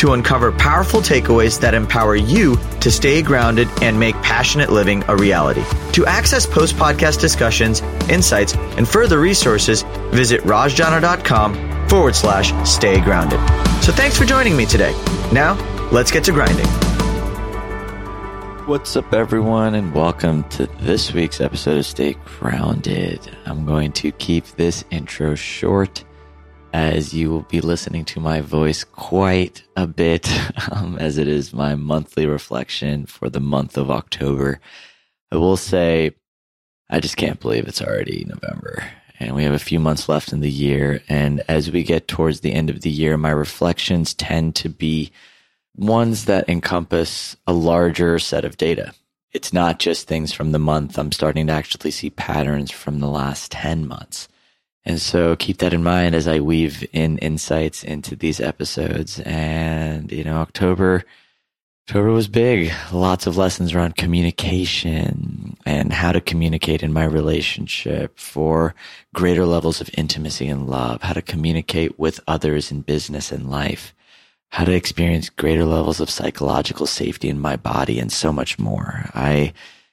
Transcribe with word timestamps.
to 0.00 0.14
uncover 0.14 0.50
powerful 0.50 1.00
takeaways 1.00 1.60
that 1.60 1.74
empower 1.74 2.16
you 2.16 2.56
to 2.80 2.90
stay 2.90 3.20
grounded 3.20 3.68
and 3.82 4.00
make 4.00 4.14
passionate 4.22 4.70
living 4.70 5.04
a 5.08 5.16
reality. 5.16 5.62
To 5.92 6.06
access 6.06 6.46
post 6.46 6.74
podcast 6.76 7.20
discussions, 7.20 7.82
insights, 8.08 8.54
and 8.78 8.88
further 8.88 9.20
resources, 9.20 9.82
visit 10.10 10.40
rajjana.com 10.40 11.88
forward 11.88 12.16
slash 12.16 12.50
stay 12.66 12.98
grounded. 13.02 13.38
So 13.82 13.92
thanks 13.92 14.16
for 14.16 14.24
joining 14.24 14.56
me 14.56 14.64
today. 14.64 14.92
Now, 15.32 15.54
let's 15.92 16.10
get 16.10 16.24
to 16.24 16.32
grinding. 16.32 16.66
What's 18.66 18.96
up, 18.96 19.12
everyone, 19.12 19.74
and 19.74 19.94
welcome 19.94 20.44
to 20.50 20.66
this 20.78 21.12
week's 21.12 21.42
episode 21.42 21.76
of 21.76 21.84
Stay 21.84 22.14
Grounded. 22.24 23.30
I'm 23.44 23.66
going 23.66 23.92
to 23.92 24.12
keep 24.12 24.46
this 24.46 24.82
intro 24.90 25.34
short 25.34 26.04
as 26.72 27.12
you 27.12 27.30
will 27.30 27.42
be 27.42 27.60
listening 27.60 28.04
to 28.06 28.20
my 28.20 28.40
voice 28.40 28.84
quite 28.84 29.62
a 29.76 29.86
bit, 29.86 30.28
um, 30.72 30.98
as 30.98 31.18
it 31.18 31.28
is 31.28 31.52
my 31.52 31.74
monthly 31.74 32.26
reflection 32.26 33.06
for 33.06 33.28
the 33.28 33.40
month 33.40 33.76
of 33.76 33.90
October. 33.90 34.60
I 35.32 35.36
will 35.36 35.56
say, 35.56 36.12
I 36.88 37.00
just 37.00 37.16
can't 37.16 37.40
believe 37.40 37.68
it's 37.68 37.82
already 37.82 38.24
November 38.26 38.84
and 39.20 39.36
we 39.36 39.44
have 39.44 39.52
a 39.52 39.58
few 39.58 39.78
months 39.78 40.08
left 40.08 40.32
in 40.32 40.40
the 40.40 40.50
year. 40.50 41.02
And 41.08 41.42
as 41.46 41.70
we 41.70 41.82
get 41.82 42.08
towards 42.08 42.40
the 42.40 42.52
end 42.52 42.70
of 42.70 42.80
the 42.80 42.90
year, 42.90 43.18
my 43.18 43.30
reflections 43.30 44.14
tend 44.14 44.56
to 44.56 44.70
be 44.70 45.12
ones 45.76 46.24
that 46.24 46.48
encompass 46.48 47.36
a 47.46 47.52
larger 47.52 48.18
set 48.18 48.46
of 48.46 48.56
data. 48.56 48.94
It's 49.32 49.52
not 49.52 49.78
just 49.78 50.08
things 50.08 50.32
from 50.32 50.52
the 50.52 50.58
month. 50.58 50.98
I'm 50.98 51.12
starting 51.12 51.46
to 51.46 51.52
actually 51.52 51.90
see 51.90 52.10
patterns 52.10 52.70
from 52.70 52.98
the 52.98 53.08
last 53.08 53.52
10 53.52 53.86
months. 53.86 54.26
And 54.84 55.00
so 55.00 55.36
keep 55.36 55.58
that 55.58 55.74
in 55.74 55.82
mind 55.82 56.14
as 56.14 56.26
I 56.26 56.40
weave 56.40 56.86
in 56.92 57.18
insights 57.18 57.84
into 57.84 58.16
these 58.16 58.40
episodes. 58.40 59.20
And, 59.20 60.10
you 60.10 60.24
know, 60.24 60.36
October, 60.36 61.04
October 61.86 62.10
was 62.10 62.28
big. 62.28 62.72
Lots 62.92 63.26
of 63.26 63.36
lessons 63.36 63.74
around 63.74 63.96
communication 63.96 65.56
and 65.66 65.92
how 65.92 66.12
to 66.12 66.20
communicate 66.20 66.82
in 66.82 66.92
my 66.92 67.04
relationship 67.04 68.18
for 68.18 68.74
greater 69.14 69.44
levels 69.44 69.80
of 69.80 69.90
intimacy 69.98 70.48
and 70.48 70.68
love, 70.68 71.02
how 71.02 71.12
to 71.12 71.22
communicate 71.22 71.98
with 71.98 72.20
others 72.26 72.70
in 72.70 72.80
business 72.80 73.30
and 73.30 73.50
life 73.50 73.94
how 74.50 74.64
to 74.64 74.72
experience 74.72 75.30
greater 75.30 75.64
levels 75.64 76.00
of 76.00 76.10
psychological 76.10 76.86
safety 76.86 77.28
in 77.28 77.38
my 77.38 77.56
body 77.56 77.98
and 77.98 78.12
so 78.12 78.32
much 78.32 78.58
more. 78.58 79.08
I 79.14 79.52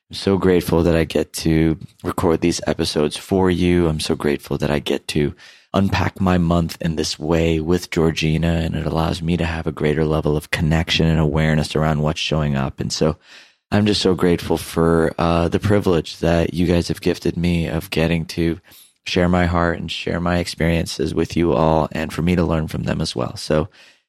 am 0.10 0.16
so 0.16 0.38
grateful 0.38 0.84
that 0.84 0.96
I 0.96 1.04
get 1.04 1.34
to 1.34 1.78
record 2.04 2.40
these 2.40 2.62
episodes 2.66 3.18
for 3.18 3.52
you. 3.52 3.88
I'm 3.88 4.00
so 4.00 4.16
grateful 4.16 4.58
that 4.60 4.72
I 4.72 4.80
get 4.80 5.08
to 5.10 5.36
unpack 5.74 6.22
my 6.22 6.38
month 6.38 6.78
in 6.82 6.96
this 6.96 7.20
way 7.20 7.60
with 7.60 7.92
Georgina 7.92 8.62
and 8.64 8.74
it 8.74 8.86
allows 8.86 9.22
me 9.22 9.36
to 9.36 9.46
have 9.46 9.68
a 9.68 9.72
greater 9.72 10.06
level 10.06 10.38
of 10.38 10.50
connection 10.50 11.06
and 11.08 11.20
awareness 11.20 11.76
around 11.76 12.02
what's 12.02 12.22
showing 12.22 12.56
up. 12.56 12.80
And 12.80 12.92
so 12.92 13.18
I'm 13.70 13.86
just 13.86 14.02
so 14.02 14.16
grateful 14.16 14.58
for 14.58 15.14
uh, 15.18 15.50
the 15.50 15.60
privilege 15.60 16.20
that 16.20 16.54
you 16.54 16.68
guys 16.68 16.88
have 16.88 17.02
gifted 17.02 17.36
me 17.36 17.68
of 17.68 17.90
getting 17.90 18.26
to 18.28 18.62
share 19.06 19.28
my 19.28 19.46
heart 19.46 19.78
and 19.78 19.92
share 19.92 20.22
my 20.22 20.38
experiences 20.38 21.14
with 21.14 21.36
you 21.36 21.52
all 21.52 21.90
and 21.92 22.14
for 22.14 22.22
me 22.22 22.36
to 22.38 22.46
learn 22.46 22.70
from 22.70 22.84
them 22.84 23.02
as 23.02 23.14
well. 23.14 23.36
So 23.36 23.68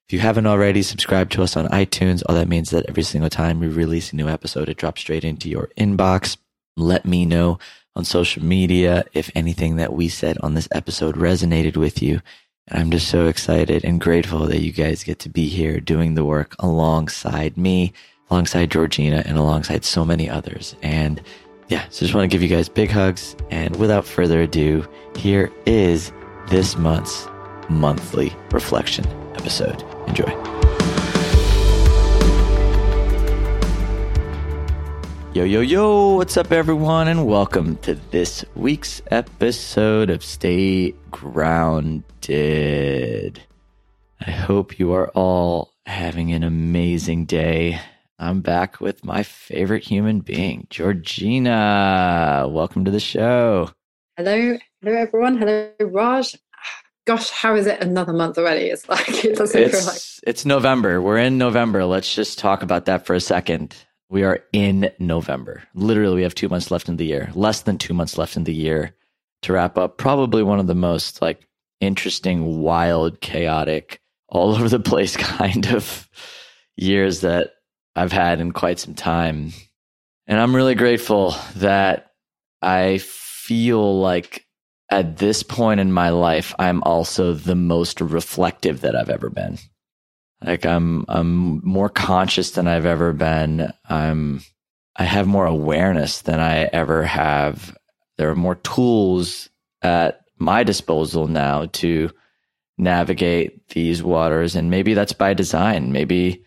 if 0.08 0.14
you 0.14 0.20
haven't 0.20 0.46
already 0.46 0.80
subscribed 0.80 1.32
to 1.32 1.42
us 1.42 1.54
on 1.54 1.68
iTunes, 1.68 2.22
all 2.26 2.34
that 2.34 2.48
means 2.48 2.70
that 2.70 2.86
every 2.88 3.02
single 3.02 3.28
time 3.28 3.60
we 3.60 3.68
release 3.68 4.10
a 4.10 4.16
new 4.16 4.26
episode, 4.26 4.70
it 4.70 4.78
drops 4.78 5.02
straight 5.02 5.22
into 5.22 5.50
your 5.50 5.68
inbox. 5.76 6.38
Let 6.78 7.04
me 7.04 7.26
know 7.26 7.58
on 7.94 8.06
social 8.06 8.42
media 8.42 9.04
if 9.12 9.30
anything 9.34 9.76
that 9.76 9.92
we 9.92 10.08
said 10.08 10.38
on 10.38 10.54
this 10.54 10.66
episode 10.72 11.16
resonated 11.16 11.76
with 11.76 12.00
you. 12.00 12.22
And 12.68 12.80
I'm 12.80 12.90
just 12.90 13.08
so 13.08 13.26
excited 13.26 13.84
and 13.84 14.00
grateful 14.00 14.46
that 14.46 14.62
you 14.62 14.72
guys 14.72 15.04
get 15.04 15.18
to 15.20 15.28
be 15.28 15.46
here 15.46 15.78
doing 15.78 16.14
the 16.14 16.24
work 16.24 16.54
alongside 16.58 17.58
me, 17.58 17.92
alongside 18.30 18.70
Georgina, 18.70 19.22
and 19.26 19.36
alongside 19.36 19.84
so 19.84 20.06
many 20.06 20.30
others. 20.30 20.74
And 20.80 21.20
yeah, 21.68 21.84
so 21.90 22.06
just 22.06 22.14
want 22.14 22.24
to 22.30 22.34
give 22.34 22.40
you 22.40 22.48
guys 22.48 22.70
big 22.70 22.90
hugs. 22.90 23.36
And 23.50 23.76
without 23.76 24.06
further 24.06 24.40
ado, 24.40 24.88
here 25.16 25.52
is 25.66 26.12
this 26.48 26.78
month's 26.78 27.28
monthly 27.68 28.34
reflection 28.50 29.06
episode. 29.34 29.84
Enjoy. 30.08 30.24
Yo, 35.34 35.44
yo, 35.44 35.60
yo, 35.60 36.14
what's 36.14 36.38
up, 36.38 36.50
everyone, 36.50 37.08
and 37.08 37.26
welcome 37.26 37.76
to 37.78 37.94
this 38.10 38.42
week's 38.54 39.02
episode 39.10 40.08
of 40.08 40.24
Stay 40.24 40.94
Grounded. 41.10 42.32
I 44.26 44.30
hope 44.30 44.78
you 44.78 44.94
are 44.94 45.08
all 45.10 45.74
having 45.84 46.32
an 46.32 46.42
amazing 46.42 47.26
day. 47.26 47.78
I'm 48.18 48.40
back 48.40 48.80
with 48.80 49.04
my 49.04 49.22
favorite 49.22 49.84
human 49.84 50.20
being, 50.20 50.66
Georgina. 50.70 52.46
Welcome 52.48 52.86
to 52.86 52.90
the 52.90 52.98
show. 52.98 53.72
Hello, 54.16 54.56
hello, 54.80 54.96
everyone. 54.96 55.36
Hello, 55.36 55.70
Raj 55.80 56.34
gosh, 57.08 57.30
how 57.30 57.56
is 57.56 57.66
it 57.66 57.80
another 57.80 58.12
month 58.12 58.36
already? 58.36 58.66
It's 58.66 58.86
like 58.86 59.24
it 59.24 59.34
doesn't 59.34 59.58
it's, 59.58 59.78
feel 59.78 59.86
like 59.86 60.02
it's 60.28 60.44
November. 60.44 61.00
We're 61.00 61.16
in 61.16 61.38
November. 61.38 61.86
Let's 61.86 62.14
just 62.14 62.38
talk 62.38 62.62
about 62.62 62.84
that 62.84 63.06
for 63.06 63.14
a 63.14 63.20
second. 63.20 63.74
We 64.10 64.24
are 64.24 64.40
in 64.52 64.90
November. 64.98 65.62
Literally, 65.72 66.16
we 66.16 66.22
have 66.22 66.34
two 66.34 66.50
months 66.50 66.70
left 66.70 66.86
in 66.86 66.98
the 66.98 67.06
year. 67.06 67.30
Less 67.34 67.62
than 67.62 67.78
two 67.78 67.94
months 67.94 68.18
left 68.18 68.36
in 68.36 68.44
the 68.44 68.52
year 68.52 68.94
to 69.40 69.54
wrap 69.54 69.78
up. 69.78 69.96
Probably 69.96 70.42
one 70.42 70.60
of 70.60 70.66
the 70.66 70.74
most 70.74 71.22
like 71.22 71.48
interesting, 71.80 72.60
wild, 72.60 73.22
chaotic, 73.22 74.02
all 74.28 74.54
over 74.54 74.68
the 74.68 74.78
place 74.78 75.16
kind 75.16 75.66
of 75.68 76.06
years 76.76 77.22
that 77.22 77.52
I've 77.96 78.12
had 78.12 78.38
in 78.38 78.52
quite 78.52 78.78
some 78.78 78.94
time. 78.94 79.54
And 80.26 80.38
I'm 80.38 80.54
really 80.54 80.74
grateful 80.74 81.34
that 81.56 82.10
I 82.60 82.98
feel 82.98 83.98
like 83.98 84.44
at 84.90 85.18
this 85.18 85.42
point 85.42 85.80
in 85.80 85.92
my 85.92 86.10
life, 86.10 86.54
I'm 86.58 86.82
also 86.82 87.34
the 87.34 87.54
most 87.54 88.00
reflective 88.00 88.80
that 88.82 88.96
I've 88.96 89.10
ever 89.10 89.28
been. 89.28 89.58
Like 90.44 90.64
I'm, 90.64 91.04
I'm 91.08 91.64
more 91.66 91.88
conscious 91.88 92.52
than 92.52 92.68
I've 92.68 92.86
ever 92.86 93.12
been. 93.12 93.72
I'm, 93.88 94.40
I 94.96 95.04
have 95.04 95.26
more 95.26 95.46
awareness 95.46 96.22
than 96.22 96.40
I 96.40 96.64
ever 96.64 97.02
have. 97.02 97.76
There 98.16 98.30
are 98.30 98.36
more 98.36 98.54
tools 98.56 99.48
at 99.82 100.22
my 100.38 100.64
disposal 100.64 101.26
now 101.26 101.66
to 101.72 102.10
navigate 102.78 103.68
these 103.68 104.02
waters. 104.02 104.54
And 104.54 104.70
maybe 104.70 104.94
that's 104.94 105.12
by 105.12 105.34
design. 105.34 105.92
Maybe 105.92 106.44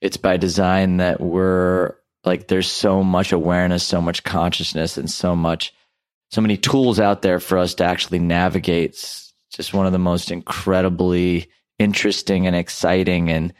it's 0.00 0.16
by 0.16 0.36
design 0.36 0.98
that 0.98 1.20
we're 1.20 1.94
like, 2.24 2.48
there's 2.48 2.70
so 2.70 3.02
much 3.02 3.32
awareness, 3.32 3.82
so 3.82 4.00
much 4.00 4.22
consciousness, 4.22 4.96
and 4.96 5.10
so 5.10 5.36
much 5.36 5.74
so 6.30 6.40
many 6.40 6.56
tools 6.56 6.98
out 6.98 7.22
there 7.22 7.40
for 7.40 7.58
us 7.58 7.74
to 7.74 7.84
actually 7.84 8.18
navigate. 8.18 8.90
It's 8.90 9.32
just 9.52 9.74
one 9.74 9.86
of 9.86 9.92
the 9.92 9.98
most 9.98 10.30
incredibly 10.30 11.48
interesting 11.78 12.46
and 12.46 12.56
exciting 12.56 13.30
and 13.30 13.52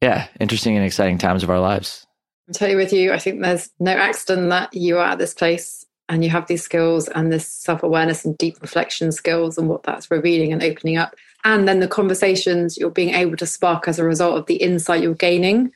yeah, 0.00 0.28
interesting 0.38 0.76
and 0.76 0.84
exciting 0.84 1.18
times 1.18 1.42
of 1.42 1.50
our 1.50 1.60
lives. 1.60 2.06
I'm 2.48 2.54
totally 2.54 2.76
with 2.76 2.92
you. 2.92 3.12
I 3.12 3.18
think 3.18 3.42
there's 3.42 3.70
no 3.78 3.92
accident 3.92 4.48
that 4.50 4.74
you 4.74 4.98
are 4.98 5.04
at 5.04 5.18
this 5.18 5.34
place 5.34 5.84
and 6.08 6.24
you 6.24 6.30
have 6.30 6.48
these 6.48 6.62
skills 6.62 7.08
and 7.08 7.32
this 7.32 7.46
self 7.46 7.82
awareness 7.82 8.24
and 8.24 8.36
deep 8.36 8.60
reflection 8.60 9.12
skills 9.12 9.56
and 9.56 9.68
what 9.68 9.84
that's 9.84 10.10
revealing 10.10 10.52
and 10.52 10.62
opening 10.62 10.96
up. 10.96 11.14
And 11.44 11.68
then 11.68 11.80
the 11.80 11.88
conversations 11.88 12.76
you're 12.76 12.90
being 12.90 13.14
able 13.14 13.36
to 13.36 13.46
spark 13.46 13.88
as 13.88 13.98
a 13.98 14.04
result 14.04 14.36
of 14.36 14.46
the 14.46 14.56
insight 14.56 15.02
you're 15.02 15.14
gaining. 15.14 15.70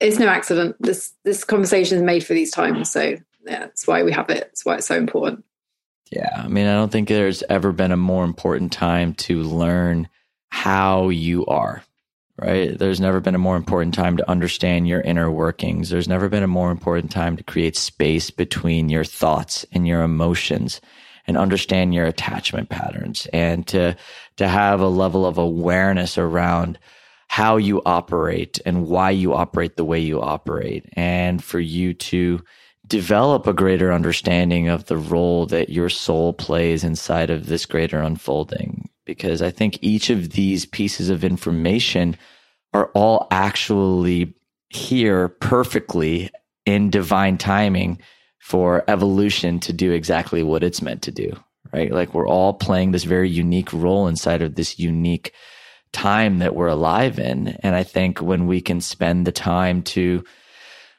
It's 0.00 0.18
no 0.18 0.28
accident. 0.28 0.76
This 0.78 1.12
this 1.24 1.42
conversation 1.42 1.96
is 1.96 2.02
made 2.04 2.24
for 2.24 2.34
these 2.34 2.50
times. 2.50 2.90
So 2.90 3.16
yeah, 3.46 3.60
that's 3.60 3.86
why 3.86 4.02
we 4.02 4.12
have 4.12 4.28
it. 4.28 4.48
It's 4.52 4.64
why 4.64 4.76
it's 4.76 4.86
so 4.86 4.96
important. 4.96 5.44
Yeah. 6.10 6.30
I 6.36 6.48
mean, 6.48 6.66
I 6.66 6.74
don't 6.74 6.90
think 6.90 7.08
there's 7.08 7.42
ever 7.44 7.72
been 7.72 7.92
a 7.92 7.96
more 7.96 8.24
important 8.24 8.72
time 8.72 9.14
to 9.14 9.42
learn 9.42 10.08
how 10.50 11.10
you 11.10 11.44
are, 11.46 11.82
right? 12.38 12.78
There's 12.78 13.00
never 13.00 13.20
been 13.20 13.34
a 13.34 13.38
more 13.38 13.56
important 13.56 13.94
time 13.94 14.16
to 14.16 14.30
understand 14.30 14.88
your 14.88 15.02
inner 15.02 15.30
workings. 15.30 15.90
There's 15.90 16.08
never 16.08 16.28
been 16.28 16.42
a 16.42 16.48
more 16.48 16.70
important 16.70 17.12
time 17.12 17.36
to 17.36 17.44
create 17.44 17.76
space 17.76 18.30
between 18.30 18.88
your 18.88 19.04
thoughts 19.04 19.66
and 19.72 19.86
your 19.86 20.02
emotions 20.02 20.80
and 21.26 21.36
understand 21.36 21.92
your 21.92 22.06
attachment 22.06 22.70
patterns 22.70 23.26
and 23.34 23.66
to, 23.68 23.94
to 24.36 24.48
have 24.48 24.80
a 24.80 24.88
level 24.88 25.26
of 25.26 25.36
awareness 25.36 26.16
around 26.16 26.78
how 27.28 27.58
you 27.58 27.82
operate 27.84 28.58
and 28.64 28.86
why 28.86 29.10
you 29.10 29.34
operate 29.34 29.76
the 29.76 29.84
way 29.84 30.00
you 30.00 30.22
operate 30.22 30.86
and 30.94 31.44
for 31.44 31.60
you 31.60 31.92
to 31.92 32.40
develop 32.88 33.46
a 33.46 33.52
greater 33.52 33.92
understanding 33.92 34.68
of 34.68 34.86
the 34.86 34.96
role 34.96 35.46
that 35.46 35.68
your 35.68 35.88
soul 35.88 36.32
plays 36.32 36.82
inside 36.82 37.30
of 37.30 37.46
this 37.46 37.66
greater 37.66 38.00
unfolding. 38.00 38.88
Because 39.04 39.42
I 39.42 39.50
think 39.50 39.78
each 39.80 40.10
of 40.10 40.30
these 40.30 40.66
pieces 40.66 41.08
of 41.08 41.24
information 41.24 42.16
are 42.72 42.90
all 42.94 43.28
actually 43.30 44.34
here 44.70 45.28
perfectly 45.28 46.30
in 46.66 46.90
divine 46.90 47.38
timing 47.38 47.98
for 48.38 48.84
evolution 48.88 49.60
to 49.60 49.72
do 49.72 49.92
exactly 49.92 50.42
what 50.42 50.62
it's 50.62 50.82
meant 50.82 51.02
to 51.02 51.10
do, 51.10 51.32
right? 51.72 51.90
Like 51.92 52.14
we're 52.14 52.28
all 52.28 52.52
playing 52.54 52.92
this 52.92 53.04
very 53.04 53.28
unique 53.28 53.72
role 53.72 54.06
inside 54.06 54.42
of 54.42 54.54
this 54.54 54.78
unique 54.78 55.32
time 55.92 56.38
that 56.38 56.54
we're 56.54 56.68
alive 56.68 57.18
in. 57.18 57.48
And 57.62 57.74
I 57.74 57.82
think 57.82 58.20
when 58.20 58.46
we 58.46 58.60
can 58.60 58.80
spend 58.80 59.26
the 59.26 59.32
time 59.32 59.82
to, 59.82 60.24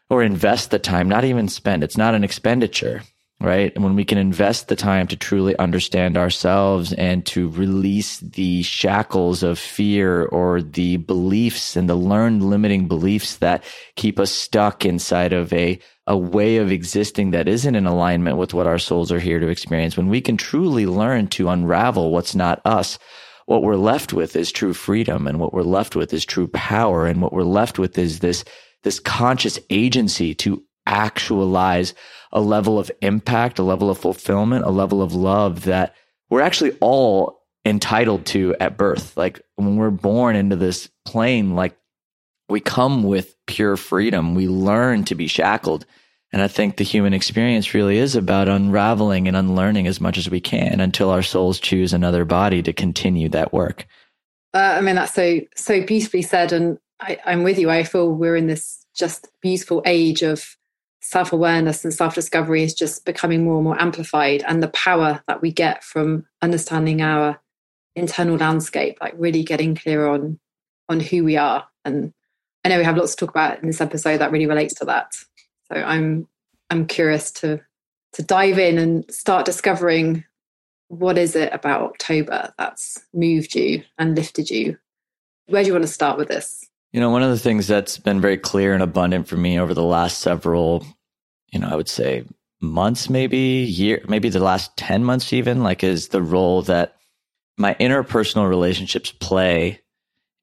or 0.10 0.24
invest 0.24 0.72
the 0.72 0.80
time, 0.80 1.08
not 1.08 1.24
even 1.24 1.48
spend, 1.48 1.84
it's 1.84 1.98
not 1.98 2.16
an 2.16 2.24
expenditure, 2.24 3.04
right? 3.40 3.74
And 3.76 3.84
when 3.84 3.96
we 3.96 4.04
can 4.04 4.18
invest 4.18 4.68
the 4.68 4.76
time 4.76 5.08
to 5.08 5.16
truly 5.16 5.58
understand 5.58 6.18
ourselves 6.18 6.94
and 6.94 7.26
to 7.28 7.50
release 7.50 8.20
the 8.20 8.64
shackles 8.64 9.44
of 9.44 9.60
fear 9.60 10.26
or 10.26 10.62
the 10.62 10.98
beliefs 10.98 11.76
and 11.76 11.88
the 11.88 11.96
learned 11.96 12.44
limiting 12.44 12.88
beliefs 12.88 13.38
that 13.38 13.64
keep 13.96 14.20
us 14.20 14.32
stuck 14.32 14.86
inside 14.86 15.32
of 15.32 15.54
a, 15.54 15.80
a 16.08 16.18
way 16.18 16.58
of 16.58 16.72
existing 16.72 17.32
that 17.32 17.48
isn't 17.48 17.76
in 17.76 17.86
alignment 17.86 18.38
with 18.38 18.54
what 18.54 18.68
our 18.68 18.80
souls 18.80 19.12
are 19.12 19.20
here 19.20 19.40
to 19.40 19.48
experience. 19.48 19.96
When 19.96 20.10
we 20.10 20.22
can 20.22 20.36
truly 20.36 20.86
learn 20.86 21.28
to 21.28 21.50
unravel 21.50 22.12
what's 22.12 22.36
not 22.36 22.62
us, 22.66 23.00
what 23.46 23.64
we're 23.64 23.78
left 23.78 24.14
with 24.14 24.36
is 24.36 24.52
true 24.52 24.74
freedom 24.74 25.26
and 25.26 25.40
what 25.40 25.54
we're 25.54 25.64
left 25.64 25.96
with 25.96 26.14
is 26.14 26.24
true 26.24 26.48
power. 26.48 27.08
And 27.08 27.20
what 27.20 27.34
we're 27.34 27.44
left 27.44 27.80
with 27.80 27.98
is 27.98 28.20
this, 28.20 28.44
this 28.84 29.00
conscious 29.00 29.60
agency 29.70 30.34
to 30.36 30.64
actualize 30.86 31.94
a 32.32 32.42
level 32.42 32.80
of 32.80 32.92
impact, 33.02 33.60
a 33.60 33.64
level 33.64 33.90
of 33.90 33.98
fulfillment, 33.98 34.66
a 34.66 34.72
level 34.72 35.02
of 35.02 35.14
love 35.14 35.66
that 35.66 35.96
we're 36.30 36.42
actually 36.42 36.72
all 36.80 37.42
entitled 37.66 38.26
to 38.26 38.56
at 38.60 38.78
birth. 38.78 39.16
Like 39.18 39.42
when 39.56 39.76
we're 39.76 39.90
born 39.90 40.36
into 40.36 40.56
this 40.56 40.90
plane, 41.06 41.56
like 41.56 41.76
we 42.50 42.60
come 42.60 43.04
with 43.04 43.36
pure 43.46 43.78
freedom. 43.78 44.36
We 44.36 44.48
learn 44.48 45.06
to 45.06 45.16
be 45.16 45.28
shackled. 45.28 45.86
And 46.32 46.42
I 46.42 46.48
think 46.48 46.78
the 46.78 46.84
human 46.84 47.14
experience 47.14 47.74
really 47.74 47.98
is 47.98 48.16
about 48.16 48.48
unraveling 48.48 49.28
and 49.28 49.36
unlearning 49.36 49.88
as 49.88 50.00
much 50.02 50.18
as 50.18 50.30
we 50.30 50.40
can 50.40 50.80
until 50.80 51.10
our 51.10 51.24
souls 51.24 51.60
choose 51.60 51.94
another 51.94 52.26
body 52.26 52.62
to 52.64 52.74
continue 52.74 53.30
that 53.30 53.54
work. 53.54 53.88
Uh, 54.54 54.76
I 54.78 54.82
mean, 54.82 54.96
that's 54.96 55.14
so 55.14 55.42
so 55.56 55.84
beautifully 55.84 56.24
said, 56.24 56.52
and 56.52 56.80
I, 57.00 57.18
I'm 57.26 57.44
with 57.44 57.58
you. 57.58 57.70
I 57.70 57.84
feel 57.84 58.12
we're 58.12 58.36
in 58.36 58.48
this 58.48 58.86
just 58.96 59.28
beautiful 59.42 59.82
age 59.86 60.22
of 60.22 60.58
self 61.02 61.32
awareness 61.32 61.84
and 61.84 61.94
self 61.94 62.16
discovery 62.16 62.64
is 62.64 62.74
just 62.74 63.06
becoming 63.06 63.44
more 63.44 63.56
and 63.56 63.64
more 63.64 63.82
amplified. 63.82 64.44
And 64.48 64.62
the 64.62 64.70
power 64.70 65.24
that 65.28 65.42
we 65.42 65.52
get 65.52 65.84
from 65.84 66.26
understanding 66.42 67.02
our 67.02 67.40
internal 67.96 68.38
landscape, 68.38 68.98
like 69.02 69.14
really 69.18 69.44
getting 69.44 69.76
clear 69.76 70.08
on 70.08 70.40
on 70.88 71.00
who 71.00 71.24
we 71.24 71.38
are. 71.38 71.68
And 71.86 72.14
I 72.64 72.70
know 72.70 72.78
we 72.78 72.84
have 72.84 72.98
lots 72.98 73.16
to 73.16 73.26
talk 73.26 73.30
about 73.30 73.62
in 73.62 73.68
this 73.68 73.82
episode 73.82 74.18
that 74.18 74.32
really 74.32 74.48
relates 74.48 74.74
to 74.76 74.86
that. 74.86 75.14
So 75.72 75.80
I'm 75.80 76.28
I'm 76.70 76.86
curious 76.86 77.32
to 77.34 77.62
to 78.14 78.24
dive 78.24 78.60
in 78.60 78.78
and 78.78 79.12
start 79.12 79.46
discovering 79.46 80.26
what 80.88 81.18
is 81.18 81.36
it 81.36 81.54
about 81.54 81.84
October 81.84 82.52
that's 82.58 83.06
moved 83.14 83.54
you 83.56 83.84
and 83.98 84.16
lifted 84.16 84.50
you. 84.50 84.78
Where 85.46 85.64
do 85.64 85.68
you 85.68 85.74
want 85.74 85.86
to 85.86 85.92
start 85.92 86.18
with 86.18 86.28
this? 86.28 86.69
You 86.92 87.00
know, 87.00 87.12
one 87.12 87.24
of 87.24 87.30
the 87.30 87.40
things 87.40 87.68
that's 87.68 87.98
been 87.98 88.20
very 88.20 88.38
clear 88.38 88.74
and 88.74 88.82
abundant 88.82 89.28
for 89.28 89.38
me 89.38 89.60
over 89.60 89.74
the 89.74 89.84
last 89.84 90.20
several, 90.20 90.86
you 91.52 91.60
know, 91.60 91.68
I 91.70 91.76
would 91.76 91.90
say 91.90 92.26
months, 92.62 93.10
maybe 93.10 93.38
year, 93.38 94.04
maybe 94.08 94.30
the 94.30 94.40
last 94.40 94.76
10 94.78 95.04
months 95.04 95.32
even, 95.32 95.64
like 95.64 95.84
is 95.84 96.08
the 96.08 96.22
role 96.22 96.64
that 96.64 96.96
my 97.58 97.76
interpersonal 97.76 98.50
relationships 98.50 99.12
play 99.12 99.82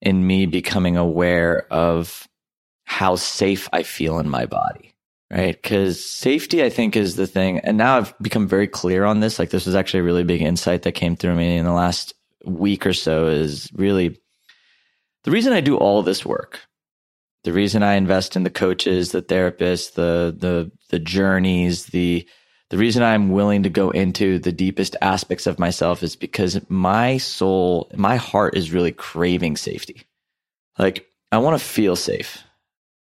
in 0.01 0.27
me 0.27 0.47
becoming 0.47 0.97
aware 0.97 1.67
of 1.73 2.29
how 2.85 3.17
safe 3.17 3.69
I 3.73 3.83
feel 3.83 4.19
in 4.19 4.29
my 4.29 4.47
body. 4.47 4.95
Right. 5.29 5.61
Cause 5.61 6.05
safety, 6.05 6.63
I 6.63 6.71
think, 6.71 6.95
is 6.95 7.17
the 7.17 7.27
thing. 7.27 7.59
And 7.59 7.77
now 7.77 7.97
I've 7.97 8.17
become 8.21 8.47
very 8.47 8.69
clear 8.69 9.05
on 9.05 9.19
this. 9.19 9.41
Like, 9.41 9.51
this 9.51 9.67
was 9.67 9.75
actually 9.75 10.01
a 10.01 10.05
really 10.05 10.23
big 10.23 10.41
insight 10.41 10.83
that 10.83 10.93
came 10.93 11.17
through 11.17 11.35
me 11.35 11.57
in 11.57 11.65
the 11.65 11.73
last 11.73 12.15
week 12.45 12.87
or 12.87 12.93
so 12.93 13.27
is 13.27 13.69
really 13.75 14.21
the 15.27 15.33
reason 15.33 15.53
I 15.53 15.61
do 15.61 15.77
all 15.77 16.05
this 16.05 16.25
work, 16.25 16.61
the 17.43 17.53
reason 17.53 17.83
I 17.83 17.95
invest 17.95 18.37
in 18.37 18.45
the 18.45 18.51
coaches, 18.51 19.11
the 19.11 19.21
therapists, 19.21 19.93
the 19.95 20.35
the 20.39 20.71
the 20.89 21.01
journeys, 21.01 21.87
the 21.87 22.27
the 22.71 22.79
reason 22.79 23.03
I'm 23.03 23.31
willing 23.31 23.65
to 23.65 23.69
go 23.69 23.91
into 23.91 24.39
the 24.39 24.53
deepest 24.53 24.95
aspects 25.03 25.49
of 25.49 25.59
myself 25.59 26.05
is 26.05 26.15
because 26.15 26.61
my 26.69 27.19
soul, 27.19 27.91
my 27.97 28.17
heart 28.17 28.57
is 28.57 28.73
really 28.73 28.93
craving 28.93 29.57
safety. 29.57 30.07
Like 30.79 31.09
I 31.33 31.39
want 31.39 31.59
to 31.59 31.65
feel 31.65 31.97
safe. 31.97 32.45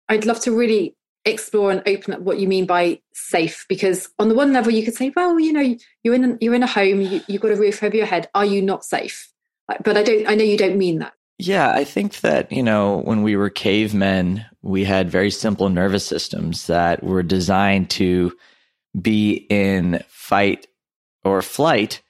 I'd 0.10 0.26
love 0.26 0.40
to 0.42 0.58
really 0.58 0.96
explore 1.26 1.70
and 1.70 1.84
open 1.86 2.16
up 2.16 2.22
what 2.22 2.40
you 2.40 2.48
mean 2.48 2.66
by 2.66 3.02
safe 3.14 3.68
because 3.70 4.10
on 4.18 4.30
the 4.30 4.36
one 4.36 4.52
level 4.52 4.72
you 4.72 4.84
could 4.84 4.94
say 4.94 5.12
well 5.16 5.40
you 5.40 5.52
know 5.52 5.76
you're 6.04 6.14
in 6.14 6.38
you're 6.40 6.54
in 6.54 6.62
a 6.62 6.68
home 6.68 7.02
you, 7.02 7.22
have 7.28 7.42
got 7.42 7.52
a 7.52 7.56
roof 7.56 7.82
over 7.82 7.98
your 7.98 8.06
head 8.06 8.30
are 8.36 8.46
you 8.46 8.62
not 8.62 8.86
safe 8.86 9.32
but 9.84 9.98
i 9.98 10.04
don't 10.04 10.30
i 10.30 10.36
know 10.36 10.44
you 10.44 10.56
don't 10.56 10.78
mean 10.78 11.00
that 11.00 11.14
yeah, 11.38 11.72
I 11.72 11.84
think 11.84 12.22
that, 12.22 12.52
you 12.52 12.64
know, 12.64 13.00
when 13.02 13.22
we 13.22 13.36
were 13.36 13.50
cavemen, 13.50 14.46
we 14.62 14.86
had 14.86 15.10
very 15.10 15.32
simple 15.32 15.70
nervous 15.70 16.06
systems 16.06 16.68
that 16.68 17.04
were 17.04 17.24
designed 17.24 17.90
to 17.92 18.36
be 19.00 19.46
in 19.50 20.02
fight 20.08 20.68
or 21.24 21.42
flight, 21.42 22.02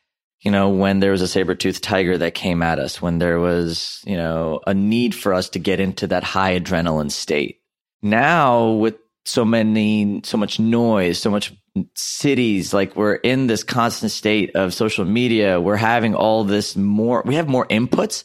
you 0.41 0.51
know, 0.51 0.69
when 0.69 0.99
there 0.99 1.11
was 1.11 1.21
a 1.21 1.27
saber-toothed 1.27 1.83
tiger 1.83 2.17
that 2.19 2.35
came 2.35 2.61
at 2.61 2.77
us, 2.77 3.01
when 3.01 3.17
there 3.17 3.39
was, 3.39 4.01
you 4.05 4.15
know, 4.15 4.61
a 4.67 4.73
need 4.75 5.15
for 5.15 5.33
us 5.33 5.49
to 5.49 5.59
get 5.59 5.79
into 5.79 6.05
that 6.07 6.23
high 6.23 6.59
adrenaline 6.59 7.09
state. 7.09 7.61
Now 8.03 8.71
with 8.71 8.95
so 9.27 9.43
many 9.43 10.21
so 10.23 10.37
much 10.37 10.59
noise, 10.59 11.17
so 11.17 11.31
much 11.31 11.51
cities, 11.95 12.75
like 12.75 12.95
we're 12.95 13.15
in 13.15 13.47
this 13.47 13.63
constant 13.63 14.11
state 14.11 14.55
of 14.55 14.71
social 14.71 15.03
media, 15.03 15.59
we're 15.59 15.75
having 15.75 16.13
all 16.13 16.43
this 16.43 16.75
more 16.75 17.23
we 17.25 17.35
have 17.35 17.47
more 17.47 17.65
inputs 17.65 18.23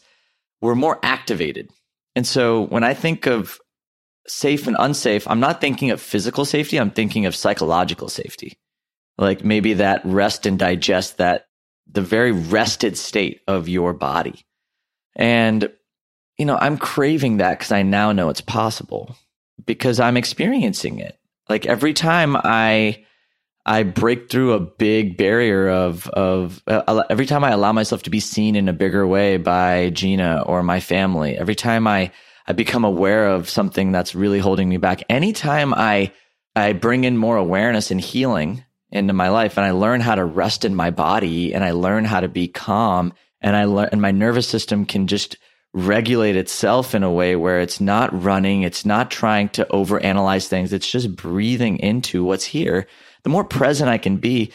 we're 0.61 0.75
more 0.75 0.99
activated. 1.03 1.71
And 2.15 2.27
so 2.27 2.67
when 2.67 2.85
I 2.85 2.95
think 2.95 3.27
of 3.27 3.59
safe 4.27 4.67
and 4.67 4.77
unsafe, 4.79 5.27
I'm 5.29 5.41
not 5.41 5.61
thinking 5.61 5.91
of 5.91 6.01
physical 6.01 6.45
safety. 6.45 6.79
I'm 6.79 6.91
thinking 6.91 7.27
of 7.27 7.37
psychological 7.37 8.09
safety. 8.09 8.59
Like 9.19 9.45
maybe 9.45 9.75
that 9.75 10.03
rest 10.05 10.47
and 10.47 10.59
digest 10.59 11.19
that 11.19 11.47
the 11.91 12.03
very 12.03 12.33
rested 12.33 12.97
state 12.97 13.41
of 13.47 13.69
your 13.69 13.93
body. 13.93 14.45
And, 15.17 15.71
you 16.39 16.47
know, 16.47 16.57
I'm 16.57 16.79
craving 16.79 17.39
that 17.39 17.59
because 17.59 17.73
I 17.73 17.83
now 17.83 18.13
know 18.13 18.29
it's 18.29 18.41
possible 18.41 19.17
because 19.67 20.01
I'm 20.01 20.17
experiencing 20.17 20.99
it. 20.99 21.19
Like 21.49 21.67
every 21.67 21.93
time 21.93 22.37
I 22.37 23.05
I 23.67 23.83
break 23.83 24.31
through 24.31 24.53
a 24.53 24.61
big 24.61 25.17
barrier 25.17 25.69
of 25.69 26.09
of 26.09 26.63
uh, 26.67 27.03
every 27.11 27.27
time 27.27 27.45
I 27.45 27.51
allow 27.51 27.73
myself 27.73 28.03
to 28.05 28.11
be 28.11 28.21
seen 28.21 28.57
in 28.57 28.69
a 28.69 28.73
bigger 28.73 29.07
way 29.07 29.37
by 29.37 29.91
Gina 29.91 30.43
or 30.47 30.63
my 30.63 30.81
family. 30.81 31.37
Every 31.37 31.55
time 31.55 31.87
I 31.87 32.11
I 32.47 32.53
become 32.53 32.85
aware 32.85 33.29
of 33.29 33.51
something 33.51 33.93
that's 33.93 34.15
really 34.15 34.39
holding 34.39 34.69
me 34.69 34.79
back. 34.79 35.03
Anytime 35.09 35.75
I 35.75 36.13
I 36.57 36.73
bring 36.73 37.05
in 37.05 37.17
more 37.17 37.37
awareness 37.37 37.91
and 37.91 38.01
healing 38.01 38.65
into 38.91 39.13
my 39.13 39.29
life, 39.29 39.57
and 39.57 39.65
I 39.65 39.71
learn 39.71 40.01
how 40.01 40.17
to 40.17 40.25
rest 40.25 40.65
in 40.65 40.75
my 40.75 40.91
body, 40.91 41.55
and 41.55 41.63
I 41.63 41.71
learn 41.71 42.05
how 42.05 42.21
to 42.21 42.29
be 42.29 42.49
calm, 42.49 43.13
and 43.41 43.55
I 43.55 43.67
learn, 43.67 43.91
and 43.93 44.03
my 44.03 44.11
nervous 44.11 44.49
system 44.49 44.85
can 44.85 45.07
just 45.07 45.37
regulate 45.73 46.35
itself 46.35 46.93
in 46.97 47.05
a 47.05 47.13
way 47.13 47.37
where 47.37 47.61
it's 47.61 47.81
not 47.81 48.21
running, 48.21 48.63
it's 48.63 48.85
not 48.85 49.09
trying 49.09 49.49
to 49.51 49.65
overanalyze 49.71 50.49
things, 50.49 50.73
it's 50.73 50.91
just 50.91 51.15
breathing 51.15 51.79
into 51.79 52.25
what's 52.25 52.45
here 52.45 52.89
the 53.23 53.31
more 53.31 53.45
present 53.45 53.91
I 53.91 53.99
can 53.99 54.17
be, 54.17 54.53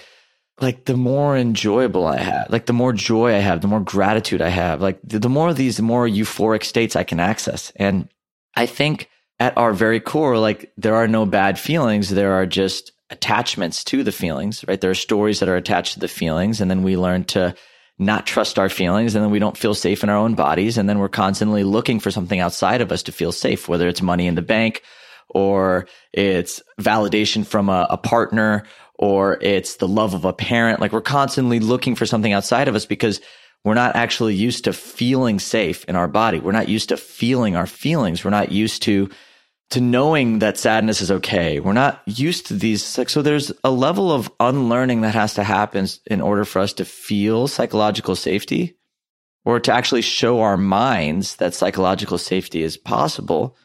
like 0.62 0.86
the 0.86 0.96
more 0.96 1.38
enjoyable 1.38 2.08
I 2.08 2.18
have, 2.18 2.50
like 2.50 2.66
the 2.66 2.74
more 2.74 2.94
joy 2.94 3.36
I 3.36 3.40
have, 3.40 3.62
the 3.62 3.68
more 3.68 3.82
gratitude 3.82 4.42
I 4.42 4.50
have, 4.50 4.82
like 4.82 5.00
the, 5.04 5.20
the 5.20 5.30
more 5.30 5.50
of 5.50 5.58
these, 5.58 5.78
the 5.78 5.84
more 5.84 6.08
euphoric 6.08 6.64
states 6.64 6.96
I 6.96 7.04
can 7.04 7.20
access. 7.20 7.72
And 7.76 8.08
I 8.56 8.66
think 8.66 9.10
at 9.40 9.58
our 9.58 9.74
very 9.74 10.00
core, 10.00 10.38
like 10.38 10.72
there 10.78 10.96
are 10.96 11.08
no 11.08 11.26
bad 11.26 11.60
feelings. 11.60 12.10
There 12.10 12.34
are 12.34 12.46
just 12.46 12.92
attachments 13.10 13.84
to 13.86 14.04
the 14.04 14.12
feelings, 14.12 14.64
right? 14.68 14.80
There 14.80 14.92
are 14.92 14.96
stories 14.96 15.40
that 15.40 15.50
are 15.50 15.58
attached 15.58 15.94
to 15.94 16.00
the 16.00 16.08
feelings. 16.08 16.62
And 16.62 16.72
then 16.72 16.84
we 16.84 16.96
learn 16.96 17.26
to 17.26 17.54
not 17.98 18.26
trust 18.26 18.58
our 18.58 18.70
feelings. 18.70 19.16
And 19.16 19.24
then 19.24 19.32
we 19.32 19.40
don't 19.40 19.58
feel 19.58 19.76
safe 19.76 20.04
in 20.04 20.10
our 20.10 20.18
own 20.18 20.36
bodies. 20.36 20.78
And 20.78 20.88
then 20.88 21.00
we're 21.00 21.10
constantly 21.10 21.64
looking 21.64 22.00
for 22.00 22.12
something 22.12 22.40
outside 22.40 22.82
of 22.82 22.92
us 22.92 23.04
to 23.04 23.12
feel 23.12 23.32
safe, 23.32 23.68
whether 23.68 23.88
it's 23.88 24.02
money 24.02 24.28
in 24.28 24.36
the 24.36 24.42
bank 24.42 24.82
or 25.36 25.86
it's 26.14 26.64
validation 26.80 27.46
from 27.46 27.68
a, 27.68 27.86
a 27.90 27.98
partner 27.98 28.64
or 28.98 29.38
it's 29.42 29.76
the 29.76 29.88
love 29.88 30.14
of 30.14 30.24
a 30.24 30.32
parent. 30.32 30.80
Like 30.80 30.94
we're 30.94 31.02
constantly 31.02 31.60
looking 31.60 31.94
for 31.94 32.06
something 32.06 32.32
outside 32.32 32.70
of 32.70 32.76
us 32.76 32.86
because 32.86 33.20
we're 33.66 33.74
not 33.74 33.98
actually 33.98 34.34
used 34.34 34.64
to 34.64 34.72
feeling 34.72 35.40
safe 35.40 35.84
in 35.86 35.98
our 35.98 36.08
body. 36.08 36.40
We're 36.40 36.54
not 36.54 36.70
used 36.70 36.88
to 36.90 36.98
feeling 36.98 37.58
our 37.58 37.68
feelings. 37.68 38.24
We're 38.24 38.32
not 38.32 38.54
used 38.54 38.84
to 38.84 39.10
to 39.72 39.82
knowing 39.82 40.40
that 40.40 40.58
sadness 40.58 41.02
is 41.02 41.12
okay. 41.12 41.60
We're 41.60 41.74
not 41.74 42.02
used 42.06 42.46
to 42.48 42.54
these. 42.54 42.98
Like, 42.98 43.10
so 43.10 43.22
there's 43.22 43.52
a 43.64 43.72
level 43.72 44.14
of 44.14 44.32
unlearning 44.40 45.02
that 45.02 45.16
has 45.16 45.34
to 45.34 45.44
happen 45.44 45.88
in 46.06 46.22
order 46.22 46.46
for 46.46 46.60
us 46.60 46.72
to 46.74 46.86
feel 46.86 47.50
psychological 47.50 48.16
safety 48.16 48.78
or 49.44 49.60
to 49.60 49.74
actually 49.74 50.04
show 50.04 50.40
our 50.40 50.56
minds 50.56 51.36
that 51.38 51.54
psychological 51.54 52.18
safety 52.18 52.64
is 52.64 52.78
possible. 52.78 53.58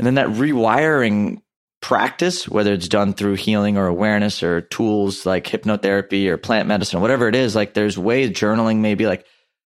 And 0.00 0.06
then 0.06 0.14
that 0.14 0.28
rewiring 0.28 1.42
practice, 1.82 2.48
whether 2.48 2.72
it's 2.72 2.88
done 2.88 3.12
through 3.12 3.34
healing 3.34 3.76
or 3.76 3.86
awareness 3.86 4.42
or 4.42 4.62
tools 4.62 5.26
like 5.26 5.44
hypnotherapy 5.44 6.26
or 6.26 6.38
plant 6.38 6.66
medicine, 6.66 7.02
whatever 7.02 7.28
it 7.28 7.34
is, 7.34 7.54
like 7.54 7.74
there's 7.74 7.98
ways 7.98 8.30
journaling, 8.30 8.78
maybe 8.78 9.06
like 9.06 9.26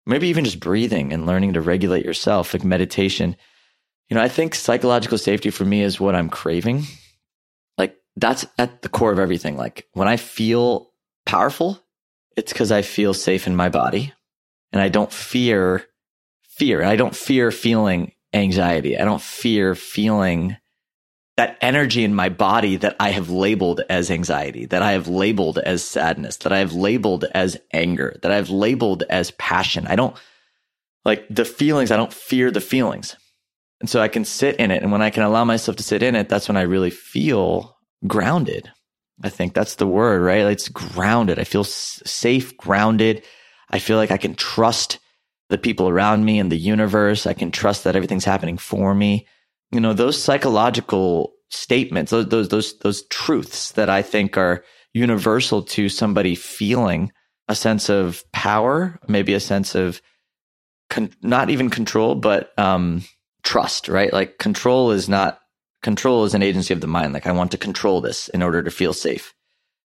maybe 0.07 0.29
even 0.29 0.43
just 0.43 0.59
breathing 0.59 1.13
and 1.13 1.27
learning 1.27 1.53
to 1.53 1.61
regulate 1.61 2.03
yourself, 2.03 2.55
like 2.55 2.63
meditation. 2.63 3.35
You 4.09 4.15
know, 4.15 4.23
I 4.23 4.27
think 4.27 4.55
psychological 4.55 5.19
safety 5.19 5.51
for 5.51 5.63
me 5.63 5.83
is 5.83 5.99
what 5.99 6.15
I'm 6.15 6.29
craving. 6.31 6.85
Like 7.77 7.95
that's 8.15 8.47
at 8.57 8.81
the 8.81 8.89
core 8.89 9.11
of 9.11 9.19
everything. 9.19 9.57
Like 9.57 9.87
when 9.93 10.07
I 10.07 10.17
feel 10.17 10.89
powerful, 11.27 11.79
it's 12.35 12.51
because 12.51 12.71
I 12.71 12.81
feel 12.81 13.13
safe 13.13 13.45
in 13.45 13.55
my 13.55 13.69
body 13.69 14.11
and 14.71 14.81
I 14.81 14.89
don't 14.89 15.13
fear 15.13 15.85
fear. 16.41 16.81
I 16.81 16.95
don't 16.95 17.15
fear 17.15 17.51
feeling 17.51 18.11
anxiety. 18.35 18.97
I 18.97 19.05
don't 19.05 19.21
fear 19.21 19.75
feeling 19.75 20.57
that 21.37 21.57
energy 21.61 22.03
in 22.03 22.15
my 22.15 22.29
body 22.29 22.77
that 22.77 22.95
I 22.99 23.09
have 23.09 23.29
labeled 23.29 23.81
as 23.89 24.09
anxiety, 24.09 24.65
that 24.67 24.81
I 24.81 24.93
have 24.93 25.07
labeled 25.07 25.57
as 25.57 25.83
sadness, 25.83 26.37
that 26.37 26.53
I 26.53 26.59
have 26.59 26.73
labeled 26.73 27.25
as 27.33 27.57
anger, 27.73 28.17
that 28.21 28.31
I've 28.31 28.49
labeled 28.49 29.03
as 29.09 29.31
passion. 29.31 29.85
I 29.87 29.95
don't 29.95 30.15
like 31.03 31.25
the 31.29 31.45
feelings. 31.45 31.91
I 31.91 31.97
don't 31.97 32.13
fear 32.13 32.51
the 32.51 32.61
feelings. 32.61 33.15
And 33.81 33.89
so 33.89 34.01
I 34.01 34.07
can 34.07 34.23
sit 34.23 34.55
in 34.57 34.71
it. 34.71 34.81
And 34.81 34.91
when 34.91 35.01
I 35.01 35.09
can 35.09 35.23
allow 35.23 35.43
myself 35.43 35.75
to 35.77 35.83
sit 35.83 36.03
in 36.03 36.15
it, 36.15 36.29
that's 36.29 36.47
when 36.47 36.57
I 36.57 36.61
really 36.61 36.89
feel 36.89 37.77
grounded. 38.07 38.71
I 39.21 39.29
think 39.29 39.53
that's 39.53 39.75
the 39.75 39.87
word, 39.87 40.21
right? 40.21 40.45
It's 40.45 40.69
grounded. 40.69 41.37
I 41.39 41.43
feel 41.43 41.63
safe, 41.63 42.55
grounded. 42.57 43.23
I 43.69 43.79
feel 43.79 43.97
like 43.97 44.11
I 44.11 44.17
can 44.17 44.35
trust 44.35 44.99
the 45.49 45.57
people 45.57 45.87
around 45.87 46.25
me 46.25 46.39
and 46.39 46.51
the 46.51 46.57
universe. 46.57 47.27
I 47.27 47.33
can 47.33 47.51
trust 47.51 47.83
that 47.83 47.95
everything's 47.95 48.25
happening 48.25 48.57
for 48.57 48.95
me. 48.95 49.27
You 49.71 49.79
know 49.79 49.93
those 49.93 50.21
psychological 50.21 51.35
statements 51.49 52.11
those 52.11 52.27
those 52.27 52.49
those, 52.49 52.77
those 52.79 53.07
truths 53.07 53.71
that 53.73 53.89
i 53.89 54.01
think 54.01 54.37
are 54.37 54.63
universal 54.93 55.61
to 55.61 55.89
somebody 55.89 56.35
feeling 56.35 57.11
a 57.47 57.55
sense 57.55 57.89
of 57.89 58.23
power 58.31 58.99
maybe 59.07 59.33
a 59.33 59.39
sense 59.39 59.75
of 59.75 60.01
con- 60.89 61.13
not 61.21 61.49
even 61.49 61.69
control 61.69 62.15
but 62.15 62.57
um, 62.57 63.03
trust 63.43 63.87
right? 63.87 64.11
Like 64.11 64.37
control 64.37 64.91
is 64.91 65.07
not 65.07 65.39
control 65.83 66.23
is 66.23 66.33
an 66.33 66.43
agency 66.43 66.73
of 66.73 66.81
the 66.81 66.87
mind. 66.87 67.13
Like 67.13 67.27
i 67.27 67.31
want 67.31 67.51
to 67.51 67.57
control 67.57 68.01
this 68.01 68.27
in 68.29 68.41
order 68.41 68.63
to 68.63 68.71
feel 68.71 68.93
safe. 68.93 69.33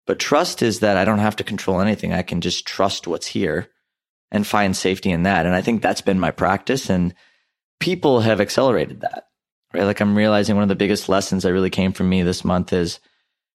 But 0.06 0.18
trust 0.18 0.60
is 0.62 0.80
that 0.80 0.96
i 0.96 1.04
don't 1.04 1.18
have 1.18 1.36
to 1.36 1.44
control 1.44 1.80
anything. 1.80 2.12
I 2.12 2.22
can 2.22 2.40
just 2.40 2.66
trust 2.66 3.06
what's 3.06 3.28
here 3.28 3.68
and 4.34 4.46
find 4.46 4.76
safety 4.76 5.10
in 5.10 5.22
that 5.22 5.46
and 5.46 5.54
i 5.54 5.62
think 5.62 5.80
that's 5.80 6.02
been 6.02 6.20
my 6.20 6.30
practice 6.30 6.90
and 6.90 7.14
people 7.80 8.20
have 8.20 8.40
accelerated 8.40 9.00
that 9.00 9.28
right? 9.74 9.84
Like 9.84 10.00
I'm 10.00 10.16
realizing 10.16 10.54
one 10.54 10.62
of 10.62 10.68
the 10.68 10.76
biggest 10.76 11.08
lessons 11.08 11.42
that 11.42 11.52
really 11.52 11.70
came 11.70 11.92
from 11.92 12.08
me 12.08 12.22
this 12.22 12.44
month 12.44 12.72
is 12.72 13.00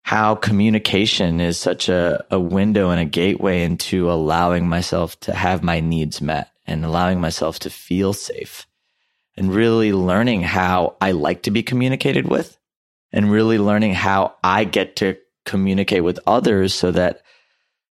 how 0.01 0.35
communication 0.35 1.39
is 1.39 1.57
such 1.57 1.89
a, 1.89 2.25
a 2.31 2.39
window 2.39 2.89
and 2.89 2.99
a 2.99 3.05
gateway 3.05 3.63
into 3.63 4.11
allowing 4.11 4.67
myself 4.67 5.19
to 5.21 5.33
have 5.33 5.63
my 5.63 5.79
needs 5.79 6.21
met 6.21 6.49
and 6.65 6.83
allowing 6.83 7.21
myself 7.21 7.59
to 7.59 7.69
feel 7.69 8.13
safe 8.13 8.65
and 9.35 9.53
really 9.53 9.93
learning 9.93 10.41
how 10.41 10.95
I 10.99 11.11
like 11.11 11.43
to 11.43 11.51
be 11.51 11.61
communicated 11.61 12.27
with 12.27 12.57
and 13.11 13.31
really 13.31 13.59
learning 13.59 13.93
how 13.93 14.35
I 14.43 14.63
get 14.63 14.95
to 14.97 15.17
communicate 15.45 16.03
with 16.03 16.19
others 16.25 16.73
so 16.73 16.91
that 16.91 17.21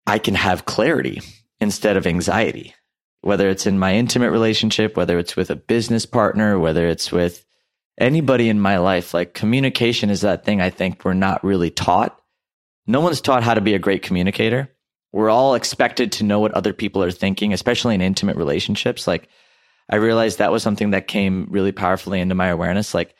I 0.08 0.20
can 0.20 0.36
have 0.36 0.66
clarity 0.66 1.22
instead 1.64 1.98
of 1.98 2.06
anxiety. 2.06 2.76
Whether 3.22 3.50
it's 3.50 3.66
in 3.66 3.80
my 3.80 3.96
intimate 3.96 4.32
relationship, 4.32 4.96
whether 4.96 5.18
it's 5.18 5.36
with 5.36 5.50
a 5.50 5.56
business 5.56 6.06
partner, 6.06 6.60
whether 6.60 6.88
it's 6.88 7.12
with 7.12 7.46
anybody 7.98 8.50
in 8.50 8.60
my 8.60 8.78
life, 8.78 9.14
like 9.14 9.34
communication 9.34 10.10
is 10.10 10.22
that 10.22 10.46
thing 10.46 10.62
I 10.62 10.70
think 10.70 11.04
we're 11.04 11.14
not 11.14 11.44
really 11.44 11.72
taught. 11.72 12.20
No 12.86 13.00
one's 13.00 13.22
taught 13.22 13.44
how 13.44 13.54
to 13.54 13.62
be 13.62 13.74
a 13.74 13.80
great 13.80 14.04
communicator. 14.04 14.70
We're 15.14 15.30
all 15.30 15.56
expected 15.56 16.12
to 16.14 16.24
know 16.24 16.40
what 16.40 16.54
other 16.54 16.74
people 16.74 17.04
are 17.04 17.12
thinking, 17.12 17.54
especially 17.54 17.96
in 17.96 18.02
intimate 18.02 18.36
relationships. 18.36 19.08
Like 19.08 19.30
I 19.90 19.98
realized 19.98 20.40
that 20.40 20.52
was 20.52 20.64
something 20.64 20.92
that 20.92 21.08
came 21.08 21.48
really 21.50 21.72
powerfully 21.72 22.20
into 22.20 22.36
my 22.36 22.48
awareness. 22.48 22.94
Like, 22.94 23.16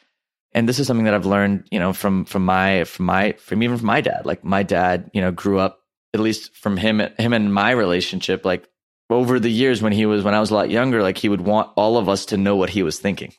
and 0.54 0.68
this 0.68 0.80
is 0.80 0.88
something 0.88 1.06
that 1.06 1.14
I've 1.14 1.26
learned, 1.26 1.68
you 1.72 1.80
know, 1.80 1.94
from 1.94 2.26
from 2.26 2.46
my 2.46 2.84
from 2.84 3.06
my 3.06 3.34
from 3.34 3.64
even 3.64 3.78
from 3.78 3.88
my 3.88 4.02
dad. 4.02 4.26
Like 4.26 4.44
my 4.44 4.64
dad, 4.64 5.10
you 5.14 5.22
know, 5.22 5.32
grew 5.32 5.60
up 5.60 5.83
at 6.14 6.20
least 6.20 6.56
from 6.56 6.78
him 6.78 7.00
him 7.00 7.34
and 7.34 7.54
my 7.54 7.72
relationship. 7.72 8.46
Like 8.46 8.68
over 9.10 9.40
the 9.40 9.52
years 9.52 9.82
when 9.82 9.94
he 9.94 10.06
was 10.06 10.24
when 10.24 10.34
I 10.34 10.40
was 10.40 10.52
a 10.52 10.56
lot 10.56 10.70
younger, 10.70 11.02
like 11.02 11.18
he 11.18 11.30
would 11.30 11.42
want 11.42 11.72
all 11.76 11.98
of 11.98 12.10
us 12.10 12.26
to 12.28 12.38
know 12.38 12.56
what 12.56 12.70
he 12.70 12.84
was 12.84 13.00
thinking. 13.00 13.34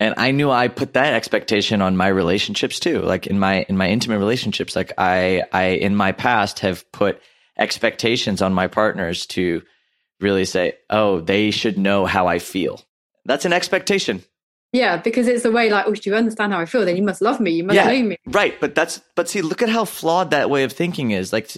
And 0.00 0.14
i 0.16 0.32
knew 0.32 0.50
i 0.50 0.66
put 0.66 0.94
that 0.94 1.14
expectation 1.14 1.80
on 1.80 1.96
my 1.96 2.08
relationships 2.08 2.80
too. 2.80 3.00
Like 3.00 3.26
in 3.26 3.38
my 3.38 3.62
in 3.68 3.76
my 3.76 3.88
intimate 3.88 4.18
relationships 4.18 4.74
like 4.74 4.92
i 4.98 5.42
i 5.52 5.64
in 5.66 5.94
my 5.94 6.12
past 6.12 6.60
have 6.60 6.90
put 6.92 7.20
expectations 7.58 8.42
on 8.42 8.52
my 8.52 8.66
partners 8.66 9.26
to 9.26 9.62
really 10.20 10.44
say 10.44 10.74
oh 10.90 11.20
they 11.20 11.50
should 11.50 11.78
know 11.78 12.04
how 12.04 12.26
i 12.26 12.38
feel. 12.38 12.82
That's 13.24 13.44
an 13.44 13.52
expectation. 13.52 14.24
Yeah 14.72 14.96
because 14.96 15.28
it's 15.28 15.44
a 15.44 15.52
way 15.52 15.70
like 15.70 15.86
oh 15.86 15.94
do 15.94 16.10
you 16.10 16.16
understand 16.16 16.52
how 16.52 16.58
i 16.58 16.66
feel? 16.66 16.84
Then 16.84 16.96
you 16.96 17.04
must 17.04 17.22
love 17.22 17.38
me. 17.38 17.52
You 17.52 17.64
must 17.64 17.76
yeah, 17.76 18.02
me. 18.02 18.16
right. 18.26 18.58
But 18.60 18.74
that's 18.74 19.00
but 19.14 19.28
see 19.28 19.42
look 19.42 19.62
at 19.62 19.68
how 19.68 19.84
flawed 19.84 20.30
that 20.30 20.50
way 20.50 20.64
of 20.64 20.72
thinking 20.72 21.12
is. 21.12 21.32
Like 21.32 21.50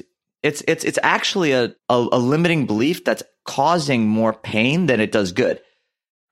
it's 0.44 0.62
it's 0.68 0.84
it's 0.84 0.98
actually 1.02 1.52
a, 1.52 1.74
a, 1.88 2.06
a 2.12 2.18
limiting 2.18 2.66
belief 2.66 3.04
that's 3.04 3.24
causing 3.44 4.06
more 4.06 4.32
pain 4.32 4.86
than 4.86 5.00
it 5.00 5.10
does 5.10 5.32
good 5.32 5.60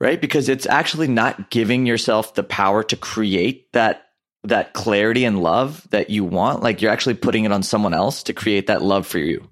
right? 0.02 0.20
Because 0.20 0.48
it's 0.48 0.66
actually 0.66 1.06
not 1.06 1.48
giving 1.48 1.86
yourself 1.86 2.34
the 2.34 2.42
power 2.42 2.82
to 2.82 2.96
create 2.96 3.72
that 3.72 4.02
that 4.42 4.72
clarity 4.72 5.24
and 5.24 5.40
love 5.40 5.88
that 5.90 6.10
you 6.10 6.24
want. 6.24 6.60
Like 6.60 6.82
you're 6.82 6.90
actually 6.90 7.14
putting 7.14 7.44
it 7.44 7.52
on 7.52 7.62
someone 7.62 7.94
else 7.94 8.24
to 8.24 8.32
create 8.32 8.66
that 8.66 8.82
love 8.82 9.06
for 9.06 9.20
you. 9.20 9.48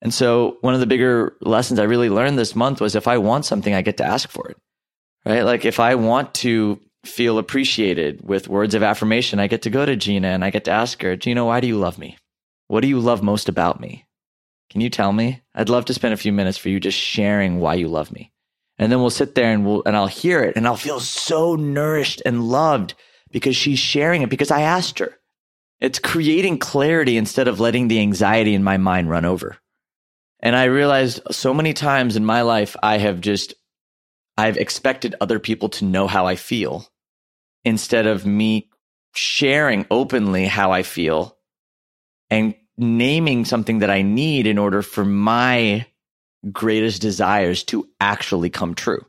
And 0.00 0.12
so 0.12 0.56
one 0.62 0.72
of 0.72 0.80
the 0.80 0.86
bigger 0.86 1.36
lessons 1.42 1.78
I 1.78 1.82
really 1.82 2.08
learned 2.08 2.38
this 2.38 2.56
month 2.56 2.80
was 2.80 2.94
if 2.94 3.06
I 3.06 3.18
want 3.18 3.44
something, 3.44 3.74
I 3.74 3.82
get 3.82 3.98
to 3.98 4.06
ask 4.06 4.30
for 4.30 4.48
it. 4.48 4.56
Right? 5.26 5.42
Like 5.42 5.66
if 5.66 5.78
I 5.78 5.96
want 5.96 6.32
to 6.36 6.80
feel 7.04 7.36
appreciated 7.36 8.26
with 8.26 8.48
words 8.48 8.74
of 8.74 8.82
affirmation, 8.82 9.38
I 9.38 9.48
get 9.48 9.62
to 9.62 9.70
go 9.70 9.84
to 9.84 9.94
Gina 9.94 10.28
and 10.28 10.42
I 10.42 10.48
get 10.48 10.64
to 10.64 10.70
ask 10.70 11.02
her, 11.02 11.14
Gina, 11.14 11.44
why 11.44 11.60
do 11.60 11.66
you 11.66 11.76
love 11.76 11.98
me? 11.98 12.16
What 12.72 12.80
do 12.80 12.88
you 12.88 13.00
love 13.00 13.22
most 13.22 13.50
about 13.50 13.82
me? 13.82 14.06
Can 14.70 14.80
you 14.80 14.88
tell 14.88 15.12
me? 15.12 15.42
I'd 15.54 15.68
love 15.68 15.84
to 15.84 15.92
spend 15.92 16.14
a 16.14 16.16
few 16.16 16.32
minutes 16.32 16.56
for 16.56 16.70
you 16.70 16.80
just 16.80 16.96
sharing 16.96 17.60
why 17.60 17.74
you 17.74 17.86
love 17.86 18.10
me 18.10 18.32
and 18.78 18.90
then 18.90 18.98
we'll 18.98 19.10
sit 19.10 19.34
there 19.34 19.52
and 19.52 19.66
we'll 19.66 19.82
and 19.84 19.94
I'll 19.94 20.06
hear 20.06 20.42
it 20.42 20.56
and 20.56 20.66
I'll 20.66 20.76
feel 20.76 20.98
so 20.98 21.54
nourished 21.54 22.22
and 22.24 22.48
loved 22.48 22.94
because 23.30 23.56
she's 23.56 23.78
sharing 23.78 24.22
it 24.22 24.30
because 24.30 24.50
I 24.50 24.62
asked 24.62 25.00
her. 25.00 25.18
It's 25.82 25.98
creating 25.98 26.60
clarity 26.60 27.18
instead 27.18 27.46
of 27.46 27.60
letting 27.60 27.88
the 27.88 28.00
anxiety 28.00 28.54
in 28.54 28.64
my 28.64 28.78
mind 28.78 29.10
run 29.10 29.26
over. 29.26 29.58
And 30.40 30.56
I 30.56 30.64
realized 30.64 31.20
so 31.30 31.52
many 31.52 31.74
times 31.74 32.16
in 32.16 32.24
my 32.24 32.40
life 32.40 32.74
I 32.82 32.96
have 32.96 33.20
just 33.20 33.52
I've 34.38 34.56
expected 34.56 35.14
other 35.20 35.38
people 35.38 35.68
to 35.68 35.84
know 35.84 36.06
how 36.06 36.24
I 36.24 36.36
feel 36.36 36.88
instead 37.66 38.06
of 38.06 38.24
me 38.24 38.70
sharing 39.14 39.84
openly 39.90 40.46
how 40.46 40.72
I 40.72 40.82
feel 40.82 41.36
and 42.30 42.54
naming 42.76 43.44
something 43.44 43.80
that 43.80 43.90
I 43.90 44.02
need 44.02 44.46
in 44.46 44.58
order 44.58 44.82
for 44.82 45.04
my 45.04 45.86
greatest 46.50 47.02
desires 47.02 47.62
to 47.64 47.88
actually 48.00 48.50
come 48.50 48.74
true. 48.74 49.04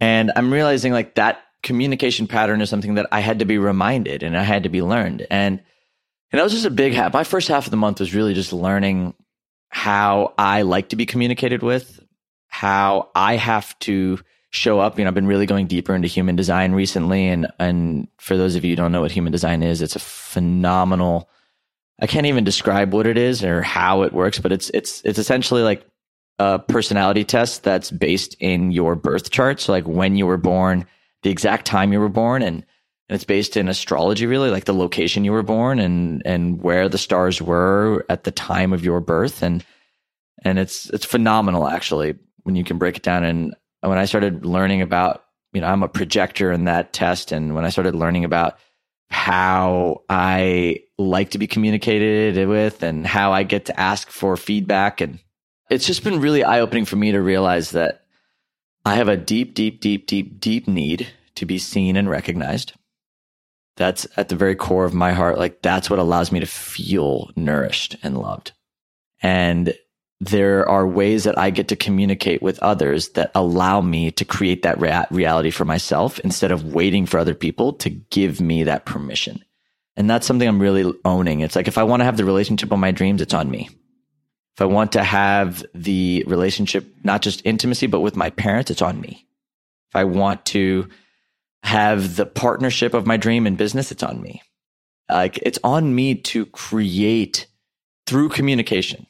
And 0.00 0.32
I'm 0.34 0.52
realizing 0.52 0.92
like 0.92 1.14
that 1.16 1.42
communication 1.62 2.26
pattern 2.26 2.60
is 2.60 2.70
something 2.70 2.94
that 2.94 3.06
I 3.12 3.20
had 3.20 3.40
to 3.40 3.44
be 3.44 3.58
reminded 3.58 4.22
and 4.22 4.36
I 4.36 4.42
had 4.42 4.62
to 4.62 4.68
be 4.68 4.82
learned. 4.82 5.26
And, 5.30 5.60
and 6.32 6.38
that 6.38 6.42
was 6.42 6.52
just 6.52 6.64
a 6.64 6.70
big 6.70 6.94
half. 6.94 7.12
My 7.12 7.24
first 7.24 7.48
half 7.48 7.66
of 7.66 7.70
the 7.70 7.76
month 7.76 8.00
was 8.00 8.14
really 8.14 8.34
just 8.34 8.52
learning 8.52 9.14
how 9.68 10.34
I 10.38 10.62
like 10.62 10.88
to 10.88 10.96
be 10.96 11.06
communicated 11.06 11.62
with, 11.62 12.00
how 12.48 13.10
I 13.14 13.36
have 13.36 13.78
to 13.80 14.18
show 14.50 14.80
up. 14.80 14.98
You 14.98 15.04
know, 15.04 15.08
I've 15.08 15.14
been 15.14 15.26
really 15.26 15.46
going 15.46 15.66
deeper 15.66 15.94
into 15.94 16.08
human 16.08 16.34
design 16.34 16.72
recently. 16.72 17.28
And, 17.28 17.46
and 17.58 18.08
for 18.18 18.36
those 18.36 18.56
of 18.56 18.64
you 18.64 18.72
who 18.72 18.76
don't 18.76 18.92
know 18.92 19.02
what 19.02 19.12
human 19.12 19.32
design 19.32 19.62
is, 19.62 19.82
it's 19.82 19.96
a 19.96 20.00
phenomenal, 20.00 21.28
I 22.00 22.06
can't 22.06 22.26
even 22.26 22.44
describe 22.44 22.92
what 22.92 23.06
it 23.06 23.18
is 23.18 23.44
or 23.44 23.62
how 23.62 24.02
it 24.02 24.12
works, 24.12 24.38
but 24.38 24.52
it's, 24.52 24.70
it's, 24.70 25.02
it's 25.04 25.18
essentially 25.18 25.62
like 25.62 25.86
a 26.38 26.58
personality 26.58 27.24
test 27.24 27.62
that's 27.62 27.90
based 27.90 28.34
in 28.40 28.70
your 28.70 28.96
birth 28.96 29.30
chart. 29.30 29.60
So 29.60 29.72
like 29.72 29.86
when 29.86 30.16
you 30.16 30.26
were 30.26 30.38
born, 30.38 30.86
the 31.22 31.30
exact 31.30 31.66
time 31.66 31.92
you 31.92 32.00
were 32.00 32.08
born 32.08 32.42
and, 32.42 32.64
and 33.10 33.16
it's 33.16 33.24
based 33.24 33.56
in 33.56 33.68
astrology 33.68 34.24
really, 34.26 34.50
like 34.50 34.66
the 34.66 34.72
location 34.72 35.24
you 35.24 35.32
were 35.32 35.42
born 35.42 35.80
and 35.80 36.22
and 36.24 36.62
where 36.62 36.88
the 36.88 36.96
stars 36.96 37.42
were 37.42 38.06
at 38.08 38.22
the 38.22 38.30
time 38.30 38.72
of 38.72 38.84
your 38.84 39.00
birth. 39.00 39.42
And 39.42 39.64
and 40.44 40.60
it's 40.60 40.88
it's 40.90 41.04
phenomenal 41.04 41.66
actually 41.66 42.14
when 42.44 42.54
you 42.54 42.62
can 42.62 42.78
break 42.78 42.96
it 42.96 43.02
down. 43.02 43.24
And 43.24 43.56
when 43.80 43.98
I 43.98 44.04
started 44.04 44.46
learning 44.46 44.80
about, 44.80 45.24
you 45.52 45.60
know, 45.60 45.66
I'm 45.66 45.82
a 45.82 45.88
projector 45.88 46.52
in 46.52 46.66
that 46.66 46.92
test. 46.92 47.32
And 47.32 47.56
when 47.56 47.64
I 47.64 47.70
started 47.70 47.96
learning 47.96 48.24
about 48.24 48.58
how 49.10 50.02
I 50.08 50.84
like 50.98 51.30
to 51.30 51.38
be 51.38 51.46
communicated 51.46 52.48
with 52.48 52.82
and 52.82 53.06
how 53.06 53.32
I 53.32 53.42
get 53.42 53.66
to 53.66 53.78
ask 53.78 54.08
for 54.10 54.36
feedback. 54.36 55.00
And 55.00 55.18
it's 55.68 55.86
just 55.86 56.04
been 56.04 56.20
really 56.20 56.44
eye 56.44 56.60
opening 56.60 56.84
for 56.84 56.96
me 56.96 57.12
to 57.12 57.20
realize 57.20 57.72
that 57.72 58.04
I 58.84 58.94
have 58.94 59.08
a 59.08 59.16
deep, 59.16 59.54
deep, 59.54 59.80
deep, 59.80 60.06
deep, 60.06 60.40
deep 60.40 60.68
need 60.68 61.08
to 61.34 61.44
be 61.44 61.58
seen 61.58 61.96
and 61.96 62.08
recognized. 62.08 62.72
That's 63.76 64.06
at 64.16 64.28
the 64.28 64.36
very 64.36 64.54
core 64.54 64.84
of 64.84 64.94
my 64.94 65.12
heart. 65.12 65.38
Like 65.38 65.62
that's 65.62 65.90
what 65.90 65.98
allows 65.98 66.30
me 66.30 66.40
to 66.40 66.46
feel 66.46 67.30
nourished 67.36 67.96
and 68.02 68.16
loved. 68.16 68.52
And 69.22 69.74
there 70.20 70.68
are 70.68 70.86
ways 70.86 71.24
that 71.24 71.38
I 71.38 71.50
get 71.50 71.68
to 71.68 71.76
communicate 71.76 72.42
with 72.42 72.58
others 72.58 73.10
that 73.10 73.30
allow 73.34 73.80
me 73.80 74.10
to 74.12 74.24
create 74.24 74.62
that 74.62 74.78
rea- 74.78 75.06
reality 75.10 75.50
for 75.50 75.64
myself 75.64 76.18
instead 76.20 76.52
of 76.52 76.74
waiting 76.74 77.06
for 77.06 77.18
other 77.18 77.34
people 77.34 77.72
to 77.74 77.90
give 77.90 78.40
me 78.40 78.64
that 78.64 78.84
permission. 78.84 79.42
And 79.96 80.08
that's 80.08 80.26
something 80.26 80.46
I'm 80.46 80.60
really 80.60 80.92
owning. 81.04 81.40
It's 81.40 81.56
like 81.56 81.68
if 81.68 81.78
I 81.78 81.84
want 81.84 82.00
to 82.00 82.04
have 82.04 82.18
the 82.18 82.24
relationship 82.24 82.70
of 82.70 82.78
my 82.78 82.90
dreams, 82.90 83.22
it's 83.22 83.34
on 83.34 83.50
me. 83.50 83.70
If 84.56 84.62
I 84.62 84.66
want 84.66 84.92
to 84.92 85.02
have 85.02 85.64
the 85.74 86.24
relationship, 86.26 86.86
not 87.02 87.22
just 87.22 87.44
intimacy, 87.46 87.86
but 87.86 88.00
with 88.00 88.16
my 88.16 88.28
parents, 88.28 88.70
it's 88.70 88.82
on 88.82 89.00
me. 89.00 89.26
If 89.90 89.96
I 89.96 90.04
want 90.04 90.44
to 90.46 90.88
have 91.62 92.16
the 92.16 92.26
partnership 92.26 92.92
of 92.92 93.06
my 93.06 93.16
dream 93.16 93.46
in 93.46 93.56
business, 93.56 93.90
it's 93.90 94.02
on 94.02 94.20
me. 94.20 94.42
Like 95.08 95.38
it's 95.38 95.58
on 95.64 95.94
me 95.94 96.14
to 96.14 96.46
create 96.46 97.46
through 98.06 98.28
communication 98.28 99.06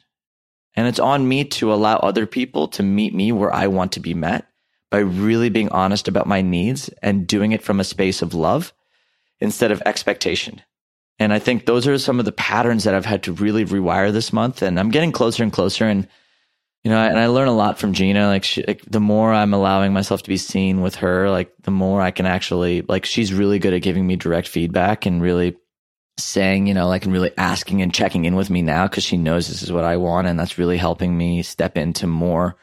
and 0.81 0.89
it's 0.89 0.99
on 0.99 1.29
me 1.29 1.45
to 1.45 1.75
allow 1.75 1.97
other 1.97 2.25
people 2.25 2.67
to 2.69 2.83
meet 2.83 3.15
me 3.15 3.33
where 3.33 3.53
I 3.55 3.67
want 3.67 3.93
to 3.93 4.01
be 4.01 4.15
met 4.15 4.47
by 4.91 5.01
really 5.01 5.51
being 5.51 5.69
honest 5.69 6.09
about 6.09 6.27
my 6.27 6.41
needs 6.41 6.89
and 7.03 7.27
doing 7.27 7.53
it 7.53 7.63
from 7.63 7.81
a 7.81 7.85
space 7.85 8.23
of 8.23 8.33
love 8.33 8.73
instead 9.41 9.73
of 9.73 9.83
expectation. 9.85 10.63
And 11.19 11.35
I 11.35 11.39
think 11.39 11.67
those 11.67 11.87
are 11.87 11.99
some 11.99 12.19
of 12.19 12.25
the 12.25 12.33
patterns 12.33 12.85
that 12.85 12.95
I've 12.95 13.05
had 13.05 13.25
to 13.25 13.35
really 13.35 13.67
rewire 13.67 14.11
this 14.11 14.33
month. 14.33 14.63
And 14.63 14.81
I'm 14.81 14.91
getting 14.91 15.13
closer 15.13 15.43
and 15.43 15.53
closer. 15.53 15.85
And, 15.85 16.09
you 16.83 16.91
know, 16.91 16.97
and 16.97 17.19
I 17.19 17.27
learn 17.27 17.49
a 17.49 17.55
lot 17.55 17.79
from 17.79 17.93
Gina. 17.93 18.29
Like, 18.29 18.45
she, 18.45 18.65
like 18.67 18.81
the 18.87 19.01
more 19.01 19.35
I'm 19.35 19.53
allowing 19.53 19.93
myself 19.93 20.23
to 20.23 20.31
be 20.31 20.39
seen 20.39 20.81
with 20.81 20.95
her, 20.95 21.29
like 21.29 21.53
the 21.65 21.71
more 21.71 22.01
I 22.01 22.11
can 22.11 22.25
actually, 22.25 22.81
like, 22.89 23.05
she's 23.05 23.35
really 23.35 23.59
good 23.59 23.75
at 23.75 23.83
giving 23.83 24.07
me 24.07 24.17
direct 24.17 24.49
feedback 24.49 25.05
and 25.05 25.21
really 25.21 25.59
saying, 26.25 26.67
you 26.67 26.75
know, 26.75 26.89
like 26.89 27.05
and 27.05 27.13
really 27.13 27.33
asking 27.37 27.83
and 27.83 27.93
checking 27.95 28.25
in 28.25 28.37
with 28.37 28.51
me 28.51 28.63
now 28.63 28.87
because 28.87 29.05
she 29.05 29.17
knows 29.17 29.49
this 29.49 29.63
is 29.63 29.73
what 29.73 29.85
I 29.85 29.97
want. 29.97 30.27
And 30.27 30.39
that's 30.39 30.59
really 30.59 30.77
helping 30.77 31.17
me 31.17 31.43
step 31.43 31.77
into 31.77 32.07
more 32.07 32.57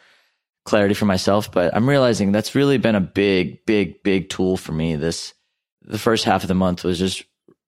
clarity 0.66 0.94
for 0.94 1.06
myself. 1.06 1.52
But 1.52 1.76
I'm 1.76 1.90
realizing 1.90 2.32
that's 2.32 2.56
really 2.56 2.78
been 2.78 2.96
a 2.96 3.02
big, 3.02 3.66
big, 3.66 4.04
big 4.04 4.30
tool 4.30 4.58
for 4.58 4.72
me. 4.72 4.96
This, 4.96 5.34
the 5.82 6.00
first 6.00 6.26
half 6.26 6.44
of 6.44 6.48
the 6.48 6.54
month 6.54 6.84
was 6.84 7.00
just 7.00 7.24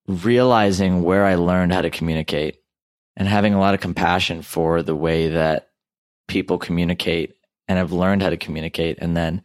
realizing 0.07 1.03
where 1.03 1.25
I 1.25 1.35
learned 1.35 1.73
how 1.73 1.81
to 1.81 1.89
communicate 1.89 2.57
and 3.15 3.27
having 3.27 3.53
a 3.53 3.59
lot 3.59 3.73
of 3.73 3.79
compassion 3.79 4.41
for 4.41 4.81
the 4.81 4.95
way 4.95 5.29
that 5.29 5.69
people 6.27 6.57
communicate 6.57 7.35
and 7.67 7.77
have 7.77 7.91
learned 7.91 8.23
how 8.23 8.29
to 8.29 8.37
communicate 8.37 8.97
and 8.99 9.15
then 9.15 9.43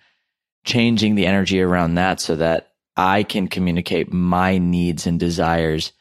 changing 0.64 1.14
the 1.14 1.26
energy 1.26 1.60
around 1.60 1.94
that 1.94 2.20
so 2.20 2.36
that 2.36 2.72
I 2.96 3.22
can 3.22 3.48
communicate 3.48 4.12
my 4.12 4.58
needs 4.58 5.06
and 5.06 5.18
desires 5.18 5.92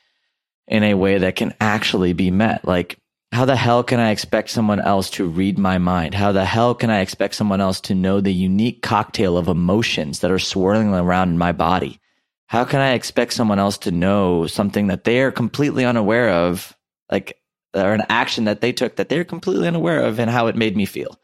in 0.68 0.84
a 0.84 0.94
way 0.94 1.18
that 1.20 1.36
can 1.36 1.54
actually 1.60 2.14
be 2.14 2.32
met. 2.32 2.66
Like, 2.66 2.98
how 3.32 3.46
the 3.46 3.56
hell 3.56 3.84
can 3.84 4.00
I 4.00 4.12
expect 4.12 4.52
someone 4.52 4.80
else 4.80 5.10
to 5.12 5.28
read 5.28 5.58
my 5.58 5.78
mind? 5.78 6.14
How 6.14 6.32
the 6.32 6.46
hell 6.46 6.76
can 6.76 6.90
I 6.90 7.00
expect 7.00 7.36
someone 7.36 7.62
else 7.62 7.82
to 7.82 7.96
know 7.96 8.22
the 8.22 8.34
unique 8.34 8.82
cocktail 8.82 9.38
of 9.38 9.48
emotions 9.48 10.20
that 10.20 10.32
are 10.32 10.40
swirling 10.40 10.94
around 10.94 11.30
in 11.30 11.38
my 11.38 11.52
body? 11.52 12.00
How 12.48 12.64
can 12.64 12.80
I 12.80 12.94
expect 12.94 13.34
someone 13.34 13.58
else 13.58 13.80
to 13.80 13.92
know 13.92 14.46
something 14.46 14.88
that 14.88 15.04
they 15.04 15.22
are 15.22 15.32
completely 15.32 15.86
unaware 15.86 16.30
of, 16.30 16.78
like, 17.12 17.40
or 17.74 17.94
an 17.94 18.04
action 18.10 18.44
that 18.44 18.62
they 18.62 18.72
took 18.72 18.98
that 18.98 19.10
they're 19.10 19.24
completely 19.24 19.68
unaware 19.68 20.02
of 20.04 20.20
and 20.20 20.30
how 20.30 20.46
it 20.48 20.56
made 20.56 20.78
me 20.78 20.86
feel? 20.86 21.20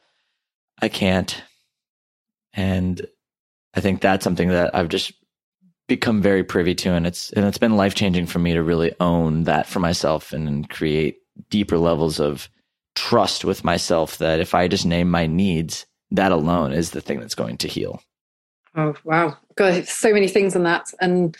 I 0.81 0.89
can't. 0.89 1.43
And 2.53 3.05
I 3.75 3.81
think 3.81 4.01
that's 4.01 4.23
something 4.23 4.49
that 4.49 4.73
I've 4.73 4.89
just 4.89 5.13
become 5.89 6.21
very 6.21 6.43
privy 6.43 6.73
to 6.73 6.93
and 6.93 7.05
it's 7.05 7.31
and 7.33 7.45
it's 7.45 7.57
been 7.57 7.75
life 7.75 7.95
changing 7.95 8.27
for 8.27 8.39
me 8.39 8.53
to 8.53 8.63
really 8.63 8.93
own 9.01 9.43
that 9.43 9.67
for 9.67 9.79
myself 9.79 10.31
and 10.31 10.69
create 10.69 11.17
deeper 11.49 11.77
levels 11.77 12.19
of 12.19 12.47
trust 12.95 13.43
with 13.43 13.63
myself 13.63 14.17
that 14.19 14.39
if 14.39 14.53
I 14.53 14.67
just 14.67 14.85
name 14.85 15.09
my 15.09 15.25
needs, 15.25 15.85
that 16.11 16.31
alone 16.31 16.71
is 16.71 16.91
the 16.91 17.01
thing 17.01 17.19
that's 17.19 17.35
going 17.35 17.57
to 17.57 17.67
heal. 17.67 18.01
Oh 18.75 18.95
wow. 19.03 19.37
God, 19.55 19.87
so 19.87 20.13
many 20.13 20.27
things 20.27 20.55
on 20.55 20.63
that. 20.63 20.93
And 21.01 21.35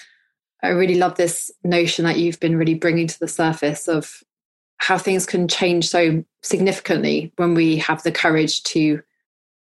I 0.64 0.70
really 0.70 0.96
love 0.96 1.16
this 1.16 1.52
notion 1.64 2.06
that 2.06 2.18
you've 2.18 2.40
been 2.40 2.58
really 2.58 2.74
bringing 2.74 3.08
to 3.08 3.20
the 3.20 3.28
surface 3.28 3.88
of 3.88 4.24
how 4.78 4.98
things 4.98 5.26
can 5.26 5.48
change 5.48 5.88
so 5.88 6.24
significantly 6.42 7.32
when 7.36 7.54
we 7.54 7.78
have 7.78 8.04
the 8.04 8.12
courage 8.12 8.64
to 8.64 9.02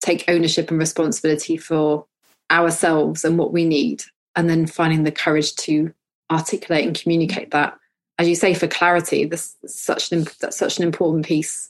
take 0.01 0.25
ownership 0.27 0.71
and 0.71 0.79
responsibility 0.79 1.57
for 1.57 2.05
ourselves 2.49 3.23
and 3.23 3.37
what 3.37 3.51
we 3.51 3.65
need 3.65 4.03
and 4.35 4.49
then 4.49 4.67
finding 4.67 5.03
the 5.03 5.11
courage 5.11 5.55
to 5.55 5.93
articulate 6.31 6.85
and 6.85 6.99
communicate 6.99 7.51
that. 7.51 7.77
As 8.17 8.27
you 8.27 8.35
say 8.35 8.53
for 8.53 8.67
clarity 8.67 9.25
this 9.25 9.55
such 9.65 10.11
an 10.11 10.27
that's 10.39 10.57
such 10.57 10.77
an 10.77 10.83
important 10.83 11.25
piece. 11.25 11.69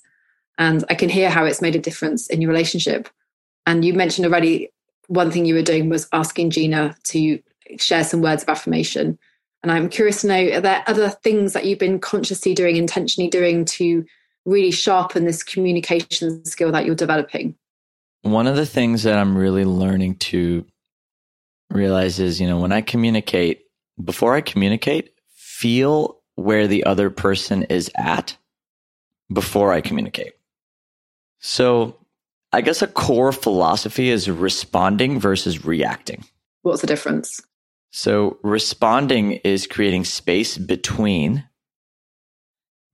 And 0.58 0.84
i 0.90 0.96
can 0.96 1.10
hear 1.10 1.30
how 1.30 1.46
it's 1.46 1.62
made 1.62 1.76
a 1.76 1.80
difference 1.80 2.28
in 2.28 2.42
your 2.42 2.52
relationship. 2.52 3.10
And 3.66 3.86
you 3.86 3.94
mentioned 3.94 4.26
already 4.26 4.70
one 5.08 5.32
thing 5.32 5.46
you 5.46 5.56
were 5.56 5.62
doing 5.62 5.90
was 5.90 6.08
asking 6.12 6.52
gina 6.52 6.96
to 7.06 7.40
share 7.78 8.04
some 8.04 8.22
words 8.22 8.44
of 8.44 8.50
affirmation. 8.50 9.18
And 9.64 9.72
i'm 9.72 9.90
curious 9.90 10.22
to 10.22 10.28
know 10.28 10.58
are 10.58 10.62
there 10.62 10.84
other 10.88 11.10
things 11.10 11.54
that 11.54 11.66
you've 11.66 11.80
been 11.80 12.00
consciously 12.00 12.54
doing 12.54 12.76
intentionally 12.76 13.30
doing 13.30 13.66
to 13.66 14.06
really 14.46 14.72
sharpen 14.72 15.26
this 15.26 15.44
communication 15.44 16.44
skill 16.46 16.72
that 16.72 16.86
you're 16.86 16.96
developing? 16.96 17.56
One 18.22 18.48
of 18.48 18.56
the 18.56 18.66
things 18.66 19.04
that 19.04 19.18
i'm 19.18 19.38
really 19.38 19.66
learning 19.66 20.16
to 20.16 20.66
realizes, 21.70 22.40
you 22.40 22.48
know, 22.48 22.60
when 22.60 22.72
I 22.72 22.82
communicate, 22.82 23.66
before 24.04 24.36
I 24.36 24.42
communicate, 24.42 25.14
feel 25.36 26.20
where 26.36 26.68
the 26.68 26.84
other 26.86 27.10
person 27.10 27.64
is 27.64 27.92
at 27.96 28.36
before 29.32 29.74
I 29.74 29.82
communicate. 29.82 30.34
So 31.40 31.98
I 32.52 32.62
guess 32.62 32.82
a 32.82 32.88
core 32.88 33.32
philosophy 33.32 34.10
is 34.10 34.30
responding 34.30 35.20
versus 35.20 35.66
reacting. 35.66 36.26
What's 36.62 36.82
the 36.82 36.88
difference? 36.88 37.42
So 37.92 38.38
responding 38.44 39.34
is 39.44 39.68
creating 39.68 40.06
space 40.06 40.58
between 40.58 41.44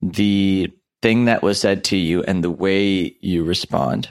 the 0.02 0.72
thing 1.02 1.26
that 1.26 1.42
was 1.42 1.60
said 1.60 1.84
to 1.86 1.98
you 1.98 2.24
and 2.24 2.44
the 2.44 2.52
way 2.52 3.16
you 3.22 3.44
respond. 3.44 4.10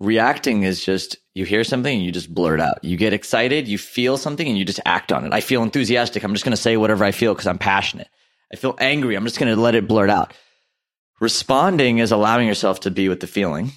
Reacting 0.00 0.62
is 0.62 0.84
just 0.84 1.16
you 1.40 1.46
hear 1.46 1.64
something 1.64 1.92
and 1.92 2.04
you 2.04 2.12
just 2.12 2.32
blurt 2.32 2.60
out. 2.60 2.84
You 2.84 2.96
get 2.96 3.12
excited, 3.12 3.66
you 3.66 3.78
feel 3.78 4.16
something 4.16 4.46
and 4.46 4.56
you 4.56 4.64
just 4.64 4.78
act 4.84 5.10
on 5.10 5.24
it. 5.24 5.32
I 5.32 5.40
feel 5.40 5.62
enthusiastic. 5.62 6.22
I'm 6.22 6.34
just 6.34 6.44
going 6.44 6.54
to 6.54 6.60
say 6.60 6.76
whatever 6.76 7.04
I 7.04 7.10
feel 7.10 7.34
because 7.34 7.48
I'm 7.48 7.58
passionate. 7.58 8.08
I 8.52 8.56
feel 8.56 8.76
angry. 8.78 9.16
I'm 9.16 9.24
just 9.24 9.38
going 9.38 9.52
to 9.52 9.60
let 9.60 9.74
it 9.74 9.88
blurt 9.88 10.10
out. 10.10 10.34
Responding 11.18 11.98
is 11.98 12.12
allowing 12.12 12.46
yourself 12.46 12.80
to 12.80 12.90
be 12.90 13.08
with 13.08 13.20
the 13.20 13.26
feeling 13.26 13.72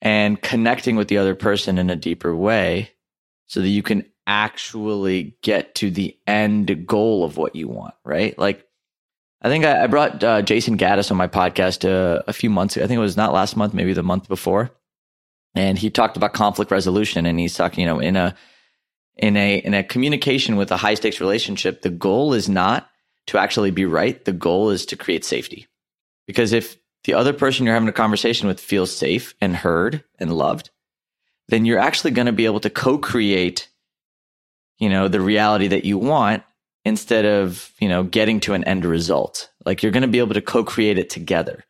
and 0.00 0.40
connecting 0.40 0.96
with 0.96 1.08
the 1.08 1.18
other 1.18 1.34
person 1.34 1.78
in 1.78 1.88
a 1.88 1.96
deeper 1.96 2.34
way 2.34 2.90
so 3.46 3.60
that 3.60 3.68
you 3.68 3.82
can 3.82 4.04
actually 4.26 5.36
get 5.42 5.74
to 5.76 5.90
the 5.90 6.16
end 6.26 6.86
goal 6.86 7.24
of 7.24 7.36
what 7.36 7.54
you 7.56 7.68
want, 7.68 7.94
right? 8.04 8.38
Like, 8.38 8.66
I 9.40 9.48
think 9.48 9.64
I, 9.64 9.86
brought 9.88 10.22
uh, 10.22 10.42
Jayson 10.42 10.78
Gaddis 10.78 11.10
on 11.10 11.16
my 11.16 11.26
podcast 11.26 11.88
uh, 11.88 12.22
a 12.26 12.32
few 12.32 12.50
months 12.50 12.76
ago. 12.76 12.84
I 12.84 12.88
think 12.88 12.98
it 12.98 13.00
was 13.00 13.16
not 13.16 13.32
last 13.32 13.56
month, 13.56 13.74
maybe 13.74 13.92
the 13.92 14.02
month 14.02 14.28
before 14.28 14.70
and 15.54 15.78
he 15.78 15.90
talked 15.90 16.16
about 16.16 16.32
conflict 16.32 16.70
resolution 16.70 17.26
and 17.26 17.38
he's 17.38 17.54
talking 17.54 17.80
you 17.82 17.86
know 17.86 17.98
in 17.98 18.16
a 18.16 18.34
in 19.16 19.36
a 19.36 19.58
in 19.58 19.74
a 19.74 19.84
communication 19.84 20.56
with 20.56 20.70
a 20.70 20.76
high 20.76 20.94
stakes 20.94 21.20
relationship 21.20 21.82
the 21.82 21.90
goal 21.90 22.32
is 22.32 22.48
not 22.48 22.88
to 23.26 23.38
actually 23.38 23.70
be 23.70 23.84
right. 23.84 24.24
The 24.24 24.32
goal 24.32 24.70
is 24.70 24.86
to 24.86 24.96
create 24.96 25.24
safety. 25.24 25.68
Because 26.26 26.52
if 26.52 26.76
the 27.04 27.14
other 27.14 27.32
person 27.32 27.64
you're 27.64 27.74
having 27.74 27.88
a 27.88 27.92
conversation 27.92 28.48
with 28.48 28.60
feels 28.60 28.94
safe 28.94 29.34
and 29.40 29.56
heard 29.56 30.04
and 30.18 30.32
loved 30.32 30.70
then 31.48 31.64
you're 31.64 31.78
actually 31.78 32.12
going 32.12 32.26
to 32.26 32.32
be 32.32 32.46
able 32.46 32.60
to 32.60 32.70
co-create 32.70 33.68
you 34.78 34.88
know 34.88 35.08
the 35.08 35.20
reality 35.20 35.68
that 35.68 35.84
you 35.84 35.98
want 35.98 36.42
instead 36.84 37.24
of 37.24 37.72
you 37.80 37.88
know 37.88 38.02
getting 38.04 38.40
to 38.40 38.54
an 38.54 38.64
end 38.64 38.84
result. 38.84 39.50
Like 39.64 39.82
you're 39.82 39.92
going 39.92 40.02
to 40.02 40.08
be 40.08 40.20
able 40.20 40.34
to 40.34 40.40
co-create 40.40 40.98
it 40.98 41.10
together. 41.10 41.64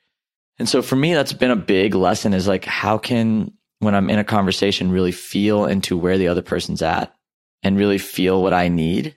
And 0.59 0.69
so 0.69 0.83
for 0.83 0.97
me 0.97 1.15
that's 1.15 1.33
been 1.33 1.51
a 1.51 1.57
big 1.57 1.95
lesson 1.95 2.35
is 2.35 2.47
like 2.47 2.65
how 2.65 2.99
can 2.99 3.53
when 3.83 3.95
I'm 3.95 4.11
in 4.11 4.19
a 4.19 4.25
conversation, 4.25 4.91
really 4.91 5.13
feel 5.13 5.67
into 5.67 5.97
where 5.97 6.19
the 6.19 6.29
other 6.29 6.43
person's 6.43 6.83
at 6.83 7.15
and 7.63 7.77
really 7.77 7.99
feel 7.99 8.43
what 8.43 8.53
I 8.53 8.69
need. 8.69 9.17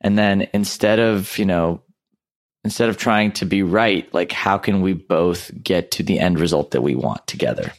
And 0.00 0.18
then 0.18 0.48
instead 0.52 0.98
of, 0.98 1.38
you 1.38 1.44
know, 1.44 1.82
instead 2.64 2.88
of 2.88 2.96
trying 2.96 3.32
to 3.32 3.44
be 3.44 3.62
right, 3.62 4.12
like 4.12 4.32
how 4.32 4.58
can 4.58 4.82
we 4.82 4.92
both 4.92 5.50
get 5.62 5.90
to 5.92 6.02
the 6.02 6.18
end 6.18 6.38
result 6.38 6.72
that 6.72 6.82
we 6.82 6.94
want 6.94 7.26
together? 7.26 7.72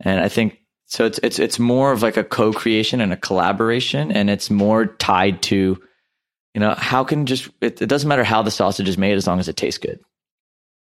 And 0.00 0.20
I 0.20 0.28
think 0.28 0.58
so 0.86 1.06
it's 1.06 1.18
it's 1.22 1.38
it's 1.38 1.58
more 1.58 1.92
of 1.92 2.02
like 2.02 2.16
a 2.16 2.24
co-creation 2.24 3.00
and 3.00 3.12
a 3.12 3.16
collaboration 3.16 4.12
and 4.12 4.28
it's 4.28 4.50
more 4.50 4.86
tied 4.86 5.42
to 5.44 5.82
you 6.54 6.60
know, 6.60 6.74
how 6.78 7.04
can 7.04 7.26
just, 7.26 7.50
it, 7.60 7.82
it 7.82 7.88
doesn't 7.88 8.08
matter 8.08 8.24
how 8.24 8.42
the 8.42 8.50
sausage 8.50 8.88
is 8.88 8.96
made 8.96 9.16
as 9.16 9.26
long 9.26 9.40
as 9.40 9.48
it 9.48 9.56
tastes 9.56 9.78
good. 9.78 10.00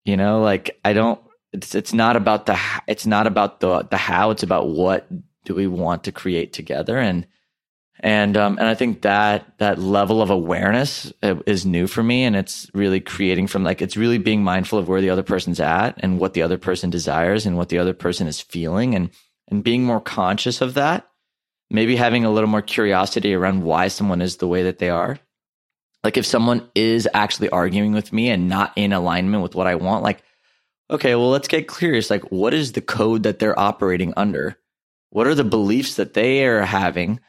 You 0.05 0.16
know, 0.16 0.42
like 0.42 0.78
I 0.85 0.92
don't, 0.92 1.18
it's, 1.53 1.75
it's 1.75 1.93
not 1.93 2.17
about 2.17 2.47
the, 2.47 2.59
it's 2.87 3.07
not 3.07 3.27
about 3.27 3.61
the, 3.61 3.83
the 3.91 3.97
how, 3.97 4.31
it's 4.31 4.43
about 4.43 4.69
what 4.69 5.07
do 5.45 5.55
we 5.55 5.67
want 5.67 6.05
to 6.05 6.12
create 6.12 6.53
together. 6.53 6.99
And, 6.99 7.27
and 8.03 8.37
um, 8.37 8.59
and 8.59 8.67
I 8.67 8.75
think 8.75 9.03
that 9.03 9.59
that 9.59 9.79
level 9.79 10.23
of 10.23 10.31
awareness 10.31 11.12
uh, 11.23 11.37
is 11.47 11.65
new 11.65 11.87
for 11.87 12.03
me, 12.03 12.25
and 12.25 12.35
it's 12.35 12.69
really 12.75 12.99
creating 12.99 13.47
from 13.47 13.62
like 13.62 13.81
it's 13.81 13.97
really 13.97 14.19
being 14.19 14.43
mindful 14.43 14.79
of 14.79 14.88
where 14.88 15.01
the 15.01 15.11
other 15.11 15.23
person's 15.23 15.61
at 15.61 15.95
and 15.99 16.19
what 16.19 16.35
the 16.35 16.43
other 16.43 16.59
person 16.59 16.91
desires 16.91 17.47
and 17.47 17.57
what 17.57 17.69
the 17.69 17.79
other 17.79 17.95
person 17.95 18.27
is 18.27 18.41
feeling, 18.41 18.97
and 18.97 19.11
and 19.49 19.62
being 19.62 19.85
more 19.85 20.01
conscious 20.01 20.61
of 20.61 20.75
that. 20.75 21.09
Maybe 21.71 21.95
having 21.95 22.25
a 22.25 22.31
little 22.31 22.51
more 22.51 22.61
curiosity 22.61 23.35
around 23.35 23.62
why 23.62 23.87
someone 23.87 24.21
is 24.21 24.38
the 24.38 24.49
way 24.49 24.65
that 24.65 24.79
they 24.79 24.91
are. 24.91 25.19
Like 26.03 26.17
if 26.17 26.27
someone 26.27 26.69
is 26.75 27.09
actually 27.15 27.51
arguing 27.51 27.93
with 27.93 28.12
me 28.12 28.31
and 28.31 28.49
not 28.49 28.73
in 28.75 28.93
alignment 28.93 29.45
with 29.45 29.55
what 29.55 29.69
I 29.69 29.77
want, 29.77 30.03
like 30.03 30.25
okay, 30.92 31.14
well 31.14 31.31
let's 31.31 31.48
get 31.48 31.68
curious. 31.68 32.11
Like 32.11 32.31
what 32.31 32.55
is 32.55 32.72
the 32.72 32.81
code 32.81 33.24
that 33.24 33.38
they're 33.38 33.59
operating 33.59 34.14
under? 34.16 34.59
What 35.11 35.26
are 35.26 35.35
the 35.35 35.44
beliefs 35.44 35.96
that 35.96 36.14
they 36.14 36.44
are 36.46 36.62
having? 36.62 37.20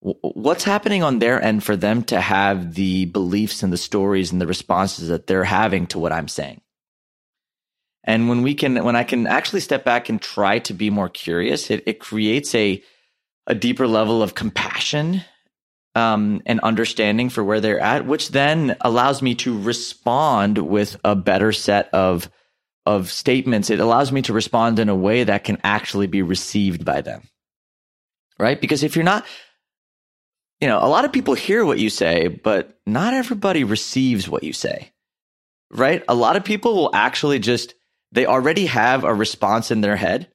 what's 0.00 0.64
happening 0.64 1.02
on 1.02 1.18
their 1.18 1.42
end 1.42 1.64
for 1.64 1.76
them 1.76 2.02
to 2.04 2.20
have 2.20 2.74
the 2.74 3.06
beliefs 3.06 3.62
and 3.62 3.72
the 3.72 3.76
stories 3.76 4.30
and 4.30 4.40
the 4.40 4.46
responses 4.46 5.08
that 5.08 5.26
they're 5.26 5.44
having 5.44 5.86
to 5.88 5.98
what 5.98 6.12
I'm 6.12 6.28
saying. 6.28 6.60
And 8.04 8.28
when 8.28 8.42
we 8.42 8.54
can, 8.54 8.82
when 8.84 8.96
I 8.96 9.02
can 9.02 9.26
actually 9.26 9.60
step 9.60 9.84
back 9.84 10.08
and 10.08 10.20
try 10.22 10.60
to 10.60 10.72
be 10.72 10.88
more 10.88 11.08
curious, 11.08 11.70
it, 11.70 11.82
it 11.86 11.98
creates 11.98 12.54
a, 12.54 12.82
a 13.46 13.54
deeper 13.54 13.88
level 13.88 14.22
of 14.22 14.34
compassion 14.34 15.22
um, 15.94 16.40
and 16.46 16.60
understanding 16.60 17.28
for 17.28 17.42
where 17.42 17.60
they're 17.60 17.80
at, 17.80 18.06
which 18.06 18.30
then 18.30 18.76
allows 18.80 19.20
me 19.20 19.34
to 19.34 19.60
respond 19.60 20.58
with 20.58 20.96
a 21.04 21.16
better 21.16 21.52
set 21.52 21.92
of 21.92 22.30
of 22.88 23.12
statements. 23.12 23.70
It 23.70 23.80
allows 23.80 24.10
me 24.10 24.22
to 24.22 24.32
respond 24.32 24.78
in 24.78 24.88
a 24.88 24.96
way 24.96 25.24
that 25.24 25.44
can 25.44 25.58
actually 25.62 26.06
be 26.06 26.22
received 26.22 26.84
by 26.84 27.02
them. 27.02 27.22
Right? 28.38 28.60
Because 28.60 28.82
if 28.82 28.96
you're 28.96 29.04
not 29.04 29.26
you 30.60 30.66
know, 30.66 30.78
a 30.78 30.88
lot 30.88 31.04
of 31.04 31.12
people 31.12 31.34
hear 31.34 31.64
what 31.64 31.78
you 31.78 31.90
say, 31.90 32.28
but 32.28 32.78
not 32.86 33.14
everybody 33.14 33.64
receives 33.64 34.28
what 34.28 34.42
you 34.42 34.52
say, 34.52 34.92
right? 35.70 36.02
A 36.08 36.14
lot 36.14 36.36
of 36.36 36.44
people 36.44 36.74
will 36.74 36.94
actually 36.94 37.38
just, 37.38 37.74
they 38.10 38.26
already 38.26 38.66
have 38.66 39.04
a 39.04 39.14
response 39.14 39.70
in 39.70 39.82
their 39.82 39.96
head 39.96 40.28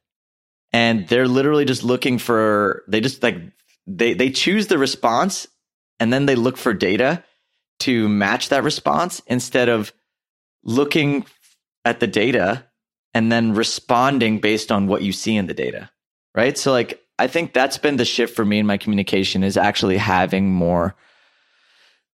and 0.71 1.07
they're 1.07 1.27
literally 1.27 1.65
just 1.65 1.83
looking 1.83 2.17
for, 2.17 2.83
they 2.87 3.01
just 3.01 3.21
like, 3.21 3.37
they, 3.85 4.13
they 4.13 4.29
choose 4.29 4.67
the 4.67 4.77
response 4.77 5.45
and 5.99 6.13
then 6.13 6.25
they 6.25 6.35
look 6.35 6.55
for 6.55 6.73
data 6.73 7.23
to 7.81 8.07
match 8.07 8.49
that 8.49 8.63
response 8.63 9.21
instead 9.27 9.67
of 9.67 9.91
looking 10.63 11.25
at 11.85 11.99
the 11.99 12.07
data 12.07 12.65
and 13.13 13.31
then 13.31 13.53
responding 13.53 14.39
based 14.39 14.71
on 14.71 14.87
what 14.87 15.03
you 15.03 15.11
see 15.11 15.35
in 15.35 15.47
the 15.47 15.53
data, 15.53 15.89
right? 16.35 16.57
So 16.57 16.71
like 16.71 17.01
I 17.19 17.27
think 17.27 17.53
that's 17.53 17.77
been 17.77 17.97
the 17.97 18.05
shift 18.05 18.35
for 18.35 18.43
me 18.43 18.59
in 18.59 18.65
my 18.65 18.77
communication 18.77 19.43
is 19.43 19.57
actually 19.57 19.97
having 19.97 20.51
more 20.51 20.95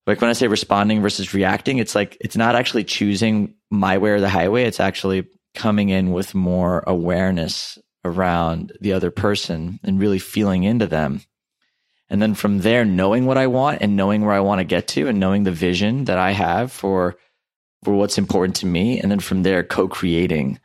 like 0.06 0.20
when 0.20 0.30
I 0.30 0.34
say 0.34 0.48
responding 0.48 1.00
versus 1.00 1.32
reacting, 1.32 1.78
it's 1.78 1.94
like 1.94 2.16
it's 2.20 2.36
not 2.36 2.54
actually 2.54 2.84
choosing 2.84 3.54
my 3.70 3.98
way 3.98 4.10
or 4.10 4.20
the 4.20 4.28
highway. 4.28 4.64
It's 4.64 4.80
actually 4.80 5.26
coming 5.54 5.88
in 5.88 6.12
with 6.12 6.34
more 6.34 6.84
awareness 6.86 7.78
around 8.04 8.72
the 8.80 8.92
other 8.92 9.10
person 9.10 9.80
and 9.82 9.98
really 9.98 10.18
feeling 10.18 10.64
into 10.64 10.86
them. 10.86 11.22
And 12.10 12.20
then 12.20 12.34
from 12.34 12.58
there, 12.58 12.84
knowing 12.84 13.24
what 13.24 13.38
I 13.38 13.46
want 13.46 13.80
and 13.80 13.96
knowing 13.96 14.24
where 14.24 14.34
I 14.34 14.40
want 14.40 14.58
to 14.58 14.64
get 14.64 14.88
to 14.88 15.08
and 15.08 15.18
knowing 15.18 15.44
the 15.44 15.52
vision 15.52 16.04
that 16.04 16.18
I 16.18 16.32
have 16.32 16.70
for 16.70 17.16
for 17.84 17.94
what's 17.94 18.18
important 18.18 18.56
to 18.56 18.66
me. 18.66 18.98
And 19.00 19.10
then 19.10 19.20
from 19.20 19.42
there, 19.42 19.62
co-creating 19.62 20.58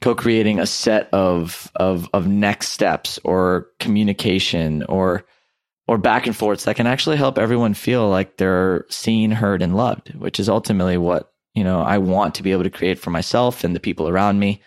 co-creating 0.00 0.60
a 0.60 0.66
set 0.66 1.08
of 1.12 1.70
of 1.74 2.08
of 2.12 2.28
next 2.28 2.68
steps 2.68 3.18
or 3.24 3.66
communication 3.80 4.84
or 4.84 5.24
or 5.88 5.98
back 5.98 6.26
and 6.26 6.36
forths 6.36 6.64
that 6.64 6.76
can 6.76 6.86
actually 6.86 7.16
help 7.16 7.38
everyone 7.38 7.72
feel 7.72 8.08
like 8.08 8.36
they're 8.36 8.84
seen, 8.90 9.30
heard, 9.30 9.62
and 9.62 9.74
loved, 9.74 10.14
which 10.14 10.38
is 10.38 10.48
ultimately 10.48 10.98
what 10.98 11.32
you 11.54 11.64
know 11.64 11.80
I 11.80 11.98
want 11.98 12.34
to 12.36 12.42
be 12.42 12.52
able 12.52 12.64
to 12.64 12.70
create 12.70 12.98
for 12.98 13.10
myself 13.10 13.64
and 13.64 13.74
the 13.74 13.80
people 13.80 14.08
around 14.08 14.38
me. 14.38 14.62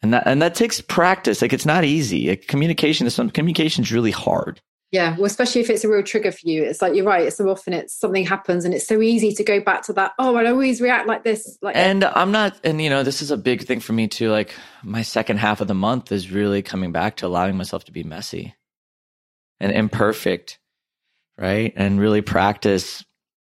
And 0.00 0.14
that 0.14 0.22
and 0.26 0.40
that 0.40 0.54
takes 0.54 0.80
practice. 0.80 1.42
Like 1.42 1.52
it's 1.52 1.66
not 1.66 1.84
easy. 1.84 2.28
Like, 2.28 2.46
communication 2.46 3.06
is 3.06 3.14
some 3.14 3.30
communication 3.30 3.84
is 3.84 3.92
really 3.92 4.12
hard. 4.12 4.60
Yeah, 4.90 5.16
well, 5.16 5.26
especially 5.26 5.60
if 5.60 5.68
it's 5.68 5.84
a 5.84 5.88
real 5.88 6.02
trigger 6.02 6.32
for 6.32 6.48
you. 6.48 6.64
It's 6.64 6.80
like 6.80 6.94
you're 6.94 7.04
right. 7.04 7.30
So 7.30 7.48
often 7.50 7.74
it's 7.74 7.94
something 7.94 8.24
happens, 8.24 8.64
and 8.64 8.72
it's 8.72 8.86
so 8.86 9.02
easy 9.02 9.34
to 9.34 9.44
go 9.44 9.60
back 9.60 9.82
to 9.84 9.92
that. 9.94 10.12
Oh, 10.18 10.34
I 10.36 10.46
always 10.46 10.80
react 10.80 11.06
like 11.06 11.24
this. 11.24 11.58
Like, 11.60 11.76
and 11.76 12.04
I'm 12.04 12.32
not. 12.32 12.58
And 12.64 12.80
you 12.80 12.88
know, 12.88 13.02
this 13.02 13.20
is 13.20 13.30
a 13.30 13.36
big 13.36 13.64
thing 13.64 13.80
for 13.80 13.92
me 13.92 14.08
too. 14.08 14.30
Like 14.30 14.54
my 14.82 15.02
second 15.02 15.38
half 15.38 15.60
of 15.60 15.68
the 15.68 15.74
month 15.74 16.10
is 16.10 16.30
really 16.30 16.62
coming 16.62 16.90
back 16.90 17.16
to 17.16 17.26
allowing 17.26 17.56
myself 17.56 17.84
to 17.84 17.92
be 17.92 18.02
messy 18.02 18.54
and 19.60 19.72
imperfect, 19.72 20.58
right? 21.36 21.72
And 21.76 22.00
really 22.00 22.22
practice 22.22 23.04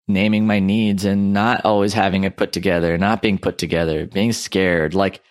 naming 0.07 0.47
my 0.47 0.59
needs 0.59 1.05
and 1.05 1.33
not 1.33 1.65
always 1.65 1.93
having 1.93 2.23
it 2.23 2.37
put 2.37 2.51
together, 2.51 2.97
not 2.97 3.21
being 3.21 3.37
put 3.37 3.59
together, 3.59 4.07
being 4.07 4.33
scared, 4.33 4.95
like 4.95 5.21
Eh, 5.21 5.26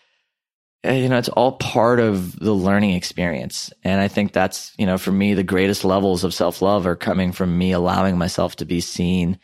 Eh, 0.84 0.94
you 0.94 1.08
know, 1.08 1.18
it's 1.18 1.28
all 1.30 1.52
part 1.52 2.00
of 2.00 2.38
the 2.38 2.52
learning 2.52 2.92
experience. 2.92 3.72
And 3.82 4.00
I 4.00 4.08
think 4.08 4.32
that's, 4.32 4.72
you 4.78 4.86
know, 4.86 4.98
for 4.98 5.12
me, 5.12 5.34
the 5.34 5.42
greatest 5.42 5.84
levels 5.84 6.24
of 6.24 6.34
self 6.34 6.62
love 6.62 6.86
are 6.86 6.96
coming 6.96 7.32
from 7.32 7.56
me 7.56 7.72
allowing 7.72 8.18
myself 8.18 8.56
to 8.56 8.64
be 8.64 8.80
seen 8.80 9.38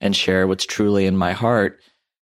and 0.00 0.14
share 0.14 0.46
what's 0.46 0.66
truly 0.66 1.06
in 1.06 1.16
my 1.16 1.32
heart 1.32 1.80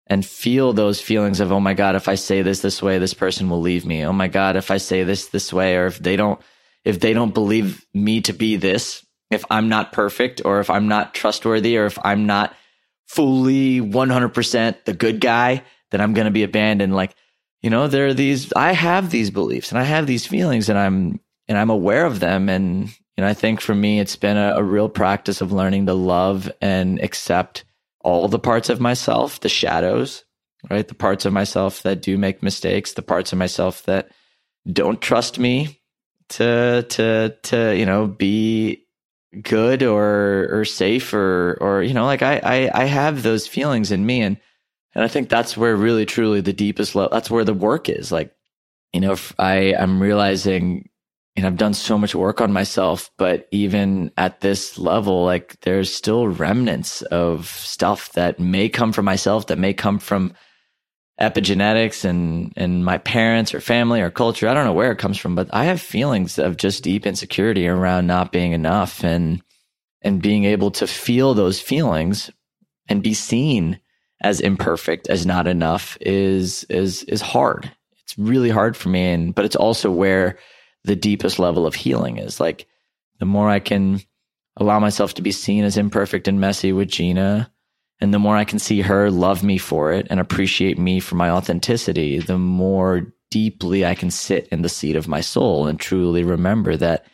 and 0.07 0.25
feel 0.25 0.73
those 0.73 1.01
feelings 1.01 1.39
of, 1.39 1.51
oh 1.51 1.59
my 1.59 1.73
God, 1.73 1.95
if 1.95 2.07
I 2.07 2.15
say 2.15 2.41
this 2.41 2.61
this 2.61 2.81
way, 2.81 2.97
this 2.97 3.13
person 3.13 3.49
will 3.49 3.61
leave 3.61 3.85
me. 3.85 4.03
Oh 4.05 4.13
my 4.13 4.27
God, 4.27 4.55
if 4.55 4.71
I 4.71 4.77
say 4.77 5.03
this 5.03 5.27
this 5.27 5.53
way, 5.53 5.75
or 5.75 5.85
if 5.85 5.99
they 5.99 6.15
don't, 6.15 6.41
if 6.83 6.99
they 6.99 7.13
don't 7.13 7.33
believe 7.33 7.85
me 7.93 8.21
to 8.21 8.33
be 8.33 8.55
this, 8.55 9.05
if 9.29 9.43
I'm 9.49 9.69
not 9.69 9.91
perfect, 9.91 10.41
or 10.45 10.59
if 10.59 10.69
I'm 10.69 10.87
not 10.87 11.13
trustworthy, 11.13 11.77
or 11.77 11.85
if 11.85 11.99
I'm 12.03 12.25
not 12.25 12.55
fully 13.07 13.81
100% 13.81 14.85
the 14.85 14.93
good 14.93 15.19
guy, 15.19 15.63
then 15.91 16.01
I'm 16.01 16.13
going 16.13 16.25
to 16.25 16.31
be 16.31 16.43
abandoned. 16.43 16.95
Like, 16.95 17.13
you 17.61 17.69
know, 17.69 17.87
there 17.87 18.07
are 18.07 18.13
these, 18.13 18.53
I 18.53 18.73
have 18.73 19.09
these 19.09 19.31
beliefs 19.31 19.71
and 19.71 19.79
I 19.79 19.83
have 19.83 20.07
these 20.07 20.27
feelings 20.27 20.69
and 20.69 20.77
I'm, 20.77 21.19
and 21.47 21.57
I'm 21.57 21.69
aware 21.69 22.05
of 22.05 22.19
them. 22.19 22.49
And, 22.49 22.87
you 22.87 23.23
know, 23.23 23.27
I 23.27 23.33
think 23.33 23.61
for 23.61 23.73
me, 23.73 23.99
it's 23.99 24.15
been 24.15 24.37
a, 24.37 24.55
a 24.57 24.63
real 24.63 24.89
practice 24.89 25.41
of 25.41 25.51
learning 25.51 25.87
to 25.87 25.93
love 25.93 26.51
and 26.61 27.01
accept 27.01 27.63
all 28.01 28.27
the 28.27 28.39
parts 28.39 28.69
of 28.69 28.79
myself, 28.79 29.39
the 29.39 29.49
shadows, 29.49 30.23
right? 30.69 30.87
The 30.87 30.93
parts 30.93 31.25
of 31.25 31.33
myself 31.33 31.83
that 31.83 32.01
do 32.01 32.17
make 32.17 32.43
mistakes, 32.43 32.93
the 32.93 33.01
parts 33.01 33.31
of 33.31 33.39
myself 33.39 33.83
that 33.83 34.11
don't 34.71 35.01
trust 35.01 35.39
me 35.39 35.81
to, 36.29 36.83
to, 36.83 37.35
to, 37.43 37.75
you 37.75 37.85
know, 37.85 38.05
be 38.07 38.85
good 39.41 39.83
or, 39.83 40.59
or 40.59 40.65
safe 40.65 41.13
or, 41.13 41.57
or, 41.59 41.81
you 41.81 41.93
know, 41.93 42.05
like 42.05 42.21
I, 42.21 42.39
I, 42.43 42.81
I 42.83 42.85
have 42.85 43.23
those 43.23 43.47
feelings 43.47 43.91
in 43.91 44.05
me 44.05 44.21
and, 44.21 44.37
and 44.97 45.05
I 45.05 45.07
think 45.09 45.29
that's 45.29 45.55
where 45.55 45.75
really 45.75 46.07
truly 46.07 46.41
the 46.41 46.51
deepest 46.51 46.95
level, 46.95 47.11
that's 47.11 47.29
where 47.29 47.43
the 47.43 47.53
work 47.53 47.87
is. 47.87 48.11
Like, 48.11 48.33
you 48.93 48.99
know, 48.99 49.15
I, 49.37 49.75
I'm 49.75 50.01
realizing, 50.01 50.89
and 51.35 51.45
I've 51.45 51.55
done 51.55 51.75
so 51.75 51.99
much 51.99 52.15
work 52.15 52.41
on 52.41 52.51
myself, 52.51 53.11
but 53.15 53.47
even 53.51 54.11
at 54.17 54.41
this 54.41 54.79
level, 54.79 55.23
like 55.23 55.59
there's 55.61 55.93
still 55.93 56.27
remnants 56.27 57.03
of 57.03 57.45
stuff 57.45 58.11
that 58.13 58.39
may 58.39 58.69
come 58.69 58.91
from 58.91 59.05
myself, 59.05 59.45
that 59.47 59.59
may 59.59 59.71
come 59.71 59.99
from 59.99 60.33
epigenetics 61.21 62.03
and, 62.03 62.53
and 62.57 62.83
my 62.83 62.97
parents 62.97 63.53
or 63.53 63.61
family 63.61 64.01
or 64.01 64.09
culture. 64.09 64.49
I 64.49 64.55
don't 64.55 64.65
know 64.65 64.73
where 64.73 64.91
it 64.91 64.97
comes 64.97 65.19
from, 65.19 65.35
but 65.35 65.47
I 65.53 65.65
have 65.65 65.79
feelings 65.79 66.39
of 66.39 66.57
just 66.57 66.83
deep 66.83 67.05
insecurity 67.05 67.67
around 67.67 68.07
not 68.07 68.31
being 68.31 68.53
enough 68.53 69.03
and, 69.03 69.43
and 70.01 70.23
being 70.23 70.45
able 70.45 70.71
to 70.71 70.87
feel 70.87 71.35
those 71.35 71.61
feelings 71.61 72.31
and 72.89 73.03
be 73.03 73.13
seen 73.13 73.79
as 74.21 74.39
imperfect 74.39 75.07
as 75.07 75.25
not 75.25 75.47
enough 75.47 75.97
is 76.01 76.63
is 76.65 77.03
is 77.03 77.21
hard. 77.21 77.71
It's 78.03 78.17
really 78.17 78.49
hard 78.49 78.75
for 78.75 78.89
me 78.89 79.11
and 79.11 79.35
but 79.35 79.45
it's 79.45 79.55
also 79.55 79.91
where 79.91 80.37
the 80.83 80.95
deepest 80.95 81.39
level 81.39 81.65
of 81.65 81.75
healing 81.75 82.17
is. 82.17 82.39
Like 82.39 82.67
the 83.19 83.25
more 83.25 83.49
I 83.49 83.59
can 83.59 84.01
allow 84.55 84.79
myself 84.79 85.13
to 85.15 85.21
be 85.21 85.31
seen 85.31 85.63
as 85.63 85.77
imperfect 85.77 86.27
and 86.27 86.39
messy 86.39 86.71
with 86.73 86.89
Gina 86.89 87.51
and 87.99 88.13
the 88.13 88.19
more 88.19 88.35
I 88.35 88.45
can 88.45 88.59
see 88.59 88.81
her 88.81 89.09
love 89.09 89.43
me 89.43 89.57
for 89.57 89.91
it 89.91 90.07
and 90.09 90.19
appreciate 90.19 90.77
me 90.77 90.99
for 90.99 91.15
my 91.15 91.29
authenticity, 91.29 92.19
the 92.19 92.37
more 92.37 93.13
deeply 93.31 93.85
I 93.85 93.95
can 93.95 94.11
sit 94.11 94.47
in 94.47 94.61
the 94.61 94.69
seat 94.69 94.95
of 94.95 95.07
my 95.07 95.21
soul 95.21 95.67
and 95.67 95.79
truly 95.79 96.23
remember 96.23 96.77
that 96.77 97.05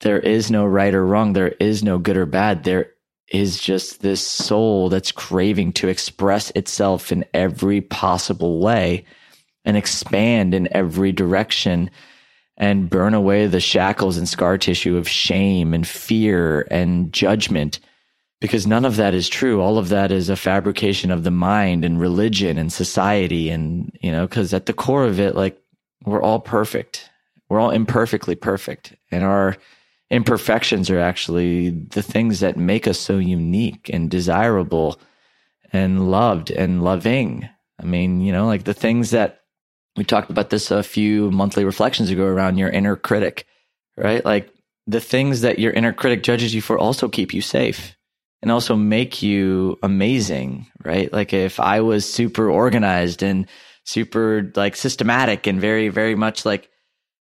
there 0.00 0.18
is 0.18 0.50
no 0.50 0.66
right 0.66 0.94
or 0.94 1.06
wrong. 1.06 1.32
There 1.32 1.54
is 1.60 1.82
no 1.82 1.98
good 1.98 2.16
or 2.16 2.26
bad. 2.26 2.64
There 2.64 2.90
is 3.28 3.58
just 3.58 4.02
this 4.02 4.24
soul 4.24 4.88
that's 4.88 5.12
craving 5.12 5.72
to 5.72 5.88
express 5.88 6.50
itself 6.50 7.10
in 7.10 7.24
every 7.32 7.80
possible 7.80 8.60
way 8.60 9.04
and 9.64 9.76
expand 9.76 10.54
in 10.54 10.68
every 10.72 11.10
direction 11.12 11.90
and 12.56 12.90
burn 12.90 13.14
away 13.14 13.46
the 13.46 13.60
shackles 13.60 14.16
and 14.16 14.28
scar 14.28 14.58
tissue 14.58 14.96
of 14.96 15.08
shame 15.08 15.74
and 15.74 15.88
fear 15.88 16.66
and 16.70 17.12
judgment 17.12 17.80
because 18.40 18.66
none 18.66 18.84
of 18.84 18.96
that 18.96 19.14
is 19.14 19.28
true. 19.28 19.62
All 19.62 19.78
of 19.78 19.88
that 19.88 20.12
is 20.12 20.28
a 20.28 20.36
fabrication 20.36 21.10
of 21.10 21.24
the 21.24 21.30
mind 21.30 21.84
and 21.84 21.98
religion 21.98 22.58
and 22.58 22.70
society. 22.70 23.48
And, 23.48 23.90
you 24.02 24.12
know, 24.12 24.28
cause 24.28 24.52
at 24.52 24.66
the 24.66 24.74
core 24.74 25.04
of 25.04 25.18
it, 25.18 25.34
like 25.34 25.58
we're 26.04 26.22
all 26.22 26.40
perfect. 26.40 27.08
We're 27.48 27.58
all 27.58 27.70
imperfectly 27.70 28.34
perfect. 28.34 28.94
And 29.10 29.24
our 29.24 29.56
imperfections 30.14 30.90
are 30.90 31.00
actually 31.00 31.70
the 31.70 32.02
things 32.02 32.38
that 32.38 32.56
make 32.56 32.86
us 32.86 33.00
so 33.00 33.18
unique 33.18 33.90
and 33.92 34.08
desirable 34.08 35.00
and 35.72 36.08
loved 36.08 36.52
and 36.52 36.84
loving. 36.84 37.48
I 37.80 37.84
mean, 37.84 38.20
you 38.20 38.30
know, 38.30 38.46
like 38.46 38.62
the 38.62 38.74
things 38.74 39.10
that 39.10 39.40
we 39.96 40.04
talked 40.04 40.30
about 40.30 40.50
this 40.50 40.70
a 40.70 40.84
few 40.84 41.32
monthly 41.32 41.64
reflections 41.64 42.10
ago 42.10 42.24
around 42.24 42.58
your 42.58 42.68
inner 42.68 42.94
critic, 42.94 43.44
right? 43.96 44.24
Like 44.24 44.54
the 44.86 45.00
things 45.00 45.40
that 45.40 45.58
your 45.58 45.72
inner 45.72 45.92
critic 45.92 46.22
judges 46.22 46.54
you 46.54 46.62
for 46.62 46.78
also 46.78 47.08
keep 47.08 47.34
you 47.34 47.40
safe 47.40 47.96
and 48.40 48.52
also 48.52 48.76
make 48.76 49.20
you 49.20 49.80
amazing, 49.82 50.68
right? 50.84 51.12
Like 51.12 51.32
if 51.32 51.58
I 51.58 51.80
was 51.80 52.10
super 52.10 52.48
organized 52.48 53.24
and 53.24 53.48
super 53.84 54.52
like 54.54 54.76
systematic 54.76 55.48
and 55.48 55.60
very, 55.60 55.88
very 55.88 56.14
much 56.14 56.46
like 56.46 56.68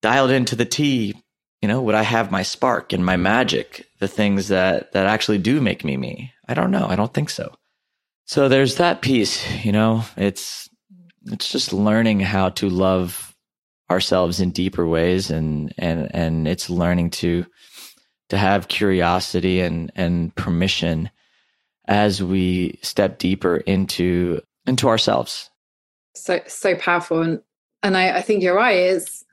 dialed 0.03 0.31
into 0.31 0.55
the 0.55 0.65
T, 0.65 1.15
you 1.67 1.73
know, 1.73 1.83
would 1.83 1.97
I 1.97 2.05
have 2.05 2.31
my 2.31 2.45
spark 2.45 2.93
and 2.93 3.05
my 3.05 3.17
magic, 3.17 3.89
the 3.99 4.07
things 4.07 4.47
that, 4.47 4.93
that 4.93 5.09
actually 5.09 5.39
do 5.39 5.61
make 5.61 5.85
me 5.85 5.97
me? 5.97 6.33
I 6.47 6.55
don't 6.55 6.71
know. 6.71 6.87
I 6.87 6.95
don't 6.95 7.13
think 7.13 7.29
so. 7.29 7.57
So 8.25 8.49
there's 8.49 8.77
that 8.77 9.03
piece, 9.03 9.65
you 9.65 9.73
know, 9.73 10.05
it's, 10.17 10.71
it's 11.25 11.51
just 11.51 11.73
learning 11.73 12.21
how 12.21 12.51
to 12.51 12.69
love 12.69 13.35
ourselves 13.91 14.39
in 14.39 14.53
deeper 14.53 14.87
ways 14.87 15.29
and, 15.33 15.75
and, 15.77 16.09
and 16.15 16.47
it's 16.47 16.71
learning 16.71 17.11
to, 17.11 17.45
to 18.29 18.39
have 18.39 18.69
curiosity 18.69 19.61
and, 19.61 19.91
and 19.97 20.33
permission 20.37 21.11
as 21.89 22.23
we 22.23 22.79
step 22.81 23.19
deeper 23.19 23.57
into, 23.57 24.41
into 24.69 24.89
ourselves. 24.89 25.51
So, 26.15 26.41
so 26.47 26.77
powerful. 26.77 27.23
And, 27.23 27.43
and 27.83 27.97
I, 27.97 28.19
I 28.19 28.23
think 28.23 28.45
you're 28.45 28.55
right. 28.55 28.77
Is 28.77 29.25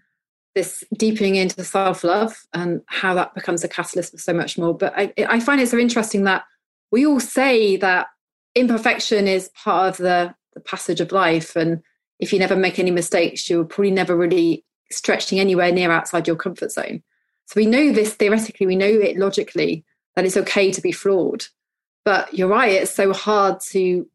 this 0.56 0.84
deepening 0.96 1.36
into 1.36 1.64
self 1.64 2.04
love 2.04 2.46
and 2.54 2.82
how 2.88 3.14
that 3.16 3.34
becomes 3.34 3.64
a 3.64 3.68
catalyst 3.68 4.12
for 4.12 4.18
so 4.18 4.34
much 4.34 4.58
more. 4.58 4.76
But 4.76 4.94
I, 4.96 5.14
I 5.28 5.40
find 5.40 5.60
it 5.60 5.70
so 5.70 5.78
interesting 5.78 6.24
that 6.26 6.44
we 6.92 7.06
all 7.06 7.20
say 7.20 7.76
that 7.78 8.08
imperfection 8.56 9.28
is 9.28 9.50
part 9.50 9.90
of 9.90 9.98
the, 9.98 10.36
the 10.54 10.60
passage 10.60 11.02
of 11.02 11.12
life. 11.12 11.56
And 11.56 11.82
if 12.20 12.32
you 12.32 12.40
never 12.40 12.56
make 12.56 12.78
any 12.78 12.92
mistakes, 12.92 13.50
you're 13.50 13.66
probably 13.66 13.92
never 13.92 14.16
really 14.16 14.64
stretching 14.92 15.40
anywhere 15.40 15.72
near 15.72 15.92
outside 15.92 16.28
your 16.28 16.36
comfort 16.36 16.72
zone. 16.72 17.02
So 17.48 17.54
we 17.56 17.66
know 17.66 17.92
this 17.92 18.14
theoretically, 18.14 18.68
we 18.68 18.76
know 18.76 18.86
it 18.88 19.18
logically 19.18 19.84
that 20.16 20.26
it's 20.26 20.38
okay 20.38 20.72
to 20.72 20.82
be 20.82 20.92
flawed. 20.92 21.46
But 22.06 22.34
you're 22.34 22.48
right, 22.48 22.72
it's 22.72 22.92
so 22.92 23.14
hard 23.14 23.60
to 23.72 24.08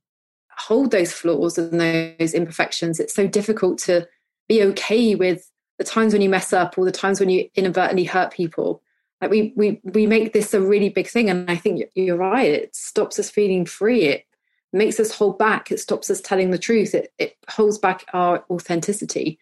hold 0.56 0.90
those 0.90 1.12
flaws 1.12 1.58
and 1.58 1.80
those 1.80 2.34
imperfections. 2.34 3.00
It's 3.00 3.14
so 3.14 3.26
difficult 3.26 3.78
to 3.80 4.06
be 4.48 4.62
okay 4.62 5.14
with 5.14 5.50
the 5.78 5.84
times 5.84 6.12
when 6.12 6.22
you 6.22 6.28
mess 6.28 6.52
up 6.52 6.76
or 6.76 6.84
the 6.84 6.92
times 6.92 7.20
when 7.20 7.30
you 7.30 7.48
inadvertently 7.54 8.04
hurt 8.04 8.32
people. 8.32 8.82
Like 9.20 9.30
we 9.30 9.52
we 9.56 9.80
we 9.84 10.06
make 10.06 10.32
this 10.32 10.54
a 10.54 10.60
really 10.60 10.90
big 10.90 11.08
thing, 11.08 11.28
and 11.28 11.50
I 11.50 11.56
think 11.56 11.84
you're 11.94 12.16
right. 12.16 12.50
It 12.50 12.76
stops 12.76 13.18
us 13.18 13.30
feeling 13.30 13.64
free. 13.64 14.04
It 14.04 14.26
makes 14.72 15.00
us 15.00 15.12
hold 15.12 15.38
back. 15.38 15.72
It 15.72 15.80
stops 15.80 16.10
us 16.10 16.20
telling 16.20 16.50
the 16.50 16.58
truth. 16.58 16.94
It 16.94 17.12
it 17.18 17.36
holds 17.48 17.78
back 17.78 18.04
our 18.12 18.44
authenticity. 18.50 19.38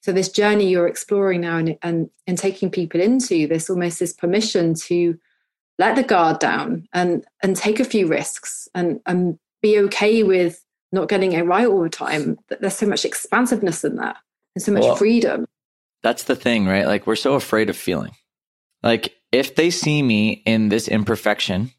So 0.00 0.12
this 0.12 0.30
journey 0.30 0.68
you're 0.68 0.86
exploring 0.86 1.42
now 1.42 1.58
and 1.58 1.76
and, 1.82 2.10
and 2.26 2.38
taking 2.38 2.70
people 2.70 3.00
into 3.00 3.46
this 3.46 3.68
almost 3.68 3.98
this 3.98 4.12
permission 4.12 4.74
to 4.74 5.18
let 5.78 5.96
the 5.96 6.02
guard 6.02 6.38
down 6.38 6.88
and 6.92 7.24
and 7.42 7.54
take 7.54 7.80
a 7.80 7.84
few 7.84 8.06
risks 8.06 8.68
and 8.74 9.00
and 9.04 9.38
be 9.60 9.78
okay 9.80 10.22
with 10.22 10.64
not 10.90 11.08
getting 11.08 11.32
it 11.32 11.42
right 11.42 11.66
all 11.66 11.82
the 11.82 11.90
time. 11.90 12.38
There's 12.48 12.76
so 12.76 12.86
much 12.86 13.04
expansiveness 13.04 13.84
in 13.84 13.96
that 13.96 14.16
and 14.54 14.62
so 14.62 14.72
much 14.72 14.84
well, 14.84 14.96
freedom. 14.96 15.46
That's 16.02 16.24
the 16.24 16.36
thing, 16.36 16.66
right? 16.66 16.86
Like 16.86 17.06
we're 17.06 17.16
so 17.16 17.34
afraid 17.34 17.70
of 17.70 17.76
feeling. 17.76 18.12
Like 18.82 19.14
if 19.32 19.54
they 19.54 19.70
see 19.70 20.02
me 20.02 20.42
in 20.46 20.68
this 20.68 20.88
imperfection, 20.88 21.72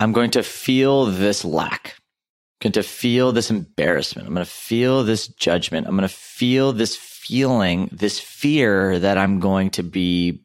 I'm 0.00 0.12
going 0.12 0.32
to 0.32 0.42
feel 0.42 1.06
this 1.06 1.44
lack. 1.44 1.94
I'm 1.96 2.70
going 2.70 2.72
to 2.72 2.82
feel 2.82 3.32
this 3.32 3.50
embarrassment. 3.50 4.26
I'm 4.26 4.34
going 4.34 4.44
to 4.44 4.50
feel 4.50 5.04
this 5.04 5.28
judgment. 5.28 5.86
I'm 5.86 5.96
going 5.96 6.08
to 6.08 6.14
feel 6.14 6.72
this 6.72 6.96
feeling, 6.96 7.88
this 7.92 8.18
fear 8.18 8.98
that 8.98 9.16
I'm 9.16 9.38
going 9.40 9.70
to 9.70 9.82
be 9.82 10.42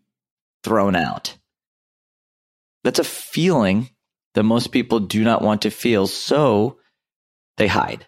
thrown 0.63 0.95
out. 0.95 1.35
That's 2.83 2.99
a 2.99 3.03
feeling 3.03 3.89
that 4.35 4.43
most 4.43 4.67
people 4.71 4.99
do 4.99 5.23
not 5.23 5.41
want 5.41 5.63
to 5.63 5.71
feel. 5.71 6.05
So 6.05 6.77
they 7.57 7.67
hide 7.67 8.05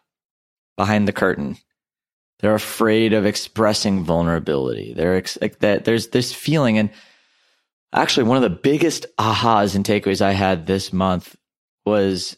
behind 0.78 1.08
the 1.08 1.14
curtain. 1.14 1.58
They're 2.40 2.56
afraid 2.56 3.14
of 3.14 3.26
expressing 3.26 4.04
vulnerability. 4.04 4.94
They're 4.94 5.18
ex- 5.18 5.38
like 5.42 5.60
that. 5.60 5.86
There's 5.86 6.08
this 6.08 6.34
feeling. 6.34 6.78
And 6.78 6.90
actually, 7.94 8.24
one 8.24 8.38
of 8.38 8.44
the 8.44 8.50
biggest 8.50 9.06
ahas 9.18 9.76
and 9.76 9.84
takeaways 9.84 10.22
I 10.22 10.32
had 10.32 10.66
this 10.66 10.94
month 10.94 11.36
was 11.86 12.38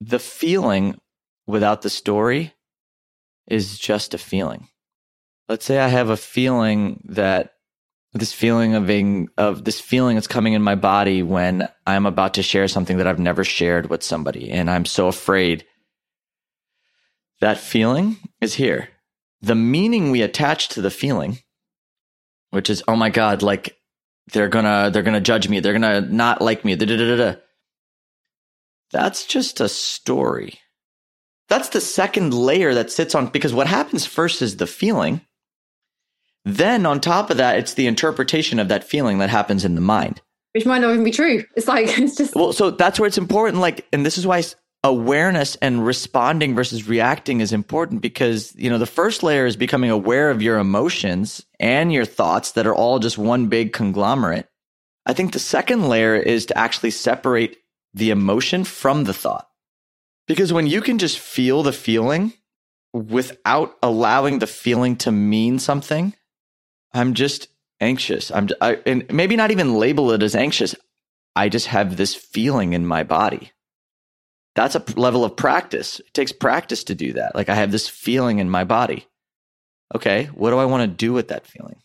the 0.00 0.18
feeling 0.18 0.98
without 1.46 1.82
the 1.82 1.90
story 1.90 2.54
is 3.46 3.78
just 3.78 4.14
a 4.14 4.18
feeling. 4.18 4.68
Let's 5.48 5.64
say 5.64 5.78
I 5.78 5.88
have 5.88 6.08
a 6.08 6.16
feeling 6.16 7.02
that 7.06 7.54
this 8.12 8.32
feeling 8.32 8.74
of 8.74 8.86
being 8.86 9.28
of 9.36 9.64
this 9.64 9.80
feeling 9.80 10.16
that's 10.16 10.26
coming 10.26 10.54
in 10.54 10.62
my 10.62 10.74
body 10.74 11.22
when 11.22 11.68
I'm 11.86 12.06
about 12.06 12.34
to 12.34 12.42
share 12.42 12.68
something 12.68 12.96
that 12.96 13.06
I've 13.06 13.18
never 13.18 13.44
shared 13.44 13.90
with 13.90 14.02
somebody 14.02 14.50
and 14.50 14.70
I'm 14.70 14.84
so 14.84 15.08
afraid. 15.08 15.64
That 17.40 17.58
feeling 17.58 18.16
is 18.40 18.54
here. 18.54 18.88
The 19.42 19.54
meaning 19.54 20.10
we 20.10 20.22
attach 20.22 20.68
to 20.70 20.82
the 20.82 20.90
feeling, 20.90 21.38
which 22.50 22.68
is, 22.68 22.82
oh 22.86 22.96
my 22.96 23.10
God, 23.10 23.42
like 23.42 23.76
they're 24.32 24.48
gonna 24.48 24.90
they're 24.92 25.02
gonna 25.02 25.20
judge 25.20 25.48
me, 25.48 25.60
they're 25.60 25.72
gonna 25.72 26.02
not 26.02 26.42
like 26.42 26.64
me. 26.64 26.76
Da, 26.76 26.86
da, 26.86 26.96
da, 26.96 27.16
da. 27.16 27.34
That's 28.92 29.24
just 29.24 29.60
a 29.60 29.68
story. 29.68 30.58
That's 31.48 31.70
the 31.70 31.80
second 31.80 32.34
layer 32.34 32.74
that 32.74 32.92
sits 32.92 33.14
on 33.14 33.28
because 33.28 33.54
what 33.54 33.66
happens 33.66 34.06
first 34.06 34.42
is 34.42 34.56
the 34.56 34.66
feeling 34.66 35.22
then 36.44 36.86
on 36.86 37.00
top 37.00 37.30
of 37.30 37.36
that, 37.36 37.58
it's 37.58 37.74
the 37.74 37.86
interpretation 37.86 38.58
of 38.58 38.68
that 38.68 38.84
feeling 38.84 39.18
that 39.18 39.30
happens 39.30 39.64
in 39.64 39.74
the 39.74 39.80
mind. 39.80 40.20
Which 40.52 40.66
might 40.66 40.80
not 40.80 40.92
even 40.92 41.04
be 41.04 41.10
true. 41.10 41.44
It's 41.54 41.68
like, 41.68 41.86
it's 41.98 42.16
just. 42.16 42.34
Well, 42.34 42.52
so 42.52 42.70
that's 42.70 42.98
where 42.98 43.06
it's 43.06 43.18
important. 43.18 43.60
Like, 43.60 43.86
and 43.92 44.04
this 44.04 44.18
is 44.18 44.26
why 44.26 44.42
awareness 44.82 45.56
and 45.56 45.84
responding 45.84 46.54
versus 46.54 46.88
reacting 46.88 47.40
is 47.40 47.52
important 47.52 48.00
because, 48.00 48.54
you 48.56 48.70
know, 48.70 48.78
the 48.78 48.86
first 48.86 49.22
layer 49.22 49.46
is 49.46 49.56
becoming 49.56 49.90
aware 49.90 50.30
of 50.30 50.42
your 50.42 50.58
emotions 50.58 51.44
and 51.58 51.92
your 51.92 52.04
thoughts 52.04 52.52
that 52.52 52.66
are 52.66 52.74
all 52.74 52.98
just 52.98 53.18
one 53.18 53.48
big 53.48 53.72
conglomerate. 53.72 54.48
I 55.04 55.12
think 55.12 55.32
the 55.32 55.38
second 55.38 55.88
layer 55.88 56.16
is 56.16 56.46
to 56.46 56.58
actually 56.58 56.92
separate 56.92 57.58
the 57.92 58.10
emotion 58.10 58.64
from 58.64 59.04
the 59.04 59.14
thought. 59.14 59.46
Because 60.26 60.52
when 60.52 60.66
you 60.66 60.80
can 60.80 60.98
just 60.98 61.18
feel 61.18 61.62
the 61.62 61.72
feeling 61.72 62.32
without 62.92 63.76
allowing 63.82 64.38
the 64.38 64.46
feeling 64.46 64.96
to 64.96 65.10
mean 65.10 65.58
something, 65.58 66.14
I'm 66.92 67.14
just 67.14 67.48
anxious. 67.80 68.30
I'm 68.30 68.48
I, 68.60 68.78
and 68.86 69.10
maybe 69.12 69.36
not 69.36 69.50
even 69.50 69.74
label 69.74 70.12
it 70.12 70.22
as 70.22 70.34
anxious. 70.34 70.74
I 71.34 71.48
just 71.48 71.66
have 71.66 71.96
this 71.96 72.14
feeling 72.14 72.72
in 72.72 72.86
my 72.86 73.02
body. 73.02 73.52
That's 74.54 74.74
a 74.74 74.84
level 74.96 75.24
of 75.24 75.36
practice. 75.36 76.00
It 76.00 76.12
takes 76.12 76.32
practice 76.32 76.84
to 76.84 76.94
do 76.94 77.12
that. 77.14 77.34
Like 77.34 77.48
I 77.48 77.54
have 77.54 77.70
this 77.70 77.88
feeling 77.88 78.38
in 78.38 78.50
my 78.50 78.64
body. 78.64 79.06
Okay, 79.94 80.26
what 80.26 80.50
do 80.50 80.58
I 80.58 80.64
want 80.64 80.82
to 80.82 80.96
do 80.96 81.12
with 81.12 81.28
that 81.28 81.46
feeling? 81.46 81.76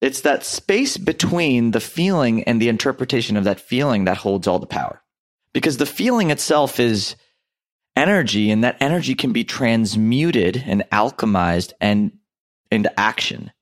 It's 0.00 0.22
that 0.22 0.44
space 0.44 0.96
between 0.96 1.70
the 1.70 1.80
feeling 1.80 2.42
and 2.44 2.60
the 2.60 2.68
interpretation 2.68 3.36
of 3.36 3.44
that 3.44 3.60
feeling 3.60 4.04
that 4.04 4.16
holds 4.16 4.46
all 4.46 4.58
the 4.58 4.66
power. 4.66 5.02
Because 5.52 5.76
the 5.76 5.86
feeling 5.86 6.30
itself 6.30 6.80
is 6.80 7.14
energy 7.94 8.50
and 8.50 8.64
that 8.64 8.78
energy 8.80 9.14
can 9.14 9.32
be 9.32 9.44
transmuted 9.44 10.62
and 10.66 10.82
alchemized 10.90 11.72
and 11.80 12.12
into 12.70 12.98
action. 12.98 13.52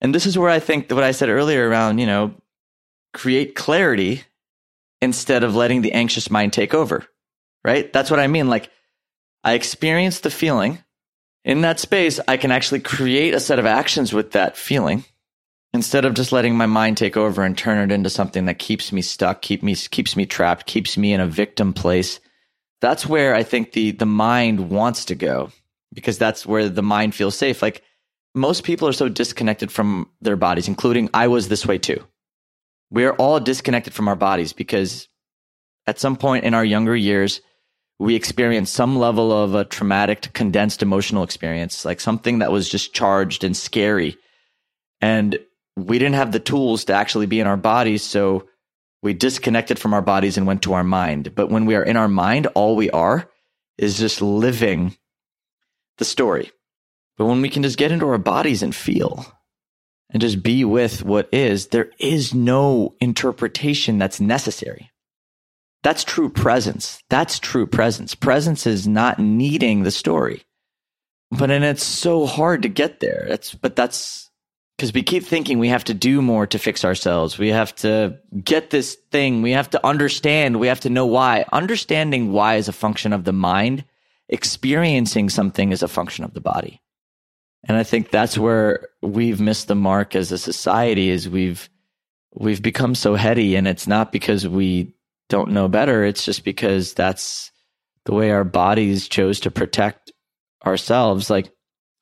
And 0.00 0.14
this 0.14 0.26
is 0.26 0.36
where 0.36 0.50
I 0.50 0.58
think 0.58 0.90
what 0.90 1.04
I 1.04 1.12
said 1.12 1.28
earlier 1.28 1.68
around, 1.68 1.98
you 1.98 2.06
know, 2.06 2.34
create 3.14 3.54
clarity 3.54 4.24
instead 5.00 5.44
of 5.44 5.54
letting 5.54 5.82
the 5.82 5.92
anxious 5.92 6.30
mind 6.30 6.52
take 6.52 6.74
over. 6.74 7.06
Right? 7.64 7.92
That's 7.92 8.10
what 8.10 8.20
I 8.20 8.26
mean. 8.26 8.48
Like 8.48 8.70
I 9.44 9.54
experience 9.54 10.20
the 10.20 10.30
feeling. 10.30 10.78
In 11.44 11.62
that 11.62 11.80
space, 11.80 12.20
I 12.28 12.36
can 12.36 12.52
actually 12.52 12.80
create 12.80 13.34
a 13.34 13.40
set 13.40 13.58
of 13.58 13.66
actions 13.66 14.12
with 14.12 14.32
that 14.32 14.56
feeling 14.56 15.04
instead 15.74 16.04
of 16.04 16.14
just 16.14 16.32
letting 16.32 16.56
my 16.56 16.66
mind 16.66 16.96
take 16.96 17.16
over 17.16 17.42
and 17.42 17.56
turn 17.56 17.90
it 17.90 17.94
into 17.94 18.10
something 18.10 18.44
that 18.44 18.58
keeps 18.58 18.92
me 18.92 19.02
stuck, 19.02 19.42
keep 19.42 19.62
me 19.62 19.74
keeps 19.74 20.16
me 20.16 20.26
trapped, 20.26 20.66
keeps 20.66 20.96
me 20.96 21.12
in 21.12 21.20
a 21.20 21.26
victim 21.26 21.72
place. 21.72 22.20
That's 22.80 23.06
where 23.06 23.34
I 23.34 23.42
think 23.42 23.72
the 23.72 23.92
the 23.92 24.06
mind 24.06 24.70
wants 24.70 25.06
to 25.06 25.14
go 25.14 25.50
because 25.92 26.18
that's 26.18 26.46
where 26.46 26.68
the 26.68 26.82
mind 26.82 27.14
feels 27.14 27.36
safe. 27.36 27.62
Like 27.62 27.82
most 28.34 28.64
people 28.64 28.88
are 28.88 28.92
so 28.92 29.08
disconnected 29.08 29.70
from 29.70 30.08
their 30.20 30.36
bodies, 30.36 30.68
including 30.68 31.10
I 31.12 31.28
was 31.28 31.48
this 31.48 31.66
way 31.66 31.78
too. 31.78 32.02
We 32.90 33.04
are 33.04 33.14
all 33.14 33.40
disconnected 33.40 33.94
from 33.94 34.08
our 34.08 34.16
bodies 34.16 34.52
because 34.52 35.08
at 35.86 35.98
some 35.98 36.16
point 36.16 36.44
in 36.44 36.54
our 36.54 36.64
younger 36.64 36.94
years, 36.94 37.40
we 37.98 38.14
experienced 38.14 38.74
some 38.74 38.96
level 38.96 39.32
of 39.32 39.54
a 39.54 39.64
traumatic, 39.64 40.32
condensed 40.32 40.82
emotional 40.82 41.22
experience, 41.22 41.84
like 41.84 42.00
something 42.00 42.40
that 42.40 42.52
was 42.52 42.68
just 42.68 42.94
charged 42.94 43.44
and 43.44 43.56
scary. 43.56 44.16
And 45.00 45.38
we 45.76 45.98
didn't 45.98 46.16
have 46.16 46.32
the 46.32 46.40
tools 46.40 46.84
to 46.86 46.94
actually 46.94 47.26
be 47.26 47.40
in 47.40 47.46
our 47.46 47.56
bodies. 47.56 48.02
So 48.02 48.48
we 49.02 49.14
disconnected 49.14 49.78
from 49.78 49.94
our 49.94 50.02
bodies 50.02 50.36
and 50.36 50.46
went 50.46 50.62
to 50.62 50.74
our 50.74 50.84
mind. 50.84 51.34
But 51.34 51.50
when 51.50 51.66
we 51.66 51.74
are 51.74 51.82
in 51.82 51.96
our 51.96 52.08
mind, 52.08 52.46
all 52.48 52.76
we 52.76 52.90
are 52.90 53.28
is 53.78 53.98
just 53.98 54.22
living 54.22 54.96
the 55.98 56.04
story. 56.04 56.50
But 57.18 57.26
when 57.26 57.42
we 57.42 57.48
can 57.48 57.62
just 57.62 57.78
get 57.78 57.92
into 57.92 58.08
our 58.08 58.18
bodies 58.18 58.62
and 58.62 58.74
feel 58.74 59.26
and 60.10 60.20
just 60.20 60.42
be 60.42 60.64
with 60.64 61.04
what 61.04 61.28
is, 61.32 61.68
there 61.68 61.90
is 61.98 62.32
no 62.34 62.94
interpretation 63.00 63.98
that's 63.98 64.20
necessary. 64.20 64.91
That's 65.82 66.04
true 66.04 66.30
presence. 66.30 67.02
That's 67.08 67.38
true 67.38 67.66
presence. 67.66 68.14
Presence 68.14 68.66
is 68.66 68.86
not 68.86 69.18
needing 69.18 69.82
the 69.82 69.90
story. 69.90 70.44
But 71.30 71.50
and 71.50 71.64
it's 71.64 71.84
so 71.84 72.26
hard 72.26 72.62
to 72.62 72.68
get 72.68 73.00
there. 73.00 73.24
That's 73.28 73.54
but 73.54 73.74
that's 73.74 74.30
because 74.76 74.92
we 74.92 75.02
keep 75.02 75.24
thinking 75.24 75.58
we 75.58 75.68
have 75.68 75.84
to 75.84 75.94
do 75.94 76.20
more 76.20 76.46
to 76.46 76.58
fix 76.58 76.84
ourselves. 76.84 77.38
We 77.38 77.48
have 77.48 77.74
to 77.76 78.18
get 78.44 78.70
this 78.70 78.96
thing. 79.10 79.40
We 79.42 79.52
have 79.52 79.70
to 79.70 79.86
understand. 79.86 80.60
We 80.60 80.66
have 80.66 80.80
to 80.80 80.90
know 80.90 81.06
why. 81.06 81.44
Understanding 81.52 82.32
why 82.32 82.56
is 82.56 82.68
a 82.68 82.72
function 82.72 83.12
of 83.12 83.24
the 83.24 83.32
mind. 83.32 83.84
Experiencing 84.28 85.30
something 85.30 85.72
is 85.72 85.82
a 85.82 85.88
function 85.88 86.24
of 86.24 86.34
the 86.34 86.40
body. 86.40 86.80
And 87.64 87.76
I 87.76 87.82
think 87.82 88.10
that's 88.10 88.36
where 88.36 88.88
we've 89.00 89.40
missed 89.40 89.68
the 89.68 89.74
mark 89.74 90.14
as 90.14 90.32
a 90.32 90.38
society 90.38 91.10
is 91.10 91.28
we've 91.28 91.70
we've 92.34 92.62
become 92.62 92.94
so 92.94 93.14
heady 93.14 93.56
and 93.56 93.68
it's 93.68 93.86
not 93.86 94.10
because 94.10 94.48
we 94.48 94.94
don't 95.32 95.52
know 95.52 95.66
better. 95.66 96.04
It's 96.04 96.26
just 96.26 96.44
because 96.44 96.92
that's 96.92 97.50
the 98.04 98.12
way 98.12 98.30
our 98.30 98.44
bodies 98.44 99.08
chose 99.08 99.40
to 99.40 99.50
protect 99.50 100.12
ourselves. 100.64 101.30
Like 101.30 101.50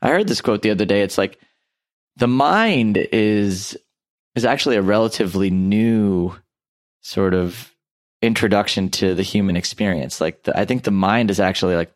I 0.02 0.08
heard 0.08 0.26
this 0.26 0.40
quote 0.40 0.62
the 0.62 0.72
other 0.72 0.84
day. 0.84 1.02
It's 1.02 1.16
like 1.16 1.38
the 2.16 2.26
mind 2.26 2.96
is 2.96 3.78
is 4.34 4.44
actually 4.44 4.76
a 4.76 4.82
relatively 4.82 5.48
new 5.48 6.34
sort 7.02 7.34
of 7.34 7.72
introduction 8.20 8.90
to 8.90 9.14
the 9.14 9.22
human 9.22 9.56
experience. 9.56 10.20
Like 10.20 10.42
the, 10.42 10.58
I 10.58 10.64
think 10.64 10.82
the 10.82 10.90
mind 10.90 11.30
is 11.30 11.38
actually 11.38 11.76
like 11.76 11.92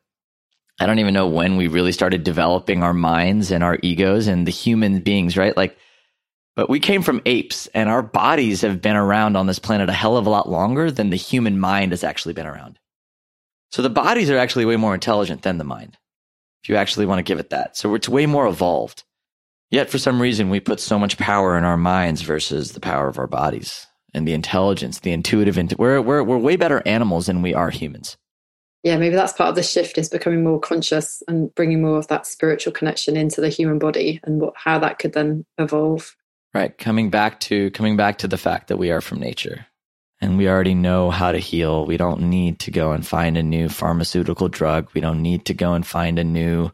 I 0.81 0.87
don't 0.87 1.01
even 1.01 1.15
know 1.15 1.27
when 1.27 1.57
we 1.57 1.67
really 1.67 1.93
started 1.93 2.23
developing 2.23 2.85
our 2.85 2.95
minds 2.95 3.51
and 3.51 3.65
our 3.65 3.79
egos 3.83 4.29
and 4.29 4.47
the 4.47 4.53
human 4.53 5.01
beings, 5.01 5.37
right? 5.37 5.57
Like, 5.57 5.77
but 6.57 6.71
we 6.71 6.81
came 6.81 7.03
from 7.03 7.23
apes 7.27 7.67
and 7.69 7.89
our 7.89 8.03
bodies 8.03 8.61
have 8.61 8.81
been 8.81 8.97
around 8.97 9.37
on 9.37 9.47
this 9.47 9.59
planet 9.59 9.89
a 9.89 9.93
hell 9.93 10.17
of 10.17 10.27
a 10.27 10.31
lot 10.31 10.49
longer 10.49 10.91
than 10.91 11.11
the 11.11 11.17
human 11.17 11.59
mind 11.59 11.93
has 11.93 12.05
actually 12.05 12.35
been 12.35 12.47
around. 12.47 12.79
So 13.71 13.83
the 13.83 13.91
bodies 13.91 14.31
are 14.31 14.39
actually 14.39 14.67
way 14.67 14.77
more 14.77 14.95
intelligent 14.95 15.43
than 15.43 15.59
the 15.59 15.65
mind, 15.65 15.99
if 16.63 16.69
you 16.69 16.77
actually 16.77 17.07
want 17.07 17.19
to 17.19 17.25
give 17.25 17.41
it 17.41 17.51
that. 17.51 17.77
So 17.77 17.95
it's 17.95 18.09
way 18.09 18.27
more 18.27 18.47
evolved. 18.47 19.05
Yet 19.71 19.91
for 19.91 19.99
some 19.99 20.23
reason, 20.23 20.51
we 20.51 20.61
put 20.61 20.79
so 20.79 20.99
much 20.99 21.19
power 21.19 21.59
in 21.59 21.65
our 21.65 21.77
minds 21.77 22.23
versus 22.23 22.73
the 22.73 22.81
power 22.81 23.09
of 23.09 23.19
our 23.19 23.27
bodies 23.27 23.87
and 24.13 24.29
the 24.29 24.35
intelligence, 24.35 25.01
the 25.01 25.11
intuitive. 25.11 25.57
We're, 25.77 26.01
we're, 26.01 26.23
we're 26.23 26.39
way 26.39 26.55
better 26.55 26.83
animals 26.87 27.27
than 27.27 27.43
we 27.43 27.55
are 27.55 27.71
humans 27.71 28.17
yeah, 28.85 28.99
maybe 28.99 29.17
that's 29.17 29.33
part 29.33 29.49
of 29.49 29.55
the 29.55 29.63
shift 29.63 29.97
is 29.97 30.11
becoming 30.11 30.45
more 30.45 30.61
conscious 30.61 31.23
and 31.27 31.53
bringing 31.55 31.81
more 31.81 31.97
of 31.97 32.09
that 32.09 32.27
spiritual 32.27 32.73
connection 32.75 33.17
into 33.17 33.41
the 33.41 33.49
human 33.49 33.79
body 33.79 34.21
and 34.25 34.43
what 34.43 34.53
how 34.57 34.79
that 34.79 34.99
could 34.99 35.15
then 35.15 35.47
evolve. 35.59 36.15
Right, 36.55 36.77
coming 36.79 37.11
back 37.11 37.41
to 37.41 37.71
coming 37.73 37.97
back 37.97 38.19
to 38.19 38.29
the 38.29 38.39
fact 38.39 38.69
that 38.69 38.77
we 38.77 38.93
are 38.93 39.01
from 39.01 39.19
nature 39.19 39.67
and 40.21 40.39
we 40.39 40.49
already 40.49 40.75
know 40.75 41.11
how 41.11 41.33
to 41.33 41.39
heal. 41.39 41.85
We 41.85 41.97
don't 41.97 42.31
need 42.31 42.61
to 42.61 42.71
go 42.71 42.93
and 42.93 43.05
find 43.05 43.37
a 43.37 43.43
new 43.43 43.69
pharmaceutical 43.69 44.49
drug. 44.49 44.89
We 44.95 45.01
don't 45.01 45.21
need 45.21 45.47
to 45.47 45.55
go 45.55 45.75
and 45.75 45.85
find 45.85 46.19
a 46.19 46.25
new 46.25 46.71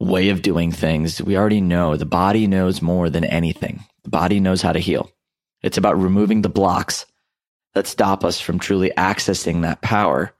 way 0.00 0.30
of 0.30 0.42
doing 0.42 0.72
things. 0.72 1.22
We 1.22 1.36
already 1.36 1.60
know. 1.60 1.96
The 1.96 2.04
body 2.04 2.48
knows 2.48 2.82
more 2.82 3.08
than 3.08 3.24
anything. 3.24 3.84
The 4.02 4.10
body 4.10 4.40
knows 4.40 4.60
how 4.60 4.72
to 4.72 4.80
heal. 4.80 5.10
It's 5.62 5.78
about 5.78 6.00
removing 6.00 6.42
the 6.42 6.48
blocks 6.48 7.06
that 7.74 7.86
stop 7.86 8.24
us 8.24 8.40
from 8.40 8.58
truly 8.58 8.90
accessing 8.96 9.62
that 9.62 9.82
power 9.82 10.34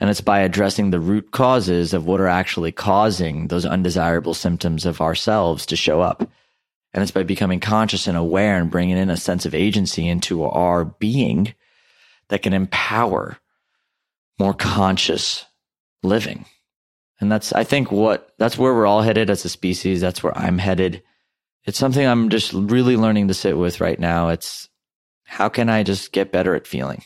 and 0.00 0.08
it's 0.08 0.22
by 0.22 0.40
addressing 0.40 0.90
the 0.90 0.98
root 0.98 1.30
causes 1.30 1.92
of 1.92 2.06
what 2.06 2.20
are 2.20 2.26
actually 2.26 2.72
causing 2.72 3.48
those 3.48 3.66
undesirable 3.66 4.32
symptoms 4.32 4.86
of 4.86 5.00
ourselves 5.00 5.66
to 5.66 5.76
show 5.76 6.00
up. 6.00 6.28
And 6.92 7.02
it's 7.02 7.12
by 7.12 7.22
becoming 7.22 7.60
conscious 7.60 8.06
and 8.06 8.16
aware 8.16 8.56
and 8.56 8.70
bringing 8.70 8.96
in 8.96 9.10
a 9.10 9.16
sense 9.16 9.46
of 9.46 9.54
agency 9.54 10.08
into 10.08 10.42
our 10.44 10.84
being 10.84 11.54
that 12.28 12.42
can 12.42 12.52
empower 12.52 13.38
more 14.38 14.54
conscious 14.54 15.44
living. 16.02 16.46
And 17.20 17.30
that's, 17.30 17.52
I 17.52 17.64
think, 17.64 17.92
what 17.92 18.32
that's 18.38 18.58
where 18.58 18.74
we're 18.74 18.86
all 18.86 19.02
headed 19.02 19.30
as 19.30 19.44
a 19.44 19.48
species. 19.48 20.00
That's 20.00 20.22
where 20.22 20.36
I'm 20.36 20.58
headed. 20.58 21.02
It's 21.64 21.78
something 21.78 22.04
I'm 22.04 22.30
just 22.30 22.52
really 22.52 22.96
learning 22.96 23.28
to 23.28 23.34
sit 23.34 23.56
with 23.56 23.80
right 23.80 24.00
now. 24.00 24.30
It's 24.30 24.68
how 25.24 25.48
can 25.48 25.68
I 25.68 25.82
just 25.82 26.12
get 26.12 26.32
better 26.32 26.54
at 26.54 26.66
feeling? 26.66 27.04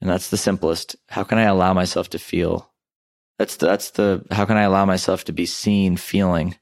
And 0.00 0.08
that's 0.08 0.30
the 0.30 0.36
simplest. 0.36 0.96
How 1.08 1.24
can 1.24 1.38
I 1.38 1.42
allow 1.42 1.74
myself 1.74 2.08
to 2.10 2.18
feel? 2.18 2.72
That's 3.38 3.56
the, 3.56 3.66
that's 3.66 3.90
the, 3.90 4.24
how 4.30 4.44
can 4.44 4.56
I 4.56 4.62
allow 4.62 4.84
myself 4.84 5.24
to 5.24 5.32
be 5.32 5.46
seen, 5.46 5.96
feeling? 5.96 6.56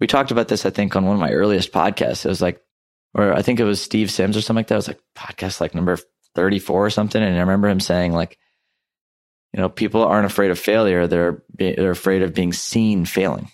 We 0.00 0.06
talked 0.06 0.30
about 0.30 0.48
this, 0.48 0.66
I 0.66 0.70
think, 0.70 0.94
on 0.94 1.04
one 1.04 1.14
of 1.14 1.20
my 1.20 1.30
earliest 1.30 1.72
podcasts. 1.72 2.24
It 2.24 2.28
was 2.28 2.42
like, 2.42 2.60
or 3.14 3.32
I 3.32 3.42
think 3.42 3.60
it 3.60 3.64
was 3.64 3.80
Steve 3.80 4.10
Sims 4.10 4.36
or 4.36 4.42
something 4.42 4.60
like 4.60 4.68
that. 4.68 4.74
It 4.74 4.78
was 4.78 4.88
like 4.88 5.00
podcast 5.16 5.60
like 5.60 5.74
number 5.74 5.98
34 6.34 6.86
or 6.86 6.90
something. 6.90 7.22
And 7.22 7.36
I 7.36 7.40
remember 7.40 7.68
him 7.68 7.80
saying 7.80 8.12
like, 8.12 8.38
you 9.52 9.60
know, 9.60 9.70
people 9.70 10.02
aren't 10.04 10.26
afraid 10.26 10.50
of 10.50 10.58
failure. 10.58 11.06
They're, 11.06 11.42
they're 11.54 11.90
afraid 11.90 12.22
of 12.22 12.34
being 12.34 12.52
seen 12.52 13.06
failing. 13.06 13.48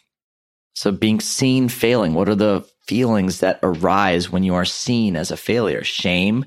So 0.74 0.90
being 0.90 1.20
seen 1.20 1.68
failing, 1.68 2.14
what 2.14 2.28
are 2.28 2.34
the 2.34 2.66
feelings 2.86 3.40
that 3.40 3.60
arise 3.62 4.30
when 4.30 4.42
you 4.42 4.54
are 4.54 4.64
seen 4.64 5.16
as 5.16 5.30
a 5.30 5.36
failure? 5.36 5.84
Shame, 5.84 6.46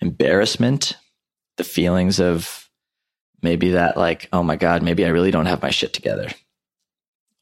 embarrassment, 0.00 0.96
the 1.56 1.64
feelings 1.64 2.20
of 2.20 2.70
maybe 3.42 3.72
that 3.72 3.96
like, 3.96 4.28
oh 4.32 4.42
my 4.42 4.56
God, 4.56 4.82
maybe 4.82 5.04
I 5.04 5.08
really 5.10 5.30
don't 5.30 5.46
have 5.46 5.62
my 5.62 5.70
shit 5.70 5.92
together. 5.92 6.28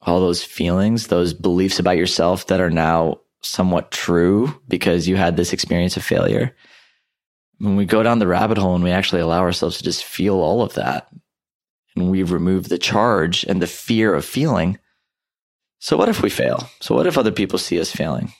All 0.04 0.20
those 0.20 0.44
feelings, 0.44 1.06
those 1.06 1.34
beliefs 1.34 1.78
about 1.78 1.96
yourself 1.96 2.46
that 2.48 2.60
are 2.60 2.70
now 2.70 3.20
somewhat 3.42 3.90
true 3.90 4.60
because 4.68 5.08
you 5.08 5.16
had 5.16 5.36
this 5.36 5.52
experience 5.52 5.96
of 5.96 6.04
failure. 6.04 6.54
When 7.58 7.76
we 7.76 7.86
go 7.86 8.02
down 8.02 8.18
the 8.18 8.26
rabbit 8.26 8.58
hole 8.58 8.74
and 8.74 8.84
we 8.84 8.90
actually 8.90 9.20
allow 9.20 9.40
ourselves 9.40 9.78
to 9.78 9.84
just 9.84 10.04
feel 10.04 10.36
all 10.36 10.62
of 10.62 10.74
that 10.74 11.08
and 11.96 12.10
we 12.10 12.22
remove 12.22 12.68
the 12.68 12.78
charge 12.78 13.44
and 13.44 13.62
the 13.62 13.66
fear 13.66 14.14
of 14.14 14.24
feeling. 14.24 14.78
So 15.78 15.96
what 15.96 16.08
if 16.08 16.22
we 16.22 16.30
fail? 16.30 16.68
So 16.80 16.94
what 16.94 17.06
if 17.06 17.16
other 17.16 17.32
people 17.32 17.58
see 17.58 17.80
us 17.80 17.90
failing? 17.90 18.32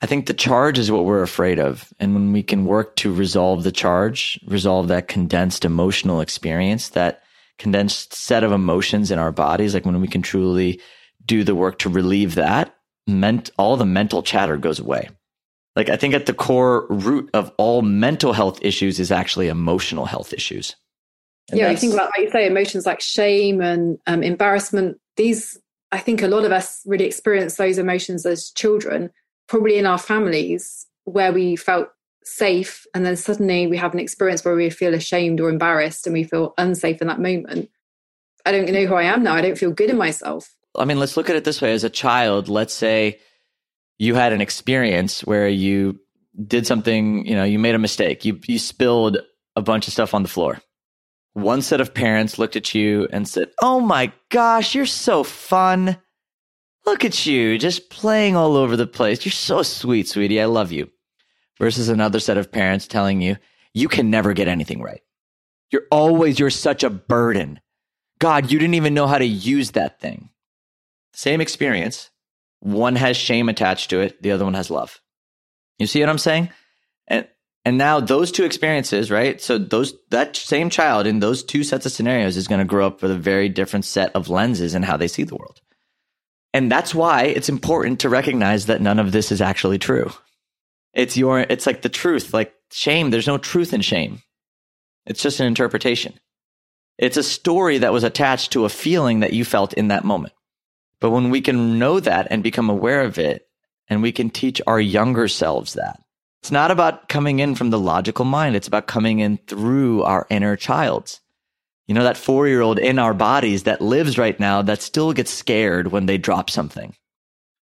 I 0.00 0.06
think 0.06 0.26
the 0.26 0.34
charge 0.34 0.78
is 0.78 0.90
what 0.90 1.04
we're 1.04 1.22
afraid 1.22 1.60
of. 1.60 1.92
And 2.00 2.12
when 2.14 2.32
we 2.32 2.42
can 2.42 2.64
work 2.64 2.96
to 2.96 3.14
resolve 3.14 3.62
the 3.62 3.70
charge, 3.70 4.40
resolve 4.46 4.88
that 4.88 5.06
condensed 5.06 5.64
emotional 5.64 6.20
experience, 6.20 6.88
that 6.90 7.21
condensed 7.62 8.12
set 8.12 8.42
of 8.42 8.50
emotions 8.50 9.12
in 9.12 9.20
our 9.20 9.30
bodies, 9.30 9.72
like 9.72 9.86
when 9.86 10.00
we 10.00 10.08
can 10.08 10.20
truly 10.20 10.80
do 11.24 11.44
the 11.44 11.54
work 11.54 11.78
to 11.78 11.88
relieve 11.88 12.34
that, 12.34 12.74
meant 13.06 13.50
all 13.56 13.76
the 13.76 13.86
mental 13.86 14.20
chatter 14.20 14.56
goes 14.56 14.80
away. 14.80 15.08
Like 15.76 15.88
I 15.88 15.96
think 15.96 16.12
at 16.12 16.26
the 16.26 16.34
core 16.34 16.88
root 16.90 17.30
of 17.34 17.52
all 17.58 17.82
mental 17.82 18.32
health 18.32 18.58
issues 18.62 18.98
is 18.98 19.12
actually 19.12 19.46
emotional 19.46 20.06
health 20.06 20.32
issues. 20.32 20.74
And 21.50 21.60
yeah, 21.60 21.68
I 21.68 21.76
think 21.76 21.94
about 21.94 22.10
like 22.16 22.26
you 22.26 22.30
say, 22.32 22.48
emotions 22.48 22.84
like 22.84 23.00
shame 23.00 23.60
and 23.60 23.96
um, 24.08 24.24
embarrassment. 24.24 24.98
These, 25.16 25.56
I 25.92 25.98
think, 25.98 26.20
a 26.20 26.28
lot 26.28 26.44
of 26.44 26.50
us 26.50 26.82
really 26.84 27.04
experience 27.04 27.54
those 27.56 27.78
emotions 27.78 28.26
as 28.26 28.50
children 28.50 29.10
probably 29.46 29.78
in 29.78 29.86
our 29.86 29.98
families 29.98 30.86
where 31.04 31.32
we 31.32 31.54
felt 31.54 31.90
safe 32.24 32.86
and 32.94 33.04
then 33.04 33.16
suddenly 33.16 33.66
we 33.66 33.76
have 33.76 33.92
an 33.94 34.00
experience 34.00 34.44
where 34.44 34.54
we 34.54 34.70
feel 34.70 34.94
ashamed 34.94 35.40
or 35.40 35.48
embarrassed 35.48 36.06
and 36.06 36.14
we 36.14 36.24
feel 36.24 36.54
unsafe 36.58 37.00
in 37.00 37.08
that 37.08 37.20
moment. 37.20 37.70
I 38.44 38.52
don't 38.52 38.68
know 38.70 38.86
who 38.86 38.94
i 38.94 39.04
am 39.04 39.22
now. 39.22 39.34
I 39.34 39.40
don't 39.40 39.58
feel 39.58 39.70
good 39.72 39.90
in 39.90 39.96
myself. 39.96 40.54
I 40.76 40.84
mean 40.84 40.98
let's 40.98 41.16
look 41.16 41.30
at 41.30 41.36
it 41.36 41.44
this 41.44 41.60
way. 41.60 41.72
As 41.72 41.84
a 41.84 41.90
child 41.90 42.48
let's 42.48 42.74
say 42.74 43.18
you 43.98 44.14
had 44.14 44.32
an 44.32 44.40
experience 44.40 45.22
where 45.22 45.48
you 45.48 46.00
did 46.46 46.66
something 46.66 47.26
you 47.26 47.34
know 47.34 47.44
you 47.44 47.58
made 47.58 47.74
a 47.74 47.78
mistake. 47.78 48.24
You 48.24 48.40
you 48.46 48.58
spilled 48.58 49.18
a 49.56 49.62
bunch 49.62 49.86
of 49.86 49.92
stuff 49.92 50.14
on 50.14 50.22
the 50.22 50.28
floor. 50.28 50.60
One 51.34 51.62
set 51.62 51.80
of 51.80 51.94
parents 51.94 52.38
looked 52.38 52.56
at 52.56 52.74
you 52.74 53.08
and 53.10 53.28
said 53.28 53.50
oh 53.60 53.80
my 53.80 54.12
gosh 54.30 54.74
you're 54.74 54.86
so 54.86 55.24
fun. 55.24 55.98
Look 56.84 57.04
at 57.04 57.26
you, 57.26 57.58
just 57.58 57.90
playing 57.90 58.34
all 58.34 58.56
over 58.56 58.76
the 58.76 58.88
place. 58.88 59.24
You're 59.24 59.30
so 59.30 59.62
sweet, 59.62 60.08
sweetie. 60.08 60.40
I 60.40 60.46
love 60.46 60.72
you. 60.72 60.90
Versus 61.58 61.88
another 61.88 62.20
set 62.20 62.38
of 62.38 62.50
parents 62.50 62.86
telling 62.86 63.20
you, 63.20 63.36
you 63.74 63.88
can 63.88 64.10
never 64.10 64.32
get 64.32 64.48
anything 64.48 64.82
right. 64.82 65.02
You're 65.70 65.86
always, 65.90 66.38
you're 66.38 66.50
such 66.50 66.82
a 66.82 66.90
burden. 66.90 67.60
God, 68.18 68.50
you 68.50 68.58
didn't 68.58 68.74
even 68.74 68.94
know 68.94 69.06
how 69.06 69.18
to 69.18 69.24
use 69.24 69.72
that 69.72 70.00
thing. 70.00 70.30
Same 71.12 71.40
experience. 71.40 72.10
One 72.60 72.96
has 72.96 73.16
shame 73.16 73.48
attached 73.48 73.90
to 73.90 74.00
it, 74.00 74.22
the 74.22 74.30
other 74.32 74.44
one 74.44 74.54
has 74.54 74.70
love. 74.70 75.00
You 75.78 75.86
see 75.86 76.00
what 76.00 76.08
I'm 76.08 76.18
saying? 76.18 76.50
And 77.08 77.26
And 77.64 77.78
now 77.78 78.00
those 78.00 78.32
two 78.32 78.44
experiences, 78.44 79.10
right? 79.10 79.40
So 79.40 79.58
those 79.58 79.94
that 80.10 80.36
same 80.36 80.70
child 80.70 81.06
in 81.06 81.20
those 81.20 81.42
two 81.42 81.64
sets 81.64 81.86
of 81.86 81.92
scenarios 81.92 82.36
is 82.36 82.48
going 82.48 82.60
to 82.60 82.64
grow 82.64 82.86
up 82.86 83.02
with 83.02 83.10
a 83.10 83.18
very 83.18 83.48
different 83.48 83.84
set 83.84 84.14
of 84.14 84.28
lenses 84.28 84.74
and 84.74 84.84
how 84.84 84.96
they 84.96 85.08
see 85.08 85.24
the 85.24 85.36
world. 85.36 85.60
And 86.54 86.70
that's 86.70 86.94
why 86.94 87.24
it's 87.24 87.48
important 87.48 88.00
to 88.00 88.08
recognize 88.08 88.66
that 88.66 88.82
none 88.82 88.98
of 88.98 89.12
this 89.12 89.32
is 89.32 89.40
actually 89.40 89.78
true. 89.78 90.10
It's 90.94 91.16
your 91.16 91.40
it's 91.40 91.66
like 91.66 91.82
the 91.82 91.88
truth, 91.88 92.34
like 92.34 92.54
shame, 92.70 93.10
there's 93.10 93.26
no 93.26 93.38
truth 93.38 93.72
in 93.72 93.80
shame. 93.80 94.22
It's 95.06 95.22
just 95.22 95.40
an 95.40 95.46
interpretation. 95.46 96.18
It's 96.98 97.16
a 97.16 97.22
story 97.22 97.78
that 97.78 97.92
was 97.92 98.04
attached 98.04 98.52
to 98.52 98.64
a 98.64 98.68
feeling 98.68 99.20
that 99.20 99.32
you 99.32 99.44
felt 99.44 99.72
in 99.72 99.88
that 99.88 100.04
moment. 100.04 100.34
But 101.00 101.10
when 101.10 101.30
we 101.30 101.40
can 101.40 101.78
know 101.78 101.98
that 101.98 102.28
and 102.30 102.42
become 102.42 102.70
aware 102.70 103.02
of 103.02 103.18
it, 103.18 103.48
and 103.88 104.02
we 104.02 104.12
can 104.12 104.30
teach 104.30 104.62
our 104.66 104.80
younger 104.80 105.26
selves 105.26 105.72
that, 105.74 106.00
it's 106.42 106.52
not 106.52 106.70
about 106.70 107.08
coming 107.08 107.40
in 107.40 107.54
from 107.54 107.70
the 107.70 107.78
logical 107.78 108.24
mind. 108.24 108.56
It's 108.56 108.68
about 108.68 108.86
coming 108.86 109.20
in 109.20 109.38
through 109.46 110.02
our 110.02 110.26
inner 110.28 110.56
child. 110.56 111.20
You 111.86 111.94
know, 111.94 112.04
that 112.04 112.16
four 112.16 112.48
year 112.48 112.60
old 112.60 112.78
in 112.78 112.98
our 112.98 113.14
bodies 113.14 113.64
that 113.64 113.80
lives 113.80 114.18
right 114.18 114.38
now 114.38 114.62
that 114.62 114.82
still 114.82 115.12
gets 115.12 115.30
scared 115.30 115.92
when 115.92 116.06
they 116.06 116.18
drop 116.18 116.50
something. 116.50 116.94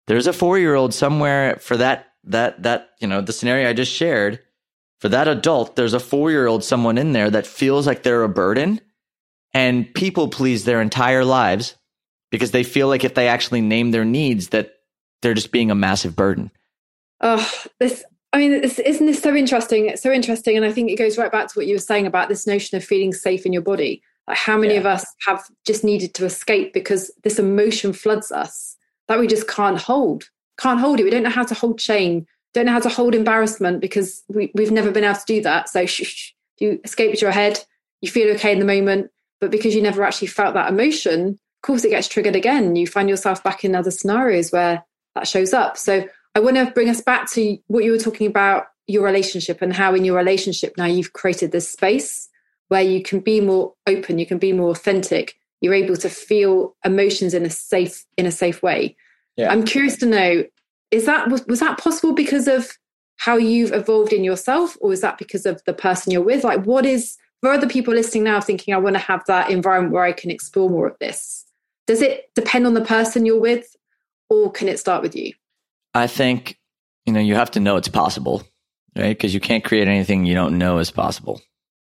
There's 0.07 0.27
a 0.27 0.33
four 0.33 0.59
year 0.59 0.75
old 0.75 0.95
somewhere 0.95 1.57
for 1.57 1.77
that, 1.77 2.12
that, 2.25 2.63
that, 2.63 2.91
you 3.01 3.07
know, 3.07 3.21
the 3.21 3.33
scenario 3.33 3.69
I 3.69 3.73
just 3.73 3.93
shared. 3.93 4.41
For 5.01 5.09
that 5.09 5.27
adult, 5.27 5.75
there's 5.75 5.95
a 5.95 6.01
four 6.01 6.31
year 6.31 6.47
old 6.47 6.63
someone 6.63 6.97
in 6.97 7.13
there 7.13 7.31
that 7.31 7.47
feels 7.47 7.87
like 7.87 8.03
they're 8.03 8.23
a 8.23 8.29
burden 8.29 8.81
and 9.53 9.93
people 9.95 10.29
please 10.29 10.65
their 10.65 10.81
entire 10.81 11.25
lives 11.25 11.75
because 12.31 12.53
they 12.53 12.63
feel 12.63 12.89
like 12.89 13.05
if 13.05 13.15
they 13.15 13.29
actually 13.29 13.61
name 13.61 13.91
their 13.91 14.05
needs 14.05 14.49
that 14.49 14.75
they're 15.21 15.35
just 15.35 15.53
being 15.53 15.71
a 15.71 15.75
massive 15.75 16.15
burden. 16.15 16.51
Oh, 17.21 17.49
this 17.79 18.05
I 18.33 18.39
mean, 18.39 18.53
isn't 18.53 19.07
this 19.07 19.21
so 19.21 19.35
interesting? 19.35 19.87
It's 19.87 20.03
so 20.03 20.11
interesting. 20.11 20.57
And 20.57 20.65
I 20.65 20.73
think 20.73 20.91
it 20.91 20.97
goes 20.97 21.19
right 21.19 21.31
back 21.31 21.49
to 21.49 21.59
what 21.59 21.67
you 21.67 21.75
were 21.75 21.81
saying 21.81 22.07
about 22.07 22.31
this 22.31 22.47
notion 22.47 22.77
of 22.79 22.85
feeling 22.85 23.13
safe 23.13 23.45
in 23.45 23.53
your 23.53 23.63
body. 23.63 24.03
Like 24.27 24.39
how 24.39 24.57
many 24.57 24.75
yeah. 24.75 24.81
of 24.81 24.87
us 24.87 25.05
have 25.27 25.45
just 25.67 25.85
needed 25.85 26.15
to 26.15 26.25
escape 26.25 26.73
because 26.73 27.11
this 27.25 27.39
emotion 27.39 27.93
floods 27.93 28.33
us 28.33 28.77
that 29.09 29.21
we 29.21 29.27
just 29.27 29.49
can't 29.49 29.79
hold, 29.79 30.31
can't 30.59 30.81
hold 30.81 31.01
it. 31.01 31.05
We 31.05 31.11
don't 31.11 31.23
know 31.23 31.31
how 31.31 31.45
to 31.45 31.55
hold 31.55 31.81
shame, 31.81 32.27
don't 32.55 32.67
know 32.67 32.73
how 32.73 32.81
to 32.81 32.89
hold 32.89 33.15
embarrassment 33.15 33.81
because 33.81 34.23
we, 34.29 34.51
we've 34.55 34.71
never 34.71 34.91
been 34.91 35.05
able 35.05 35.19
to 35.19 35.25
do 35.27 35.43
that. 35.43 35.69
So 35.69 35.87
you 36.59 36.81
escape 36.85 37.21
your 37.21 37.31
head, 37.31 37.65
you 38.01 38.11
feel 38.11 38.35
okay 38.35 38.53
in 38.53 38.59
the 38.59 38.65
moment, 38.65 39.11
but 39.41 39.51
because 39.51 39.75
you 39.75 39.83
never 39.83 40.03
actually 40.03 40.29
felt 40.29 40.55
that 40.55 40.71
emotion, 40.71 41.29
of 41.29 41.63
course 41.63 41.85
it 41.85 41.91
gets 41.91 42.09
triggered 42.09 42.37
again. 42.37 42.77
You 42.77 42.87
find 42.87 43.09
yourself 43.09 43.43
back 43.43 43.65
in 43.65 43.75
other 43.75 43.91
scenarios 43.91 44.51
where 44.51 44.85
that 45.15 45.29
shows 45.29 45.53
up. 45.53 45.77
So 45.77 46.07
I 46.35 46.41
want 46.41 46.57
to 46.57 46.71
bring 46.71 46.89
us 46.89 47.01
back 47.01 47.31
to 47.33 47.59
what 47.67 47.85
you 47.85 47.93
were 47.93 47.99
talking 47.99 48.27
about 48.27 48.67
your 48.87 49.05
relationship 49.05 49.63
and 49.63 49.73
how 49.73 49.95
in 49.95 50.05
your 50.05 50.17
relationship 50.17 50.75
now 50.77 50.87
you've 50.87 51.13
created 51.13 51.53
this 51.53 51.71
space 51.71 52.29
where 52.69 52.83
you 52.83 53.03
can 53.03 53.21
be 53.21 53.41
more 53.41 53.75
open, 53.87 54.19
you 54.19 54.27
can 54.27 54.39
be 54.39 54.53
more 54.53 54.71
authentic, 54.71 55.35
you're 55.61 55.75
able 55.75 55.97
to 55.97 56.09
feel 56.09 56.75
emotions 56.85 57.35
in 57.35 57.45
a 57.45 57.51
safe 57.51 58.05
in 58.17 58.27
a 58.27 58.33
safe 58.33 58.63
way. 58.63 58.97
Yeah. 59.37 59.51
I'm 59.51 59.65
curious 59.65 59.97
to 59.99 60.07
know 60.07 60.45
is 60.91 61.07
that 61.07 61.29
was, 61.31 61.45
was 61.47 61.61
that 61.61 61.79
possible 61.79 62.13
because 62.15 62.47
of 62.49 62.71
how 63.17 63.37
you've 63.37 63.73
evolved 63.73 64.13
in 64.13 64.25
yourself 64.25 64.77
or 64.81 64.93
is 64.93 65.01
that 65.01 65.19
because 65.19 65.47
of 65.47 65.63
the 65.65 65.73
person 65.73 66.13
you're 66.13 66.23
with? 66.23 66.45
Like 66.45 66.65
what 66.65 66.85
is 66.85 67.17
for 67.41 67.53
other 67.53 67.69
people 67.69 67.95
listening 67.95 68.25
now 68.25 68.41
thinking 68.41 68.75
I 68.75 68.79
want 68.79 68.95
to 68.95 69.01
have 69.01 69.25
that 69.27 69.51
environment 69.51 69.95
where 69.95 70.05
I 70.05 70.13
can 70.13 70.31
explore 70.31 70.69
more 70.69 70.87
of 70.87 70.99
this? 70.99 71.45
Does 71.87 72.03
it 72.03 72.31
depend 72.35 72.67
on 72.67 72.75
the 72.75 72.85
person 72.85 73.27
you're 73.27 73.41
with 73.41 73.75
or 74.29 74.51
can 74.51 74.69
it 74.69 74.79
start 74.79 75.03
with 75.03 75.17
you? 75.17 75.33
I 75.95 76.07
think, 76.07 76.59
you 77.07 77.13
know, 77.13 77.21
you 77.21 77.35
have 77.35 77.51
to 77.53 77.61
know 77.61 77.77
it's 77.77 77.89
possible, 77.89 78.43
right? 78.97 79.17
Because 79.17 79.35
you 79.35 79.41
can't 79.41 79.65
create 79.65 79.89
anything 79.89 80.25
you 80.25 80.35
don't 80.35 80.59
know 80.59 80.79
is 80.79 80.91
possible. 80.91 81.41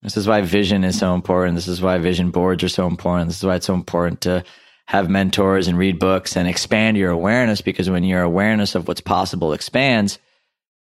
This 0.02 0.16
is 0.16 0.28
why 0.28 0.42
vision 0.42 0.84
is 0.84 0.98
so 0.98 1.14
important. 1.14 1.56
This 1.56 1.68
is 1.68 1.82
why 1.82 1.98
vision 1.98 2.32
boards 2.32 2.64
are 2.64 2.70
so 2.70 2.88
important. 2.88 3.30
This 3.30 3.38
is 3.38 3.44
why 3.44 3.56
it's 3.56 3.66
so 3.66 3.74
important 3.74 4.22
to 4.22 4.44
have 4.90 5.08
mentors 5.08 5.68
and 5.68 5.78
read 5.78 6.00
books 6.00 6.36
and 6.36 6.48
expand 6.48 6.98
your 6.98 7.12
awareness 7.12 7.62
because 7.62 7.92
when 7.92 8.04
your 8.04 8.24
awareness 8.24 8.74
of 8.74 8.88
what's 8.88 9.02
possible 9.02 9.54
expands, 9.54 10.18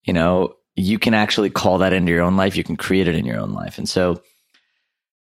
you 0.05 0.12
know, 0.12 0.55
you 0.76 0.97
can 0.97 1.12
actually 1.12 1.51
call 1.51 1.78
that 1.78 1.93
into 1.93 2.12
your 2.12 2.22
own 2.22 2.36
life. 2.36 2.57
You 2.57 2.62
can 2.62 2.76
create 2.76 3.09
it 3.09 3.16
in 3.16 3.24
your 3.24 3.41
own 3.41 3.51
life. 3.51 3.78
And 3.78 3.88
so 3.88 4.22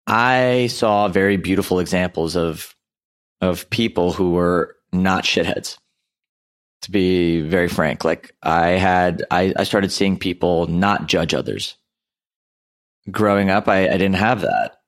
I 0.06 0.68
saw 0.68 1.08
very 1.08 1.36
beautiful 1.36 1.78
examples 1.78 2.36
of, 2.36 2.74
of 3.42 3.68
people 3.68 4.14
who 4.14 4.30
were 4.30 4.74
not 4.94 5.24
shitheads 5.24 5.76
to 6.80 6.90
be 6.90 7.42
very 7.42 7.68
frank. 7.68 8.02
Like 8.02 8.34
I 8.42 8.68
had, 8.68 9.24
I, 9.30 9.52
I 9.58 9.64
started 9.64 9.92
seeing 9.92 10.18
people 10.18 10.68
not 10.68 11.06
judge 11.06 11.34
others. 11.34 11.76
Growing 13.10 13.50
up, 13.50 13.68
I, 13.68 13.88
I 13.88 13.98
didn't 13.98 14.14
have 14.14 14.40
that. 14.40 14.78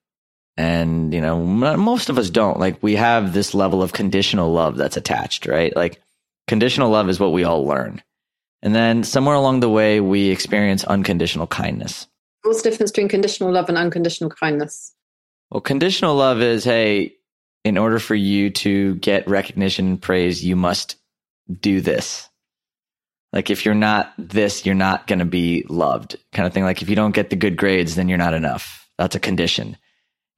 And, 0.57 1.13
you 1.13 1.21
know, 1.21 1.45
most 1.45 2.09
of 2.09 2.19
us 2.19 2.31
don't. 2.31 2.59
Like 2.59 2.83
we 2.83 2.97
have 2.97 3.33
this 3.33 3.55
level 3.55 3.83
of 3.83 3.93
conditional 3.93 4.53
love 4.53 4.77
that's 4.77 4.97
attached, 4.97 5.47
right? 5.47 5.75
Like 5.77 6.01
conditional 6.47 6.91
love 6.91 7.09
is 7.09 7.21
what 7.21 7.33
we 7.33 7.45
all 7.45 7.67
learn. 7.67 8.03
And 8.63 8.75
then 8.75 9.05
somewhere 9.05 9.35
along 9.35 9.61
the 9.61 9.69
way, 9.69 10.01
we 10.01 10.31
experience 10.31 10.83
unconditional 10.85 11.47
kindness. 11.47 12.07
What's 12.43 12.63
the 12.63 12.71
difference 12.71 12.91
between 12.91 13.09
conditional 13.09 13.53
love 13.53 13.69
and 13.69 13.77
unconditional 13.77 14.31
kindness? 14.31 14.95
Well, 15.51 15.61
conditional 15.61 16.17
love 16.17 16.41
is, 16.41 16.65
hey, 16.65 17.17
in 17.65 17.77
order 17.77 17.99
for 17.99 18.15
you 18.15 18.51
to 18.51 18.95
get 18.97 19.29
recognition 19.29 19.87
and 19.87 20.03
praise, 20.03 20.45
you 20.45 20.57
must 20.57 20.97
do 21.61 21.81
this. 21.81 22.29
Like 23.33 23.51
if 23.51 23.65
you're 23.65 23.75
not 23.75 24.13
this, 24.17 24.65
you're 24.65 24.75
not 24.75 25.07
going 25.07 25.19
to 25.19 25.25
be 25.25 25.67
loved 25.69 26.17
kind 26.33 26.47
of 26.47 26.55
thing. 26.55 26.65
Like 26.65 26.81
if 26.81 26.89
you 26.89 26.97
don't 26.97 27.15
get 27.15 27.29
the 27.29 27.37
good 27.37 27.57
grades, 27.57 27.95
then 27.95 28.09
you're 28.09 28.19
not 28.19 28.35
enough. 28.35 28.89
That's 28.97 29.17
a 29.17 29.21
condition. 29.21 29.77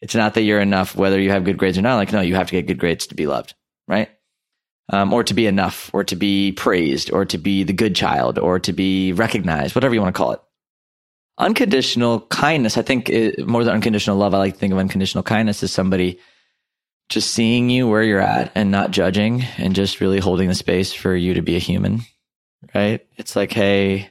It's 0.00 0.14
not 0.14 0.34
that 0.34 0.42
you're 0.42 0.60
enough, 0.60 0.94
whether 0.94 1.20
you 1.20 1.30
have 1.30 1.44
good 1.44 1.58
grades 1.58 1.76
or 1.76 1.82
not. 1.82 1.96
Like, 1.96 2.12
no, 2.12 2.20
you 2.20 2.36
have 2.36 2.48
to 2.48 2.52
get 2.52 2.66
good 2.66 2.78
grades 2.78 3.08
to 3.08 3.14
be 3.14 3.26
loved, 3.26 3.54
right? 3.86 4.10
Um, 4.90 5.12
or 5.12 5.24
to 5.24 5.34
be 5.34 5.46
enough, 5.46 5.90
or 5.92 6.04
to 6.04 6.16
be 6.16 6.52
praised, 6.52 7.12
or 7.12 7.24
to 7.26 7.36
be 7.36 7.64
the 7.64 7.72
good 7.72 7.94
child, 7.94 8.38
or 8.38 8.58
to 8.60 8.72
be 8.72 9.12
recognized, 9.12 9.74
whatever 9.74 9.94
you 9.94 10.00
want 10.00 10.14
to 10.14 10.18
call 10.18 10.32
it. 10.32 10.40
Unconditional 11.36 12.20
kindness, 12.20 12.78
I 12.78 12.82
think, 12.82 13.08
it, 13.08 13.46
more 13.46 13.64
than 13.64 13.74
unconditional 13.74 14.16
love, 14.16 14.34
I 14.34 14.38
like 14.38 14.54
to 14.54 14.58
think 14.58 14.72
of 14.72 14.78
unconditional 14.78 15.24
kindness 15.24 15.62
as 15.62 15.72
somebody 15.72 16.20
just 17.08 17.32
seeing 17.32 17.70
you 17.70 17.88
where 17.88 18.02
you're 18.02 18.20
at 18.20 18.52
and 18.54 18.70
not 18.70 18.90
judging 18.90 19.42
and 19.56 19.74
just 19.74 20.00
really 20.00 20.20
holding 20.20 20.48
the 20.48 20.54
space 20.54 20.92
for 20.92 21.14
you 21.14 21.34
to 21.34 21.42
be 21.42 21.56
a 21.56 21.60
human. 21.60 22.00
Right. 22.74 23.06
It's 23.16 23.36
like, 23.36 23.52
hey, 23.52 24.10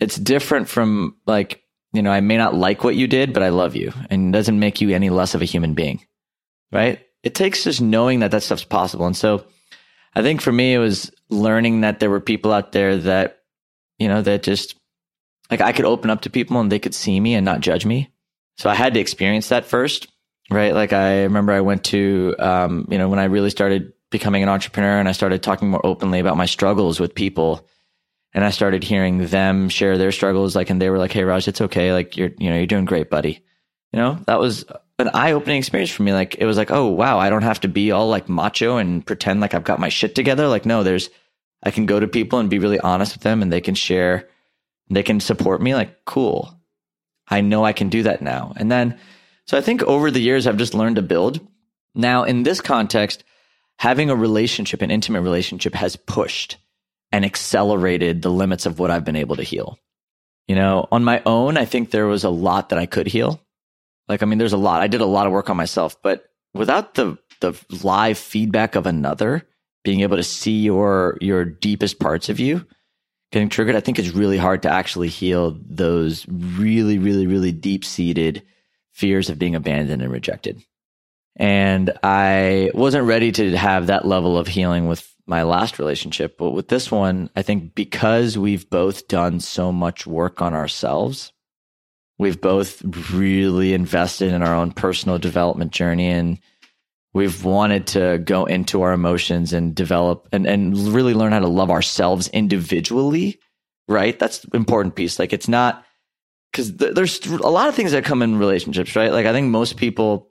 it's 0.00 0.16
different 0.16 0.68
from 0.68 1.16
like, 1.26 1.63
you 1.94 2.02
know, 2.02 2.10
I 2.10 2.20
may 2.20 2.36
not 2.36 2.54
like 2.54 2.84
what 2.84 2.96
you 2.96 3.06
did, 3.06 3.32
but 3.32 3.42
I 3.42 3.48
love 3.48 3.74
you 3.74 3.92
and 4.10 4.28
it 4.28 4.38
doesn't 4.38 4.58
make 4.58 4.80
you 4.80 4.90
any 4.90 5.08
less 5.08 5.34
of 5.34 5.40
a 5.40 5.46
human 5.46 5.72
being. 5.72 6.04
Right. 6.70 7.00
It 7.22 7.34
takes 7.34 7.64
just 7.64 7.80
knowing 7.80 8.20
that 8.20 8.32
that 8.32 8.42
stuff's 8.42 8.64
possible. 8.64 9.06
And 9.06 9.16
so 9.16 9.46
I 10.14 10.20
think 10.20 10.42
for 10.42 10.52
me, 10.52 10.74
it 10.74 10.78
was 10.78 11.10
learning 11.30 11.80
that 11.80 12.00
there 12.00 12.10
were 12.10 12.20
people 12.20 12.52
out 12.52 12.72
there 12.72 12.98
that, 12.98 13.38
you 13.98 14.08
know, 14.08 14.20
that 14.20 14.42
just 14.42 14.74
like 15.50 15.62
I 15.62 15.72
could 15.72 15.86
open 15.86 16.10
up 16.10 16.22
to 16.22 16.30
people 16.30 16.60
and 16.60 16.70
they 16.70 16.78
could 16.78 16.94
see 16.94 17.18
me 17.18 17.34
and 17.34 17.44
not 17.44 17.60
judge 17.60 17.86
me. 17.86 18.10
So 18.58 18.68
I 18.68 18.74
had 18.74 18.94
to 18.94 19.00
experience 19.00 19.48
that 19.48 19.64
first 19.64 20.08
right? 20.50 20.74
Like 20.74 20.92
I 20.92 21.22
remember 21.22 21.52
I 21.52 21.60
went 21.60 21.84
to, 21.84 22.34
um, 22.38 22.86
you 22.90 22.98
know, 22.98 23.08
when 23.08 23.18
I 23.18 23.24
really 23.24 23.50
started 23.50 23.92
becoming 24.10 24.42
an 24.42 24.48
entrepreneur 24.48 24.98
and 24.98 25.08
I 25.08 25.12
started 25.12 25.42
talking 25.42 25.70
more 25.70 25.84
openly 25.84 26.20
about 26.20 26.36
my 26.36 26.46
struggles 26.46 27.00
with 27.00 27.14
people 27.14 27.66
and 28.34 28.44
I 28.44 28.50
started 28.50 28.82
hearing 28.82 29.26
them 29.28 29.68
share 29.68 29.96
their 29.96 30.12
struggles, 30.12 30.56
like, 30.56 30.68
and 30.68 30.82
they 30.82 30.90
were 30.90 30.98
like, 30.98 31.12
Hey, 31.12 31.24
Raj, 31.24 31.46
it's 31.46 31.60
okay. 31.60 31.92
Like 31.92 32.16
you're, 32.16 32.30
you 32.38 32.50
know, 32.50 32.56
you're 32.56 32.66
doing 32.66 32.84
great, 32.84 33.08
buddy. 33.08 33.44
You 33.92 34.00
know, 34.00 34.18
that 34.26 34.40
was 34.40 34.64
an 34.98 35.08
eye 35.14 35.32
opening 35.32 35.58
experience 35.58 35.90
for 35.90 36.02
me. 36.02 36.12
Like 36.12 36.34
it 36.36 36.46
was 36.46 36.56
like, 36.56 36.72
Oh, 36.72 36.88
wow. 36.88 37.18
I 37.18 37.30
don't 37.30 37.42
have 37.42 37.60
to 37.60 37.68
be 37.68 37.92
all 37.92 38.08
like 38.08 38.28
macho 38.28 38.76
and 38.76 39.06
pretend 39.06 39.40
like 39.40 39.54
I've 39.54 39.64
got 39.64 39.78
my 39.78 39.88
shit 39.88 40.14
together. 40.14 40.48
Like, 40.48 40.66
no, 40.66 40.82
there's, 40.82 41.10
I 41.62 41.70
can 41.70 41.86
go 41.86 42.00
to 42.00 42.08
people 42.08 42.40
and 42.40 42.50
be 42.50 42.58
really 42.58 42.80
honest 42.80 43.14
with 43.14 43.22
them 43.22 43.40
and 43.40 43.52
they 43.52 43.60
can 43.60 43.76
share, 43.76 44.28
they 44.90 45.04
can 45.04 45.20
support 45.20 45.62
me. 45.62 45.74
Like, 45.74 46.04
cool. 46.04 46.58
I 47.28 47.40
know 47.40 47.64
I 47.64 47.72
can 47.72 47.88
do 47.88 48.02
that 48.02 48.20
now. 48.20 48.52
And 48.56 48.70
then, 48.70 48.98
so 49.46 49.56
I 49.56 49.60
think 49.60 49.82
over 49.82 50.10
the 50.10 50.20
years, 50.20 50.46
I've 50.46 50.56
just 50.56 50.74
learned 50.74 50.96
to 50.96 51.02
build. 51.02 51.40
Now, 51.94 52.24
in 52.24 52.42
this 52.42 52.60
context, 52.60 53.24
having 53.76 54.10
a 54.10 54.16
relationship, 54.16 54.82
an 54.82 54.90
intimate 54.90 55.22
relationship 55.22 55.74
has 55.74 55.96
pushed 55.96 56.58
and 57.14 57.24
accelerated 57.24 58.22
the 58.22 58.28
limits 58.28 58.66
of 58.66 58.80
what 58.80 58.90
I've 58.90 59.04
been 59.04 59.14
able 59.14 59.36
to 59.36 59.44
heal. 59.44 59.78
You 60.48 60.56
know, 60.56 60.88
on 60.90 61.04
my 61.04 61.22
own, 61.24 61.56
I 61.56 61.64
think 61.64 61.90
there 61.92 62.08
was 62.08 62.24
a 62.24 62.28
lot 62.28 62.70
that 62.70 62.78
I 62.78 62.86
could 62.86 63.06
heal. 63.06 63.40
Like, 64.08 64.20
I 64.20 64.26
mean, 64.26 64.38
there's 64.38 64.52
a 64.52 64.56
lot. 64.56 64.82
I 64.82 64.88
did 64.88 65.00
a 65.00 65.06
lot 65.06 65.24
of 65.24 65.32
work 65.32 65.48
on 65.48 65.56
myself, 65.56 65.96
but 66.02 66.24
without 66.54 66.94
the, 66.94 67.16
the 67.38 67.54
live 67.84 68.18
feedback 68.18 68.74
of 68.74 68.86
another, 68.86 69.46
being 69.84 70.00
able 70.00 70.16
to 70.16 70.24
see 70.24 70.62
your, 70.62 71.16
your 71.20 71.44
deepest 71.44 72.00
parts 72.00 72.28
of 72.28 72.40
you 72.40 72.66
getting 73.30 73.48
triggered, 73.48 73.76
I 73.76 73.80
think 73.80 74.00
it's 74.00 74.10
really 74.10 74.36
hard 74.36 74.62
to 74.62 74.70
actually 74.70 75.08
heal 75.08 75.56
those 75.64 76.26
really, 76.28 76.98
really, 76.98 77.28
really 77.28 77.52
deep 77.52 77.84
seated 77.84 78.42
fears 78.90 79.30
of 79.30 79.38
being 79.38 79.54
abandoned 79.54 80.02
and 80.02 80.10
rejected. 80.10 80.60
And 81.36 81.96
I 82.02 82.72
wasn't 82.74 83.06
ready 83.06 83.30
to 83.30 83.56
have 83.56 83.86
that 83.86 84.04
level 84.04 84.36
of 84.36 84.48
healing 84.48 84.88
with 84.88 85.13
my 85.26 85.42
last 85.42 85.78
relationship. 85.78 86.36
But 86.38 86.50
with 86.50 86.68
this 86.68 86.90
one, 86.90 87.30
I 87.34 87.42
think 87.42 87.74
because 87.74 88.36
we've 88.36 88.68
both 88.68 89.08
done 89.08 89.40
so 89.40 89.72
much 89.72 90.06
work 90.06 90.42
on 90.42 90.54
ourselves, 90.54 91.32
We've 92.18 92.40
both 92.40 92.82
really 93.12 93.74
invested 93.74 94.32
in 94.32 94.42
our 94.42 94.54
own 94.54 94.72
personal 94.72 95.18
development 95.18 95.72
journey 95.72 96.08
and 96.08 96.38
we've 97.12 97.44
wanted 97.44 97.88
to 97.88 98.18
go 98.18 98.44
into 98.44 98.82
our 98.82 98.92
emotions 98.92 99.52
and 99.52 99.74
develop 99.74 100.28
and, 100.30 100.46
and 100.46 100.76
really 100.76 101.14
learn 101.14 101.32
how 101.32 101.40
to 101.40 101.48
love 101.48 101.70
ourselves 101.70 102.28
individually. 102.28 103.40
Right. 103.88 104.18
That's 104.18 104.44
important 104.54 104.94
piece. 104.94 105.18
Like 105.18 105.32
it's 105.32 105.48
not 105.48 105.84
because 106.52 106.76
th- 106.76 106.94
there's 106.94 107.20
a 107.26 107.48
lot 107.48 107.68
of 107.68 107.74
things 107.74 107.92
that 107.92 108.04
come 108.04 108.22
in 108.22 108.38
relationships, 108.38 108.94
right? 108.94 109.12
Like 109.12 109.26
I 109.26 109.32
think 109.32 109.48
most 109.48 109.76
people, 109.76 110.30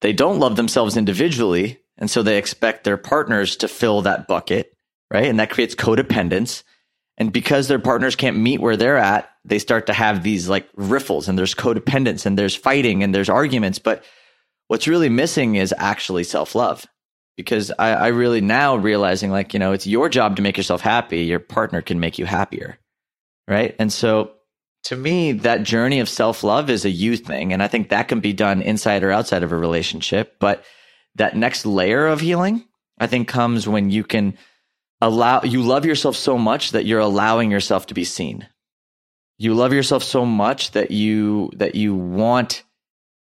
they 0.00 0.14
don't 0.14 0.40
love 0.40 0.56
themselves 0.56 0.96
individually. 0.96 1.78
And 1.98 2.10
so 2.10 2.22
they 2.22 2.38
expect 2.38 2.84
their 2.84 2.96
partners 2.96 3.56
to 3.56 3.68
fill 3.68 4.02
that 4.02 4.26
bucket. 4.26 4.72
Right. 5.12 5.26
And 5.26 5.38
that 5.40 5.50
creates 5.50 5.74
codependence. 5.74 6.62
And 7.18 7.32
because 7.32 7.68
their 7.68 7.78
partners 7.78 8.16
can't 8.16 8.38
meet 8.38 8.60
where 8.60 8.76
they're 8.76 8.96
at, 8.96 9.28
they 9.44 9.58
start 9.58 9.86
to 9.86 9.92
have 9.92 10.22
these 10.22 10.48
like 10.48 10.68
riffles 10.74 11.28
and 11.28 11.38
there's 11.38 11.54
codependence 11.54 12.24
and 12.24 12.38
there's 12.38 12.56
fighting 12.56 13.02
and 13.02 13.14
there's 13.14 13.28
arguments. 13.28 13.78
But 13.78 14.04
what's 14.68 14.88
really 14.88 15.10
missing 15.10 15.56
is 15.56 15.74
actually 15.76 16.24
self 16.24 16.54
love. 16.54 16.86
Because 17.36 17.72
I, 17.78 17.92
I 17.92 18.06
really 18.08 18.42
now 18.42 18.76
realizing 18.76 19.30
like, 19.30 19.54
you 19.54 19.58
know, 19.58 19.72
it's 19.72 19.86
your 19.86 20.08
job 20.08 20.36
to 20.36 20.42
make 20.42 20.56
yourself 20.56 20.82
happy. 20.82 21.24
Your 21.24 21.40
partner 21.40 21.80
can 21.80 21.98
make 21.98 22.18
you 22.18 22.26
happier. 22.26 22.78
Right. 23.48 23.74
And 23.78 23.92
so 23.92 24.32
to 24.84 24.96
me, 24.96 25.32
that 25.32 25.62
journey 25.62 26.00
of 26.00 26.08
self 26.08 26.42
love 26.42 26.70
is 26.70 26.84
a 26.84 26.90
you 26.90 27.16
thing. 27.16 27.52
And 27.52 27.62
I 27.62 27.68
think 27.68 27.88
that 27.88 28.08
can 28.08 28.20
be 28.20 28.32
done 28.32 28.62
inside 28.62 29.02
or 29.02 29.12
outside 29.12 29.42
of 29.42 29.52
a 29.52 29.56
relationship. 29.56 30.36
But 30.40 30.64
that 31.16 31.36
next 31.36 31.66
layer 31.66 32.06
of 32.06 32.20
healing, 32.20 32.64
I 32.98 33.06
think 33.06 33.28
comes 33.28 33.68
when 33.68 33.90
you 33.90 34.04
can 34.04 34.36
allow, 35.00 35.42
you 35.42 35.62
love 35.62 35.84
yourself 35.84 36.16
so 36.16 36.38
much 36.38 36.72
that 36.72 36.86
you're 36.86 37.00
allowing 37.00 37.50
yourself 37.50 37.86
to 37.86 37.94
be 37.94 38.04
seen 38.04 38.48
you 39.42 39.54
love 39.54 39.72
yourself 39.72 40.04
so 40.04 40.24
much 40.24 40.70
that 40.70 40.92
you 40.92 41.50
that 41.56 41.74
you 41.74 41.96
want 41.96 42.62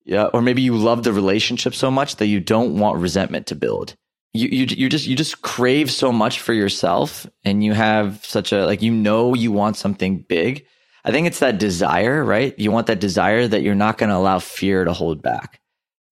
yeah, 0.05 0.25
or 0.25 0.41
maybe 0.41 0.61
you 0.61 0.75
love 0.75 1.03
the 1.03 1.13
relationship 1.13 1.73
so 1.73 1.89
much 1.91 2.17
that 2.17 2.27
you 2.27 2.39
don't 2.39 2.77
want 2.77 2.99
resentment 2.99 3.47
to 3.47 3.55
build. 3.55 3.95
You 4.33 4.47
you 4.47 4.65
you 4.65 4.89
just 4.89 5.07
you 5.07 5.15
just 5.15 5.41
crave 5.41 5.89
so 5.91 6.11
much 6.11 6.39
for 6.39 6.53
yourself 6.53 7.27
and 7.43 7.63
you 7.63 7.73
have 7.73 8.23
such 8.23 8.51
a 8.51 8.65
like 8.67 8.83
you 8.83 8.91
know 8.91 9.33
you 9.33 9.51
want 9.51 9.77
something 9.77 10.19
big. 10.19 10.65
I 11.03 11.11
think 11.11 11.25
it's 11.25 11.39
that 11.39 11.57
desire, 11.57 12.23
right? 12.23 12.57
You 12.59 12.71
want 12.71 12.85
that 12.87 12.99
desire 12.99 13.47
that 13.47 13.63
you're 13.63 13.73
not 13.73 13.97
going 13.97 14.11
to 14.11 14.15
allow 14.15 14.37
fear 14.37 14.85
to 14.85 14.93
hold 14.93 15.23
back. 15.23 15.59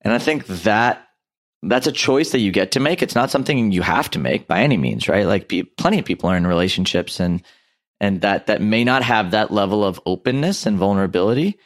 And 0.02 0.12
I 0.12 0.18
think 0.18 0.48
that 0.48 1.06
that's 1.64 1.88
a 1.88 1.91
choice 1.91 2.32
that 2.32 2.39
you 2.39 2.51
get 2.51 2.72
to 2.72 2.80
make. 2.80 3.01
It's 3.01 3.16
not 3.16 3.32
something 3.32 3.72
you 3.72 3.82
have 3.82 4.10
to 4.12 4.20
make 4.20 4.47
by 4.47 4.62
any 4.62 4.78
means, 4.78 5.10
right? 5.10 5.26
Like 5.26 5.51
plenty 5.78 5.99
of 5.99 6.05
people 6.05 6.30
are 6.30 6.38
in 6.38 6.47
relationships 6.47 7.20
and 7.20 7.43
and 7.99 8.22
that 8.22 8.47
that 8.47 8.62
may 8.62 8.86
not 8.86 9.03
have 9.03 9.32
that 9.32 9.51
level 9.51 9.84
of 9.84 9.99
openness 10.05 10.66
and 10.66 10.78
vulnerability. 10.78 11.57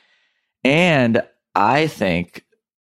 And 0.64 1.22
I 1.54 1.88
think 1.88 2.44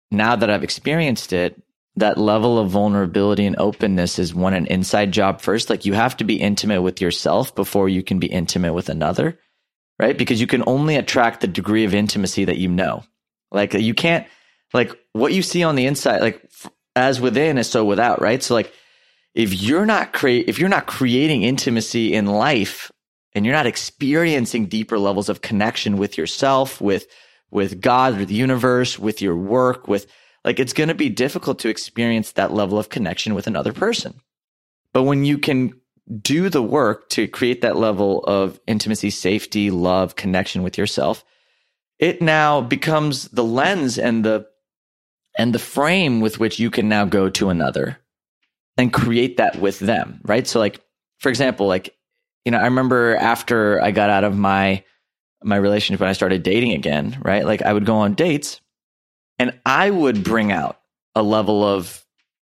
now 0.10 0.36
that 0.36 0.50
I've 0.50 0.64
experienced 0.64 1.32
it, 1.32 1.62
that 1.98 2.18
level 2.18 2.58
of 2.58 2.70
vulnerability 2.70 3.46
and 3.46 3.56
openness 3.58 4.20
is 4.20 4.34
one 4.34 4.54
an 4.54 4.66
inside 4.66 5.12
job 5.12 5.42
first. 5.42 5.70
Like 5.70 5.86
you 5.86 5.94
have 5.94 6.18
to 6.18 6.24
be 6.24 6.36
intimate 6.36 6.82
with 6.82 7.02
yourself 7.02 7.56
before 7.56 7.88
you 7.88 8.04
can 8.04 8.20
be 8.20 8.28
intimate 8.28 8.74
with 8.74 8.90
another, 8.90 9.40
right? 10.00 10.18
Because 10.18 10.42
you 10.42 10.48
can 10.48 10.64
only 10.68 10.96
attract 10.96 11.42
the 11.42 11.48
degree 11.48 11.86
of 11.86 11.94
intimacy 11.94 12.46
that 12.46 12.58
you 12.58 12.70
know. 12.70 13.04
Like 13.52 13.74
you 13.74 13.94
can't, 13.94 14.28
like 14.74 14.92
what 15.14 15.32
you 15.32 15.42
see 15.42 15.64
on 15.64 15.76
the 15.76 15.86
inside, 15.86 16.20
like 16.20 16.45
as 16.96 17.20
within 17.20 17.58
is 17.58 17.70
so 17.70 17.84
without, 17.86 18.22
right? 18.22 18.42
So 18.42 18.54
like 18.54 18.74
if 19.34 19.54
you're 19.54 19.86
not 19.86 20.14
create, 20.14 20.48
if 20.48 20.60
you're 20.60 20.70
not 20.70 20.88
creating 20.88 21.44
intimacy 21.44 22.14
in 22.14 22.26
life 22.26 22.92
and 23.34 23.46
you're 23.46 23.56
not 23.56 23.68
experiencing 23.68 24.68
deeper 24.68 24.98
levels 24.98 25.28
of 25.28 25.42
connection 25.42 25.98
with 25.98 26.18
yourself, 26.18 26.80
with, 26.80 27.08
with 27.52 27.82
God, 27.82 28.18
with 28.18 28.30
the 28.30 28.36
universe, 28.36 28.98
with 28.98 29.22
your 29.22 29.36
work, 29.36 29.88
with 29.88 30.08
like, 30.46 30.60
it's 30.60 30.74
going 30.74 30.90
to 30.90 30.96
be 30.96 31.10
difficult 31.10 31.60
to 31.60 31.70
experience 31.70 32.34
that 32.34 32.54
level 32.54 32.78
of 32.78 32.90
connection 32.90 33.34
with 33.34 33.48
another 33.48 33.74
person. 33.74 34.22
But 34.94 35.04
when 35.04 35.26
you 35.26 35.38
can 35.38 35.74
do 36.22 36.50
the 36.50 36.62
work 36.62 37.10
to 37.10 37.28
create 37.28 37.62
that 37.62 37.76
level 37.76 38.24
of 38.26 38.60
intimacy, 38.68 39.10
safety, 39.10 39.72
love, 39.72 40.16
connection 40.16 40.62
with 40.62 40.78
yourself, 40.78 41.26
it 41.98 42.22
now 42.22 42.62
becomes 42.62 43.30
the 43.30 43.44
lens 43.44 43.98
and 43.98 44.24
the, 44.24 44.46
and 45.38 45.54
the 45.54 45.60
frame 45.60 46.22
with 46.22 46.40
which 46.40 46.60
you 46.60 46.70
can 46.70 46.90
now 46.90 47.06
go 47.06 47.30
to 47.30 47.50
another 47.50 47.98
and 48.78 48.94
create 48.94 49.38
that 49.38 49.60
with 49.60 49.80
them, 49.80 50.22
right? 50.24 50.48
So 50.48 50.60
like, 50.60 50.82
for 51.20 51.30
example, 51.30 51.68
like 51.68 51.96
you 52.46 52.52
know, 52.52 52.60
I 52.60 52.66
remember 52.66 53.16
after 53.16 53.82
I 53.82 53.92
got 53.92 54.10
out 54.10 54.24
of 54.24 54.38
my 54.38 54.84
my 55.44 55.56
relationship 55.56 56.00
when 56.00 56.10
I 56.10 56.14
started 56.14 56.44
dating 56.44 56.72
again, 56.72 57.18
right? 57.24 57.46
Like 57.46 57.62
I 57.62 57.74
would 57.74 57.86
go 57.86 57.98
on 57.98 58.14
dates 58.14 58.62
and 59.38 59.60
I 59.66 59.90
would 59.90 60.24
bring 60.24 60.52
out 60.52 60.80
a 61.16 61.24
level 61.24 61.64
of 61.64 62.06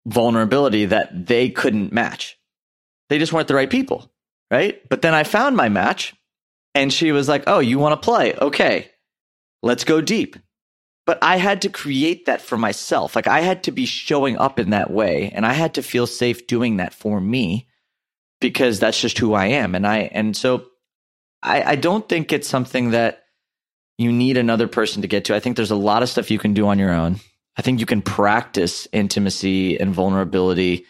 vulnerability 0.05 0.85
that 0.85 1.25
they 1.25 1.49
couldn't 1.49 1.91
match. 1.91 2.37
They 3.09 3.19
just 3.19 3.33
weren't 3.33 3.47
the 3.47 3.55
right 3.55 3.69
people, 3.69 4.11
right? 4.51 4.81
But 4.89 5.01
then 5.01 5.13
I 5.13 5.23
found 5.23 5.55
my 5.55 5.69
match 5.69 6.13
and 6.73 6.91
she 6.91 7.11
was 7.11 7.29
like, 7.29 7.43
"Oh, 7.47 7.59
you 7.59 7.79
want 7.79 7.99
to 7.99 8.05
play? 8.05 8.35
Okay. 8.35 8.91
Let's 9.63 9.83
go 9.83 10.01
deep." 10.01 10.35
But 11.05 11.19
I 11.21 11.37
had 11.37 11.61
to 11.61 11.69
create 11.69 12.25
that 12.25 12.41
for 12.41 12.57
myself. 12.57 13.15
Like 13.15 13.27
I 13.27 13.41
had 13.41 13.63
to 13.63 13.71
be 13.71 13.85
showing 13.85 14.37
up 14.37 14.59
in 14.59 14.71
that 14.71 14.89
way 14.89 15.31
and 15.33 15.45
I 15.45 15.53
had 15.53 15.75
to 15.75 15.83
feel 15.83 16.07
safe 16.07 16.47
doing 16.47 16.77
that 16.77 16.93
for 16.93 17.21
me 17.21 17.67
because 18.41 18.79
that's 18.79 18.99
just 18.99 19.19
who 19.19 19.33
I 19.33 19.47
am. 19.47 19.75
And 19.75 19.85
I, 19.85 20.09
and 20.11 20.35
so 20.35 20.65
I, 21.43 21.61
I 21.63 21.75
don't 21.75 22.07
think 22.09 22.33
it's 22.33 22.47
something 22.47 22.91
that 22.91 23.23
you 23.97 24.11
need 24.11 24.37
another 24.37 24.67
person 24.67 25.03
to 25.03 25.07
get 25.07 25.25
to. 25.25 25.35
I 25.35 25.39
think 25.39 25.55
there's 25.55 25.71
a 25.71 25.75
lot 25.75 26.03
of 26.03 26.09
stuff 26.09 26.31
you 26.31 26.39
can 26.39 26.53
do 26.53 26.67
on 26.67 26.79
your 26.79 26.91
own. 26.91 27.19
I 27.57 27.61
think 27.61 27.79
you 27.79 27.85
can 27.85 28.01
practice 28.01 28.87
intimacy 28.91 29.79
and 29.79 29.93
vulnerability 29.93 30.85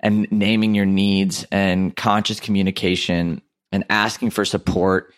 and 0.00 0.30
naming 0.30 0.74
your 0.74 0.86
needs 0.86 1.46
and 1.50 1.96
conscious 1.96 2.38
communication 2.38 3.42
and 3.72 3.84
asking 3.90 4.30
for 4.30 4.44
support 4.44 5.12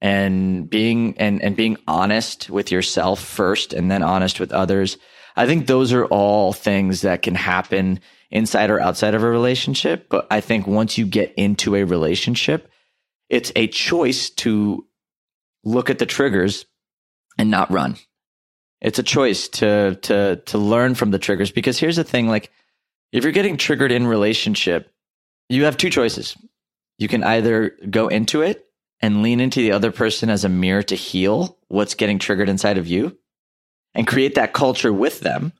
and 0.00 0.68
being 0.68 1.16
and, 1.18 1.42
and 1.42 1.56
being 1.56 1.76
honest 1.86 2.48
with 2.48 2.70
yourself 2.70 3.20
first 3.22 3.72
and 3.72 3.90
then 3.90 4.02
honest 4.02 4.40
with 4.40 4.52
others. 4.52 4.96
I 5.36 5.46
think 5.46 5.66
those 5.66 5.92
are 5.92 6.06
all 6.06 6.52
things 6.52 7.02
that 7.02 7.22
can 7.22 7.34
happen 7.34 8.00
inside 8.30 8.70
or 8.70 8.80
outside 8.80 9.14
of 9.14 9.22
a 9.22 9.30
relationship. 9.30 10.08
But 10.08 10.26
I 10.30 10.40
think 10.40 10.66
once 10.66 10.96
you 10.96 11.06
get 11.06 11.34
into 11.34 11.76
a 11.76 11.84
relationship, 11.84 12.70
it's 13.28 13.52
a 13.54 13.66
choice 13.68 14.30
to 14.30 14.86
look 15.64 15.90
at 15.90 15.98
the 15.98 16.06
triggers 16.06 16.64
and 17.38 17.50
not 17.50 17.70
run. 17.70 17.96
It's 18.80 18.98
a 18.98 19.04
choice 19.04 19.48
to 19.48 19.96
to 19.96 20.36
to 20.36 20.58
learn 20.58 20.94
from 20.94 21.10
the 21.10 21.18
triggers 21.18 21.50
because 21.50 21.78
here's 21.78 21.96
the 21.96 22.04
thing 22.04 22.28
like 22.28 22.50
if 23.12 23.24
you're 23.24 23.32
getting 23.32 23.56
triggered 23.56 23.92
in 23.92 24.06
relationship, 24.06 24.90
you 25.48 25.64
have 25.64 25.76
two 25.76 25.90
choices. 25.90 26.36
You 26.96 27.08
can 27.08 27.22
either 27.22 27.76
go 27.90 28.08
into 28.08 28.42
it 28.42 28.69
and 29.00 29.22
lean 29.22 29.40
into 29.40 29.60
the 29.60 29.72
other 29.72 29.90
person 29.90 30.30
as 30.30 30.44
a 30.44 30.48
mirror 30.48 30.82
to 30.82 30.94
heal 30.94 31.58
what's 31.68 31.94
getting 31.94 32.18
triggered 32.18 32.48
inside 32.48 32.78
of 32.78 32.86
you 32.86 33.16
and 33.94 34.06
create 34.06 34.34
that 34.34 34.52
culture 34.52 34.92
with 34.92 35.20
them 35.20 35.52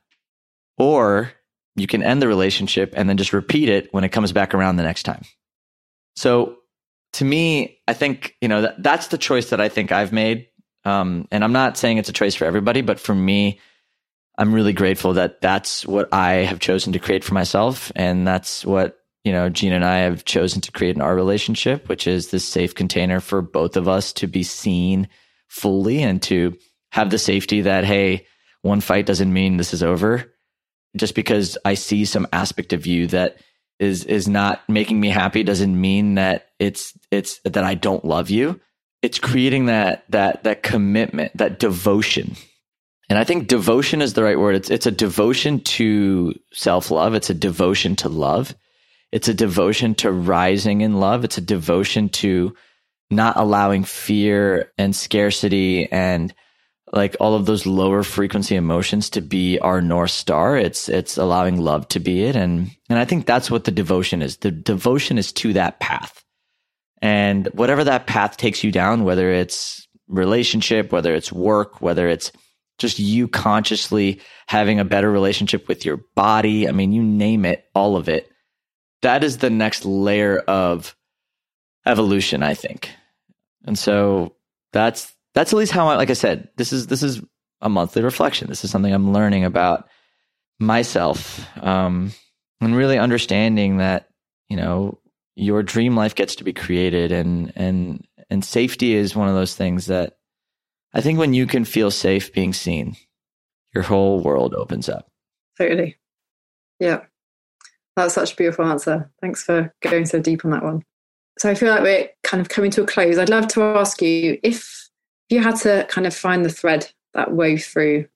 or 0.77 1.31
you 1.75 1.87
can 1.87 2.03
end 2.03 2.21
the 2.21 2.27
relationship 2.27 2.93
and 2.95 3.07
then 3.07 3.17
just 3.17 3.33
repeat 3.33 3.69
it 3.69 3.93
when 3.93 4.03
it 4.03 4.09
comes 4.09 4.31
back 4.31 4.53
around 4.53 4.75
the 4.75 4.83
next 4.83 5.03
time. 5.03 5.23
So 6.15 6.57
to 7.13 7.25
me, 7.25 7.79
I 7.87 7.93
think, 7.93 8.35
you 8.41 8.47
know, 8.47 8.61
that, 8.61 8.81
that's 8.81 9.07
the 9.07 9.17
choice 9.17 9.49
that 9.49 9.61
I 9.61 9.69
think 9.69 9.91
I've 9.91 10.11
made. 10.11 10.47
Um, 10.83 11.27
and 11.31 11.43
I'm 11.43 11.53
not 11.53 11.77
saying 11.77 11.97
it's 11.97 12.09
a 12.09 12.13
choice 12.13 12.35
for 12.35 12.45
everybody, 12.45 12.81
but 12.81 12.99
for 12.99 13.13
me, 13.13 13.59
I'm 14.37 14.53
really 14.53 14.73
grateful 14.73 15.13
that 15.13 15.41
that's 15.41 15.85
what 15.85 16.09
I 16.13 16.31
have 16.31 16.59
chosen 16.59 16.93
to 16.93 16.99
create 16.99 17.23
for 17.23 17.33
myself. 17.33 17.91
And 17.95 18.27
that's 18.27 18.65
what, 18.65 18.97
you 19.23 19.31
know, 19.31 19.49
Gina 19.49 19.75
and 19.75 19.85
I 19.85 19.99
have 19.99 20.25
chosen 20.25 20.61
to 20.61 20.71
create 20.71 20.95
in 20.95 21.01
our 21.01 21.15
relationship, 21.15 21.87
which 21.89 22.07
is 22.07 22.31
this 22.31 22.47
safe 22.47 22.73
container 22.73 23.19
for 23.19 23.41
both 23.41 23.77
of 23.77 23.87
us 23.87 24.13
to 24.13 24.27
be 24.27 24.43
seen 24.43 25.07
fully 25.47 26.01
and 26.01 26.21
to 26.23 26.57
have 26.91 27.09
the 27.09 27.19
safety 27.19 27.61
that, 27.61 27.83
hey, 27.83 28.25
one 28.61 28.81
fight 28.81 29.05
doesn't 29.05 29.31
mean 29.31 29.57
this 29.57 29.73
is 29.73 29.83
over 29.83 30.31
just 30.97 31.15
because 31.15 31.57
I 31.63 31.75
see 31.75 32.05
some 32.05 32.27
aspect 32.33 32.73
of 32.73 32.85
you 32.85 33.07
that 33.07 33.37
is 33.79 34.03
is 34.05 34.27
not 34.27 34.67
making 34.69 34.99
me 34.99 35.09
happy 35.09 35.43
doesn't 35.43 35.79
mean 35.79 36.15
that 36.15 36.49
it's 36.59 36.97
it's 37.09 37.39
that 37.45 37.63
I 37.63 37.73
don't 37.73 38.05
love 38.05 38.29
you. 38.29 38.59
It's 39.01 39.19
creating 39.19 39.65
that 39.65 40.03
that 40.09 40.43
that 40.43 40.63
commitment, 40.63 41.35
that 41.37 41.59
devotion. 41.59 42.35
And 43.09 43.17
I 43.17 43.23
think 43.23 43.47
devotion 43.47 44.01
is 44.01 44.13
the 44.13 44.23
right 44.23 44.39
word. 44.39 44.55
It's 44.55 44.69
it's 44.69 44.85
a 44.85 44.91
devotion 44.91 45.61
to 45.61 46.33
self-love, 46.53 47.13
it's 47.13 47.29
a 47.29 47.33
devotion 47.35 47.95
to 47.97 48.09
love. 48.09 48.55
It's 49.11 49.27
a 49.27 49.33
devotion 49.33 49.95
to 49.95 50.11
rising 50.11 50.81
in 50.81 50.99
love. 50.99 51.23
It's 51.23 51.37
a 51.37 51.41
devotion 51.41 52.09
to 52.09 52.55
not 53.09 53.37
allowing 53.37 53.83
fear 53.83 54.71
and 54.77 54.95
scarcity 54.95 55.91
and 55.91 56.33
like 56.93 57.15
all 57.19 57.35
of 57.35 57.45
those 57.45 57.65
lower 57.65 58.03
frequency 58.03 58.55
emotions 58.55 59.09
to 59.11 59.21
be 59.21 59.59
our 59.59 59.81
north 59.81 60.11
star 60.11 60.57
it's 60.57 60.89
it's 60.89 61.17
allowing 61.17 61.59
love 61.59 61.87
to 61.87 61.99
be 62.01 62.23
it 62.23 62.35
and 62.35 62.69
and 62.89 62.99
i 62.99 63.05
think 63.05 63.25
that's 63.25 63.49
what 63.49 63.63
the 63.63 63.71
devotion 63.71 64.21
is 64.21 64.37
the 64.37 64.51
devotion 64.51 65.17
is 65.17 65.31
to 65.31 65.53
that 65.53 65.79
path 65.79 66.23
and 67.01 67.47
whatever 67.53 67.85
that 67.85 68.07
path 68.07 68.35
takes 68.35 68.61
you 68.61 68.73
down 68.73 69.05
whether 69.05 69.31
it's 69.31 69.87
relationship, 70.11 70.91
whether 70.91 71.15
it's 71.15 71.31
work, 71.31 71.81
whether 71.81 72.07
it's 72.07 72.31
just 72.77 72.99
you 72.99 73.27
consciously 73.27 74.21
having 74.47 74.79
a 74.79 74.85
better 74.85 75.09
relationship 75.09 75.67
with 75.67 75.85
your 75.85 75.97
body. 76.15 76.67
I 76.67 76.71
mean, 76.71 76.91
you 76.91 77.01
name 77.01 77.45
it, 77.45 77.65
all 77.73 77.95
of 77.95 78.09
it. 78.09 78.30
That 79.01 79.23
is 79.23 79.37
the 79.37 79.49
next 79.49 79.85
layer 79.85 80.39
of 80.39 80.95
evolution, 81.85 82.43
I 82.43 82.53
think. 82.53 82.89
And 83.65 83.77
so 83.77 84.35
that's 84.73 85.13
that's 85.33 85.53
at 85.53 85.57
least 85.57 85.71
how 85.71 85.87
I 85.87 85.95
like 85.95 86.09
I 86.09 86.13
said, 86.13 86.49
this 86.57 86.73
is 86.73 86.87
this 86.87 87.03
is 87.03 87.21
a 87.61 87.69
monthly 87.69 88.01
reflection. 88.01 88.47
This 88.47 88.63
is 88.63 88.71
something 88.71 88.93
I'm 88.93 89.13
learning 89.13 89.45
about 89.45 89.87
myself. 90.59 91.45
Um 91.63 92.11
and 92.59 92.75
really 92.75 92.97
understanding 92.97 93.77
that, 93.77 94.07
you 94.49 94.57
know, 94.57 94.99
your 95.35 95.63
dream 95.63 95.95
life 95.95 96.13
gets 96.13 96.35
to 96.35 96.43
be 96.43 96.53
created 96.53 97.11
and 97.11 97.51
and 97.55 98.05
and 98.29 98.45
safety 98.45 98.93
is 98.93 99.15
one 99.15 99.27
of 99.27 99.35
those 99.35 99.55
things 99.55 99.87
that 99.87 100.13
I 100.93 101.01
think 101.01 101.19
when 101.19 101.33
you 101.33 101.47
can 101.47 101.65
feel 101.65 101.89
safe 101.89 102.33
being 102.33 102.53
seen, 102.53 102.95
your 103.73 103.83
whole 103.83 104.21
world 104.21 104.53
opens 104.53 104.89
up. 104.89 105.09
Totally. 105.57 105.97
Yeah. 106.79 107.05
That's 107.95 108.13
such 108.13 108.33
a 108.33 108.35
beautiful 108.35 108.65
answer. 108.65 109.09
Thanks 109.21 109.43
for 109.43 109.73
going 109.81 110.05
so 110.05 110.19
deep 110.19 110.45
on 110.45 110.51
that 110.51 110.63
one. 110.63 110.83
So 111.39 111.49
I 111.49 111.55
feel 111.55 111.69
like 111.69 111.81
we're 111.81 112.09
kind 112.23 112.41
of 112.41 112.49
coming 112.49 112.71
to 112.71 112.83
a 112.83 112.85
close. 112.85 113.17
I'd 113.17 113.29
love 113.29 113.47
to 113.49 113.63
ask 113.63 114.01
you 114.01 114.39
if 114.43 114.89
you 115.29 115.41
had 115.41 115.55
to 115.57 115.85
kind 115.89 116.05
of 116.05 116.15
find 116.15 116.45
the 116.45 116.49
thread 116.49 116.91
that 117.13 117.31
wove 117.31 117.63
through 117.63 118.07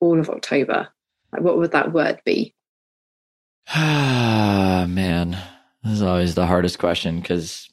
all 0.00 0.18
of 0.18 0.30
October, 0.30 0.88
like 1.32 1.42
what 1.42 1.58
would 1.58 1.72
that 1.72 1.92
word 1.92 2.20
be? 2.24 2.54
Ah, 3.68 4.86
man. 4.88 5.38
This 5.82 5.94
is 5.94 6.02
always 6.02 6.34
the 6.34 6.46
hardest 6.46 6.78
question 6.78 7.20
because 7.20 7.68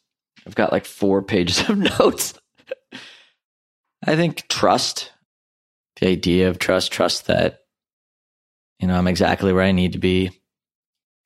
I've 0.46 0.56
got 0.56 0.72
like 0.72 0.86
four 0.86 1.22
pages 1.24 1.68
of 1.70 1.78
notes. 1.78 2.34
I 4.04 4.16
think 4.16 4.48
trust, 4.48 5.12
the 6.00 6.08
idea 6.08 6.50
of 6.50 6.60
trust, 6.60 6.92
trust 6.92 7.28
that, 7.28 7.60
you 8.80 8.88
know, 8.88 8.96
I'm 8.96 9.08
exactly 9.08 9.52
where 9.52 9.64
I 9.64 9.72
need 9.72 9.94
to 9.94 10.00
be. 10.00 10.32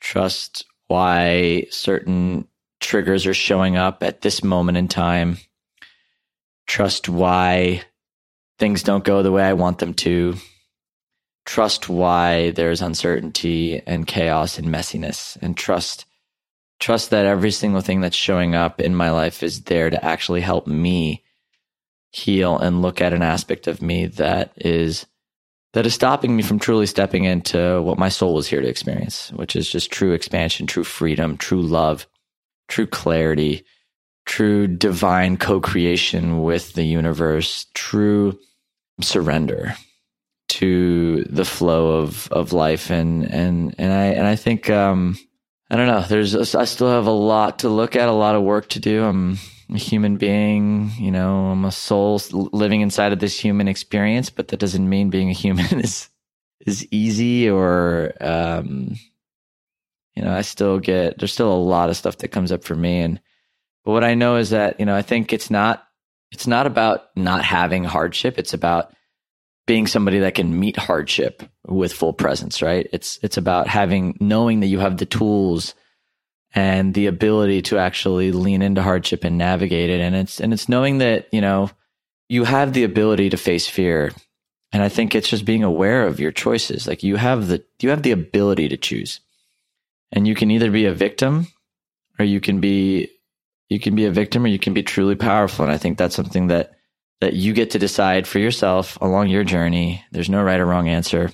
Trust 0.01 0.65
why 0.87 1.67
certain 1.69 2.47
triggers 2.81 3.25
are 3.25 3.33
showing 3.33 3.77
up 3.77 4.03
at 4.03 4.21
this 4.21 4.43
moment 4.43 4.77
in 4.77 4.87
time. 4.87 5.37
Trust 6.67 7.07
why 7.07 7.83
things 8.59 8.83
don't 8.83 9.03
go 9.03 9.23
the 9.23 9.31
way 9.31 9.43
I 9.43 9.53
want 9.53 9.79
them 9.79 9.93
to. 9.95 10.35
Trust 11.45 11.87
why 11.87 12.51
there's 12.51 12.81
uncertainty 12.81 13.81
and 13.85 14.05
chaos 14.05 14.57
and 14.57 14.67
messiness 14.67 15.37
and 15.41 15.55
trust 15.55 16.05
trust 16.79 17.11
that 17.11 17.27
every 17.27 17.51
single 17.51 17.81
thing 17.81 18.01
that's 18.01 18.15
showing 18.15 18.55
up 18.55 18.81
in 18.81 18.95
my 18.95 19.11
life 19.11 19.43
is 19.43 19.61
there 19.63 19.89
to 19.89 20.03
actually 20.03 20.41
help 20.41 20.65
me 20.65 21.23
heal 22.11 22.57
and 22.57 22.81
look 22.81 22.99
at 22.99 23.13
an 23.13 23.21
aspect 23.21 23.67
of 23.67 23.81
me 23.81 24.07
that 24.07 24.51
is 24.57 25.05
that 25.73 25.85
is 25.85 25.93
stopping 25.93 26.35
me 26.35 26.43
from 26.43 26.59
truly 26.59 26.85
stepping 26.85 27.23
into 27.23 27.81
what 27.81 27.97
my 27.97 28.09
soul 28.09 28.37
is 28.37 28.47
here 28.47 28.61
to 28.61 28.67
experience, 28.67 29.31
which 29.31 29.55
is 29.55 29.69
just 29.69 29.91
true 29.91 30.11
expansion, 30.11 30.67
true 30.67 30.83
freedom, 30.83 31.37
true 31.37 31.61
love, 31.61 32.07
true 32.67 32.87
clarity, 32.87 33.63
true 34.25 34.67
divine 34.67 35.37
co-creation 35.37 36.41
with 36.41 36.73
the 36.73 36.83
universe, 36.83 37.67
true 37.73 38.37
surrender 39.01 39.75
to 40.49 41.23
the 41.29 41.45
flow 41.45 41.99
of 41.99 42.27
of 42.31 42.51
life 42.51 42.89
and 42.89 43.23
and 43.31 43.73
and 43.77 43.93
I 43.93 44.05
and 44.07 44.27
I 44.27 44.35
think 44.35 44.69
um 44.69 45.17
I 45.69 45.77
don't 45.77 45.87
know. 45.87 46.01
There's 46.01 46.53
I 46.53 46.65
still 46.65 46.89
have 46.89 47.07
a 47.07 47.11
lot 47.11 47.59
to 47.59 47.69
look 47.69 47.95
at, 47.95 48.09
a 48.09 48.11
lot 48.11 48.35
of 48.35 48.43
work 48.43 48.67
to 48.69 48.79
do. 48.81 49.05
I'm 49.05 49.37
a 49.71 49.77
human 49.77 50.17
being, 50.17 50.91
you 50.97 51.11
know, 51.11 51.47
I'm 51.47 51.65
a 51.65 51.71
soul 51.71 52.21
living 52.31 52.81
inside 52.81 53.13
of 53.13 53.19
this 53.19 53.39
human 53.39 53.67
experience, 53.67 54.29
but 54.29 54.49
that 54.49 54.59
doesn't 54.59 54.89
mean 54.89 55.09
being 55.09 55.29
a 55.29 55.33
human 55.33 55.65
is 55.79 56.09
is 56.65 56.87
easy 56.91 57.49
or 57.49 58.13
um 58.21 58.95
you 60.15 60.23
know, 60.23 60.33
I 60.33 60.41
still 60.41 60.79
get 60.79 61.17
there's 61.17 61.33
still 61.33 61.51
a 61.51 61.55
lot 61.55 61.89
of 61.89 61.97
stuff 61.97 62.17
that 62.17 62.29
comes 62.29 62.51
up 62.51 62.63
for 62.63 62.75
me 62.75 62.99
and 62.99 63.19
but 63.83 63.93
what 63.93 64.03
I 64.03 64.13
know 64.13 64.35
is 64.35 64.51
that, 64.51 64.79
you 64.79 64.85
know, 64.85 64.95
I 64.95 65.01
think 65.01 65.33
it's 65.33 65.49
not 65.49 65.83
it's 66.31 66.47
not 66.47 66.67
about 66.67 67.05
not 67.15 67.43
having 67.43 67.83
hardship, 67.83 68.37
it's 68.37 68.53
about 68.53 68.93
being 69.67 69.87
somebody 69.87 70.19
that 70.19 70.35
can 70.35 70.59
meet 70.59 70.77
hardship 70.77 71.43
with 71.65 71.93
full 71.93 72.13
presence, 72.13 72.61
right? 72.61 72.87
It's 72.91 73.19
it's 73.23 73.37
about 73.37 73.67
having 73.67 74.17
knowing 74.19 74.59
that 74.59 74.67
you 74.67 74.79
have 74.79 74.97
the 74.97 75.05
tools 75.05 75.75
and 76.53 76.93
the 76.93 77.07
ability 77.07 77.61
to 77.63 77.77
actually 77.77 78.31
lean 78.31 78.61
into 78.61 78.81
hardship 78.81 79.23
and 79.23 79.37
navigate 79.37 79.89
it 79.89 80.01
and 80.01 80.15
it's 80.15 80.39
and 80.39 80.53
it's 80.53 80.67
knowing 80.67 80.97
that, 80.97 81.27
you 81.31 81.41
know, 81.41 81.69
you 82.27 82.43
have 82.43 82.73
the 82.73 82.83
ability 82.83 83.29
to 83.29 83.37
face 83.37 83.67
fear. 83.67 84.11
And 84.73 84.81
I 84.81 84.89
think 84.89 85.13
it's 85.13 85.27
just 85.27 85.43
being 85.43 85.63
aware 85.63 86.07
of 86.07 86.19
your 86.19 86.31
choices. 86.31 86.87
Like 86.87 87.03
you 87.03 87.17
have 87.17 87.47
the 87.47 87.63
you 87.81 87.89
have 87.89 88.03
the 88.03 88.11
ability 88.11 88.69
to 88.69 88.77
choose. 88.77 89.19
And 90.11 90.27
you 90.27 90.35
can 90.35 90.51
either 90.51 90.71
be 90.71 90.85
a 90.85 90.93
victim 90.93 91.47
or 92.19 92.25
you 92.25 92.41
can 92.41 92.59
be 92.59 93.09
you 93.69 93.79
can 93.79 93.95
be 93.95 94.05
a 94.05 94.11
victim 94.11 94.43
or 94.43 94.47
you 94.47 94.59
can 94.59 94.73
be 94.73 94.83
truly 94.83 95.15
powerful 95.15 95.63
and 95.63 95.73
I 95.73 95.77
think 95.77 95.97
that's 95.97 96.15
something 96.15 96.47
that 96.47 96.71
that 97.21 97.33
you 97.33 97.53
get 97.53 97.71
to 97.71 97.79
decide 97.79 98.27
for 98.27 98.39
yourself 98.39 98.97
along 98.99 99.27
your 99.27 99.43
journey. 99.43 100.03
There's 100.11 100.29
no 100.29 100.41
right 100.41 100.59
or 100.59 100.65
wrong 100.65 100.89
answer. 100.89 101.31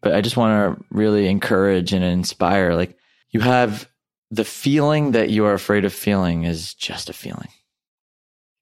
But 0.00 0.14
I 0.14 0.22
just 0.22 0.36
want 0.36 0.78
to 0.78 0.84
really 0.90 1.28
encourage 1.28 1.92
and 1.92 2.04
inspire 2.04 2.74
like 2.74 2.96
you 3.30 3.40
have 3.40 3.88
the 4.30 4.44
feeling 4.44 5.12
that 5.12 5.30
you 5.30 5.44
are 5.46 5.54
afraid 5.54 5.84
of 5.84 5.92
feeling 5.92 6.44
is 6.44 6.74
just 6.74 7.08
a 7.08 7.14
feeling. 7.14 7.48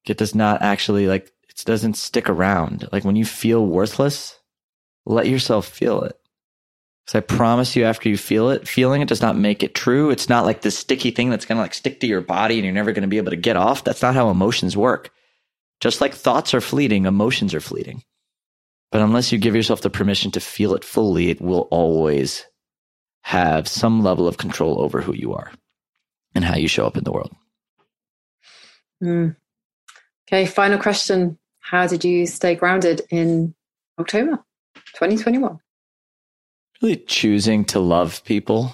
It 0.06 0.18
does 0.18 0.34
not 0.34 0.62
actually 0.62 1.06
like 1.08 1.32
it 1.48 1.62
doesn't 1.64 1.96
stick 1.96 2.28
around. 2.28 2.88
Like 2.92 3.04
when 3.04 3.16
you 3.16 3.24
feel 3.24 3.66
worthless, 3.66 4.38
let 5.04 5.28
yourself 5.28 5.66
feel 5.66 6.02
it. 6.02 6.16
Because 7.04 7.18
I 7.18 7.20
promise 7.20 7.76
you, 7.76 7.84
after 7.84 8.08
you 8.08 8.16
feel 8.16 8.50
it, 8.50 8.66
feeling 8.66 9.00
it 9.00 9.08
does 9.08 9.22
not 9.22 9.36
make 9.36 9.62
it 9.62 9.74
true. 9.74 10.10
It's 10.10 10.28
not 10.28 10.44
like 10.44 10.62
this 10.62 10.76
sticky 10.76 11.12
thing 11.12 11.30
that's 11.30 11.44
going 11.44 11.56
to 11.56 11.62
like 11.62 11.74
stick 11.74 12.00
to 12.00 12.06
your 12.06 12.20
body 12.20 12.56
and 12.56 12.64
you're 12.64 12.74
never 12.74 12.92
going 12.92 13.02
to 13.02 13.08
be 13.08 13.18
able 13.18 13.30
to 13.30 13.36
get 13.36 13.56
off. 13.56 13.84
That's 13.84 14.02
not 14.02 14.14
how 14.14 14.28
emotions 14.28 14.76
work. 14.76 15.10
Just 15.80 16.00
like 16.00 16.14
thoughts 16.14 16.52
are 16.52 16.60
fleeting, 16.60 17.06
emotions 17.06 17.54
are 17.54 17.60
fleeting. 17.60 18.02
But 18.90 19.02
unless 19.02 19.30
you 19.30 19.38
give 19.38 19.54
yourself 19.54 19.82
the 19.82 19.90
permission 19.90 20.30
to 20.32 20.40
feel 20.40 20.74
it 20.74 20.84
fully, 20.84 21.30
it 21.30 21.40
will 21.40 21.68
always 21.70 22.44
have 23.26 23.66
some 23.66 24.04
level 24.04 24.28
of 24.28 24.38
control 24.38 24.80
over 24.80 25.00
who 25.00 25.12
you 25.12 25.34
are 25.34 25.50
and 26.36 26.44
how 26.44 26.54
you 26.54 26.68
show 26.68 26.86
up 26.86 26.96
in 26.96 27.02
the 27.02 27.10
world. 27.10 27.34
Mm. 29.02 29.34
Okay, 30.28 30.46
final 30.46 30.78
question. 30.78 31.36
How 31.58 31.88
did 31.88 32.04
you 32.04 32.26
stay 32.26 32.54
grounded 32.54 33.02
in 33.10 33.52
October 33.98 34.44
2021? 34.94 35.58
Really 36.80 36.96
choosing 36.98 37.64
to 37.64 37.80
love 37.80 38.22
people. 38.22 38.72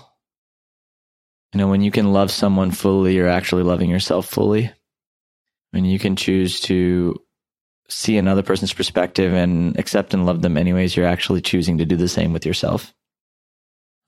You 1.55 1.59
know, 1.59 1.69
when 1.69 1.81
you 1.81 1.91
can 1.91 2.13
love 2.13 2.31
someone 2.31 2.73
fully, 2.73 3.15
you're 3.15 3.29
actually 3.29 3.63
loving 3.63 3.89
yourself 3.89 4.27
fully 4.27 4.71
when 5.71 5.87
you 5.87 5.99
can 5.99 6.15
choose 6.15 6.61
to 6.61 7.19
see 7.89 8.19
another 8.19 8.43
person's 8.43 8.75
perspective 8.75 9.33
and 9.33 9.79
accept 9.79 10.13
and 10.13 10.27
love 10.27 10.43
them 10.43 10.59
anyways, 10.59 10.95
you're 10.95 11.07
actually 11.07 11.41
choosing 11.41 11.79
to 11.79 11.87
do 11.87 11.97
the 11.97 12.07
same 12.07 12.35
with 12.35 12.45
yourself. 12.45 12.93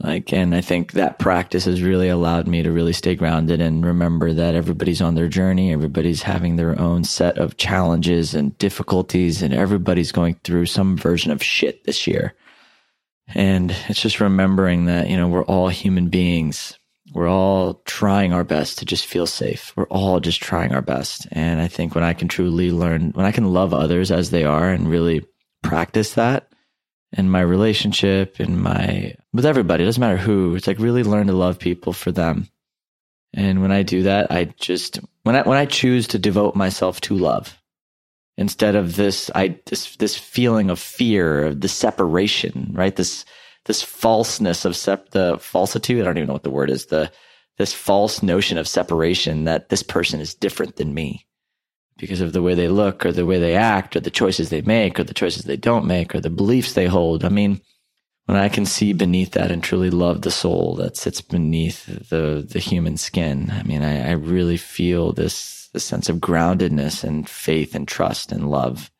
Like, 0.00 0.32
and 0.32 0.54
I 0.54 0.60
think 0.60 0.92
that 0.92 1.18
practice 1.18 1.64
has 1.64 1.80
really 1.80 2.08
allowed 2.08 2.48
me 2.48 2.62
to 2.62 2.72
really 2.72 2.92
stay 2.92 3.14
grounded 3.14 3.60
and 3.60 3.86
remember 3.86 4.32
that 4.32 4.54
everybody's 4.54 5.00
on 5.00 5.14
their 5.14 5.28
journey. 5.28 5.72
Everybody's 5.72 6.22
having 6.22 6.56
their 6.56 6.78
own 6.78 7.04
set 7.04 7.38
of 7.38 7.56
challenges 7.56 8.34
and 8.34 8.58
difficulties 8.58 9.40
and 9.40 9.54
everybody's 9.54 10.12
going 10.12 10.34
through 10.44 10.66
some 10.66 10.96
version 10.96 11.30
of 11.30 11.42
shit 11.42 11.84
this 11.84 12.06
year. 12.06 12.34
And 13.28 13.74
it's 13.88 14.02
just 14.02 14.20
remembering 14.20 14.86
that, 14.86 15.08
you 15.08 15.16
know, 15.16 15.28
we're 15.28 15.44
all 15.44 15.68
human 15.68 16.08
beings 16.08 16.76
we're 17.12 17.28
all 17.28 17.74
trying 17.84 18.32
our 18.32 18.44
best 18.44 18.78
to 18.78 18.84
just 18.84 19.06
feel 19.06 19.26
safe. 19.26 19.72
We're 19.76 19.86
all 19.86 20.20
just 20.20 20.42
trying 20.42 20.72
our 20.72 20.82
best. 20.82 21.28
And 21.30 21.60
I 21.60 21.68
think 21.68 21.94
when 21.94 22.04
I 22.04 22.12
can 22.12 22.28
truly 22.28 22.72
learn, 22.72 23.12
when 23.12 23.24
I 23.26 23.32
can 23.32 23.52
love 23.52 23.72
others 23.72 24.10
as 24.10 24.30
they 24.30 24.44
are 24.44 24.68
and 24.68 24.88
really 24.88 25.24
practice 25.62 26.14
that 26.14 26.48
in 27.12 27.30
my 27.30 27.40
relationship, 27.40 28.40
in 28.40 28.60
my, 28.60 29.14
with 29.34 29.44
everybody, 29.44 29.82
it 29.82 29.86
doesn't 29.86 30.00
matter 30.00 30.16
who, 30.16 30.54
it's 30.54 30.66
like 30.66 30.78
really 30.78 31.02
learn 31.02 31.26
to 31.26 31.34
love 31.34 31.58
people 31.58 31.92
for 31.92 32.10
them. 32.10 32.48
And 33.34 33.60
when 33.60 33.72
I 33.72 33.82
do 33.82 34.04
that, 34.04 34.30
I 34.30 34.44
just, 34.44 35.00
when 35.24 35.36
I, 35.36 35.42
when 35.42 35.58
I 35.58 35.66
choose 35.66 36.08
to 36.08 36.18
devote 36.18 36.54
myself 36.56 37.00
to 37.02 37.16
love, 37.16 37.60
instead 38.38 38.76
of 38.76 38.96
this, 38.96 39.30
I, 39.34 39.58
this, 39.66 39.96
this 39.96 40.16
feeling 40.16 40.70
of 40.70 40.78
fear, 40.78 41.46
of 41.46 41.60
the 41.60 41.68
separation, 41.68 42.70
right? 42.72 42.94
This, 42.94 43.24
this 43.64 43.82
falseness 43.82 44.64
of 44.64 44.76
sep- 44.76 45.10
the 45.10 45.38
falsitude. 45.40 46.02
I 46.02 46.04
don't 46.04 46.18
even 46.18 46.28
know 46.28 46.34
what 46.34 46.42
the 46.42 46.50
word 46.50 46.70
is. 46.70 46.86
The 46.86 47.10
this 47.56 47.72
false 47.72 48.22
notion 48.22 48.58
of 48.58 48.66
separation 48.66 49.44
that 49.44 49.68
this 49.68 49.82
person 49.82 50.20
is 50.20 50.34
different 50.34 50.76
than 50.76 50.92
me 50.92 51.26
because 51.96 52.20
of 52.20 52.32
the 52.32 52.42
way 52.42 52.54
they 52.54 52.68
look 52.68 53.06
or 53.06 53.12
the 53.12 53.26
way 53.26 53.38
they 53.38 53.54
act 53.54 53.94
or 53.94 54.00
the 54.00 54.10
choices 54.10 54.50
they 54.50 54.62
make 54.62 54.98
or 54.98 55.04
the 55.04 55.14
choices 55.14 55.44
they 55.44 55.56
don't 55.56 55.86
make 55.86 56.14
or 56.14 56.20
the 56.20 56.30
beliefs 56.30 56.72
they 56.72 56.86
hold. 56.86 57.24
I 57.24 57.28
mean, 57.28 57.60
when 58.26 58.38
I 58.38 58.48
can 58.48 58.64
see 58.64 58.92
beneath 58.92 59.32
that 59.32 59.50
and 59.50 59.62
truly 59.62 59.90
love 59.90 60.22
the 60.22 60.30
soul 60.30 60.76
that 60.76 60.96
sits 60.96 61.20
beneath 61.20 61.86
the 62.08 62.46
the 62.48 62.58
human 62.58 62.96
skin, 62.96 63.50
I 63.50 63.62
mean, 63.62 63.82
I, 63.82 64.08
I 64.08 64.12
really 64.12 64.56
feel 64.56 65.12
this 65.12 65.68
this 65.72 65.84
sense 65.84 66.08
of 66.08 66.18
groundedness 66.18 67.04
and 67.04 67.28
faith 67.28 67.74
and 67.74 67.86
trust 67.86 68.32
and 68.32 68.50
love 68.50 68.90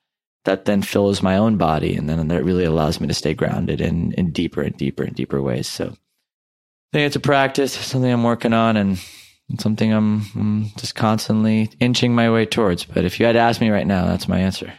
that 0.45 0.66
then 0.66 0.83
fills 0.83 1.22
my 1.22 1.37
own 1.39 1.57
body, 1.57 1.97
and 1.97 2.09
then 2.09 2.29
that 2.29 2.45
really 2.45 2.64
allows 2.64 3.01
me 3.01 3.09
to 3.09 3.14
stay 3.14 3.35
grounded 3.35 3.81
in 3.81 4.12
in 4.12 4.31
deeper 4.31 4.61
and 4.62 4.77
deeper 4.77 5.03
and 5.03 5.16
deeper 5.16 5.41
ways. 5.41 5.66
So, 5.66 5.87
I 5.87 6.93
think 6.93 7.07
it's 7.07 7.16
a 7.16 7.20
practice, 7.20 7.72
something 7.72 8.12
I'm 8.12 8.25
working 8.25 8.53
on, 8.53 8.77
and 8.77 8.99
something 9.59 9.93
I'm, 9.93 10.22
I'm 10.35 10.66
just 10.77 10.95
constantly 10.95 11.70
inching 11.81 12.14
my 12.14 12.31
way 12.31 12.47
towards. 12.47 12.85
But 12.85 13.05
if 13.05 13.18
you 13.18 13.27
had 13.27 13.33
to 13.33 13.39
ask 13.39 13.61
me 13.61 13.70
right 13.70 13.87
now, 13.87 14.07
that's 14.07 14.29
my 14.29 14.39
answer. 14.39 14.72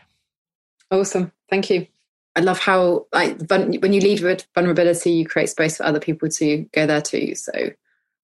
Awesome, 0.91 1.31
thank 1.49 1.69
you. 1.69 1.87
I 2.35 2.41
love 2.41 2.59
how 2.59 3.07
like 3.13 3.39
when 3.49 3.71
you 3.71 4.01
lead 4.01 4.21
with 4.21 4.45
vulnerability, 4.53 5.11
you 5.11 5.25
create 5.25 5.49
space 5.49 5.77
for 5.77 5.85
other 5.85 5.99
people 5.99 6.27
to 6.29 6.65
go 6.73 6.85
there 6.85 7.01
too. 7.01 7.33
So 7.35 7.51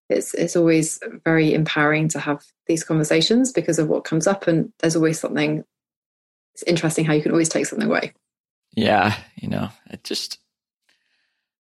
it's 0.09 0.33
it's 0.33 0.55
always 0.55 0.99
very 1.23 1.53
empowering 1.53 2.09
to 2.09 2.19
have 2.19 2.43
these 2.67 2.83
conversations 2.83 3.51
because 3.53 3.79
of 3.79 3.87
what 3.87 4.03
comes 4.03 4.27
up, 4.27 4.47
and 4.47 4.71
there's 4.79 4.95
always 4.95 5.19
something. 5.19 5.63
It's 6.53 6.63
interesting 6.63 7.05
how 7.05 7.13
you 7.13 7.21
can 7.21 7.31
always 7.31 7.49
take 7.49 7.65
something 7.65 7.87
away. 7.87 8.13
Yeah, 8.75 9.15
you 9.35 9.47
know, 9.47 9.69
it 9.89 10.03
just 10.03 10.39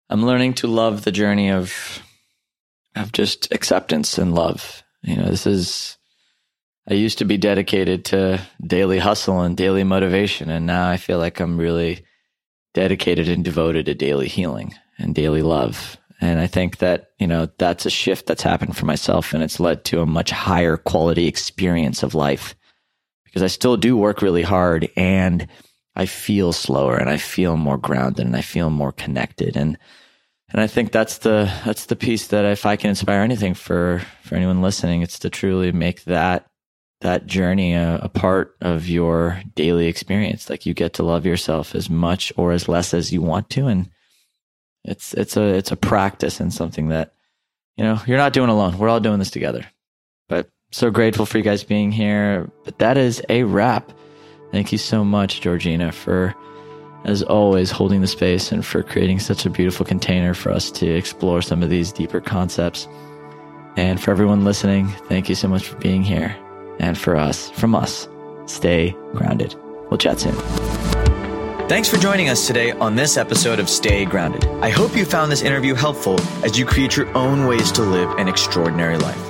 I'm 0.09 0.26
learning 0.26 0.55
to 0.55 0.66
love 0.66 1.05
the 1.05 1.12
journey 1.12 1.51
of 1.51 2.03
of 2.96 3.12
just 3.12 3.53
acceptance 3.53 4.18
and 4.18 4.34
love. 4.34 4.82
You 5.03 5.16
know, 5.16 5.26
this 5.26 5.46
is 5.46 5.96
I 6.88 6.94
used 6.94 7.18
to 7.18 7.24
be 7.24 7.36
dedicated 7.36 8.07
to 8.07 8.40
daily 8.61 8.98
hustle 8.98 9.42
and 9.42 9.57
daily 9.57 9.84
motivation, 9.84 10.51
and 10.51 10.66
now 10.66 10.88
I 10.88 10.96
feel 10.96 11.18
like 11.18 11.38
I'm 11.38 11.57
really 11.57 12.05
dedicated 12.74 13.28
and 13.28 13.44
devoted 13.44 13.86
to 13.86 13.94
daily 13.94 14.28
healing 14.28 14.74
and 14.98 15.14
daily 15.14 15.42
love. 15.42 15.96
And 16.20 16.38
I 16.38 16.46
think 16.46 16.78
that, 16.78 17.10
you 17.18 17.26
know, 17.26 17.48
that's 17.58 17.86
a 17.86 17.90
shift 17.90 18.26
that's 18.26 18.42
happened 18.42 18.76
for 18.76 18.86
myself 18.86 19.32
and 19.32 19.42
it's 19.42 19.60
led 19.60 19.84
to 19.86 20.02
a 20.02 20.06
much 20.06 20.30
higher 20.30 20.76
quality 20.76 21.26
experience 21.26 22.02
of 22.02 22.14
life 22.14 22.54
because 23.24 23.42
I 23.42 23.46
still 23.46 23.76
do 23.76 23.96
work 23.96 24.20
really 24.20 24.42
hard 24.42 24.90
and 24.96 25.46
I 25.96 26.06
feel 26.06 26.52
slower 26.52 26.96
and 26.96 27.08
I 27.08 27.16
feel 27.16 27.56
more 27.56 27.78
grounded 27.78 28.26
and 28.26 28.36
I 28.36 28.42
feel 28.42 28.70
more 28.70 28.92
connected. 28.92 29.56
And, 29.56 29.78
and 30.50 30.60
I 30.60 30.66
think 30.66 30.92
that's 30.92 31.18
the, 31.18 31.50
that's 31.64 31.86
the 31.86 31.96
piece 31.96 32.28
that 32.28 32.44
if 32.44 32.66
I 32.66 32.76
can 32.76 32.90
inspire 32.90 33.22
anything 33.22 33.54
for, 33.54 34.02
for 34.22 34.34
anyone 34.34 34.62
listening, 34.62 35.02
it's 35.02 35.18
to 35.20 35.30
truly 35.30 35.72
make 35.72 36.04
that 36.04 36.49
that 37.01 37.26
journey 37.26 37.74
a, 37.74 37.98
a, 38.03 38.09
part 38.09 38.57
of 38.61 38.88
your 38.88 39.42
daily 39.55 39.86
experience. 39.86 40.51
Like 40.51 40.66
you 40.66 40.74
get 40.74 40.94
to 40.94 41.03
love 41.03 41.24
yourself 41.24 41.74
as 41.74 41.88
much 41.88 42.32
or 42.36 42.53
as 42.53 42.68
less 42.68 42.92
as 42.92 43.12
you 43.12 43.22
want 43.22 43.48
to. 43.51 43.66
And 43.66 43.90
it's, 44.84 45.14
it's 45.14 45.36
a, 45.36 45.42
it's 45.42 45.72
a 45.72 45.76
practice 45.76 46.40
and 46.40 46.53
something 46.53 46.88
that, 46.88 47.14
you 47.76 47.84
know, 47.84 48.01
you're 48.07 48.18
not 48.18 48.34
doing 48.34 48.51
alone. 48.51 48.76
We're 48.76 48.90
all 48.90 49.01
doing 49.01 49.18
this 49.18 49.30
together, 49.30 49.66
but 50.28 50.51
so 50.72 50.90
grateful 50.90 51.24
for 51.24 51.38
you 51.38 51.44
guys 51.44 51.64
being 51.64 51.90
here. 51.90 52.51
But 52.64 52.78
that 52.78 52.98
is 52.98 53.22
a 53.28 53.44
wrap. 53.44 53.92
Thank 54.53 54.72
you 54.72 54.78
so 54.78 55.03
much, 55.03 55.40
Georgina, 55.40 55.92
for, 55.92 56.34
as 57.05 57.22
always, 57.22 57.70
holding 57.70 58.03
the 58.03 58.09
space 58.09 58.53
and 58.53 58.66
for 58.66 58.82
creating 58.82 59.20
such 59.20 59.46
a 59.46 59.51
beautiful 59.51 59.86
container 59.86 60.34
for 60.34 60.51
us 60.51 60.70
to 60.72 60.86
explore 60.86 61.40
some 61.40 61.62
of 61.62 61.70
these 61.70 61.92
deeper 61.92 62.20
concepts. 62.20 62.86
And 63.76 64.03
for 64.03 64.11
everyone 64.11 64.44
listening, 64.44 64.88
thank 65.09 65.28
you 65.30 65.34
so 65.34 65.48
much 65.48 65.66
for 65.66 65.76
being 65.76 66.03
here 66.03 66.36
and 66.81 66.99
for 66.99 67.16
us, 67.16 67.51
from 67.51 67.74
us, 67.74 68.09
stay 68.47 68.97
grounded. 69.14 69.55
We'll 69.91 69.99
chat 69.99 70.18
soon. 70.18 70.35
Thanks 71.68 71.89
for 71.89 71.99
joining 71.99 72.28
us 72.28 72.49
today 72.49 72.72
on 72.72 72.97
this 72.97 73.16
episode 73.16 73.61
of 73.61 73.68
Stay 73.68 74.05
Grounded. 74.05 74.45
I 74.61 74.70
hope 74.70 74.97
you 74.97 75.05
found 75.05 75.31
this 75.31 75.43
interview 75.43 75.74
helpful 75.74 76.20
as 76.45 76.59
you 76.59 76.64
create 76.64 76.97
your 76.97 77.07
own 77.16 77.47
ways 77.47 77.70
to 77.72 77.83
live 77.83 78.11
an 78.18 78.26
extraordinary 78.26 78.99
life. 78.99 79.30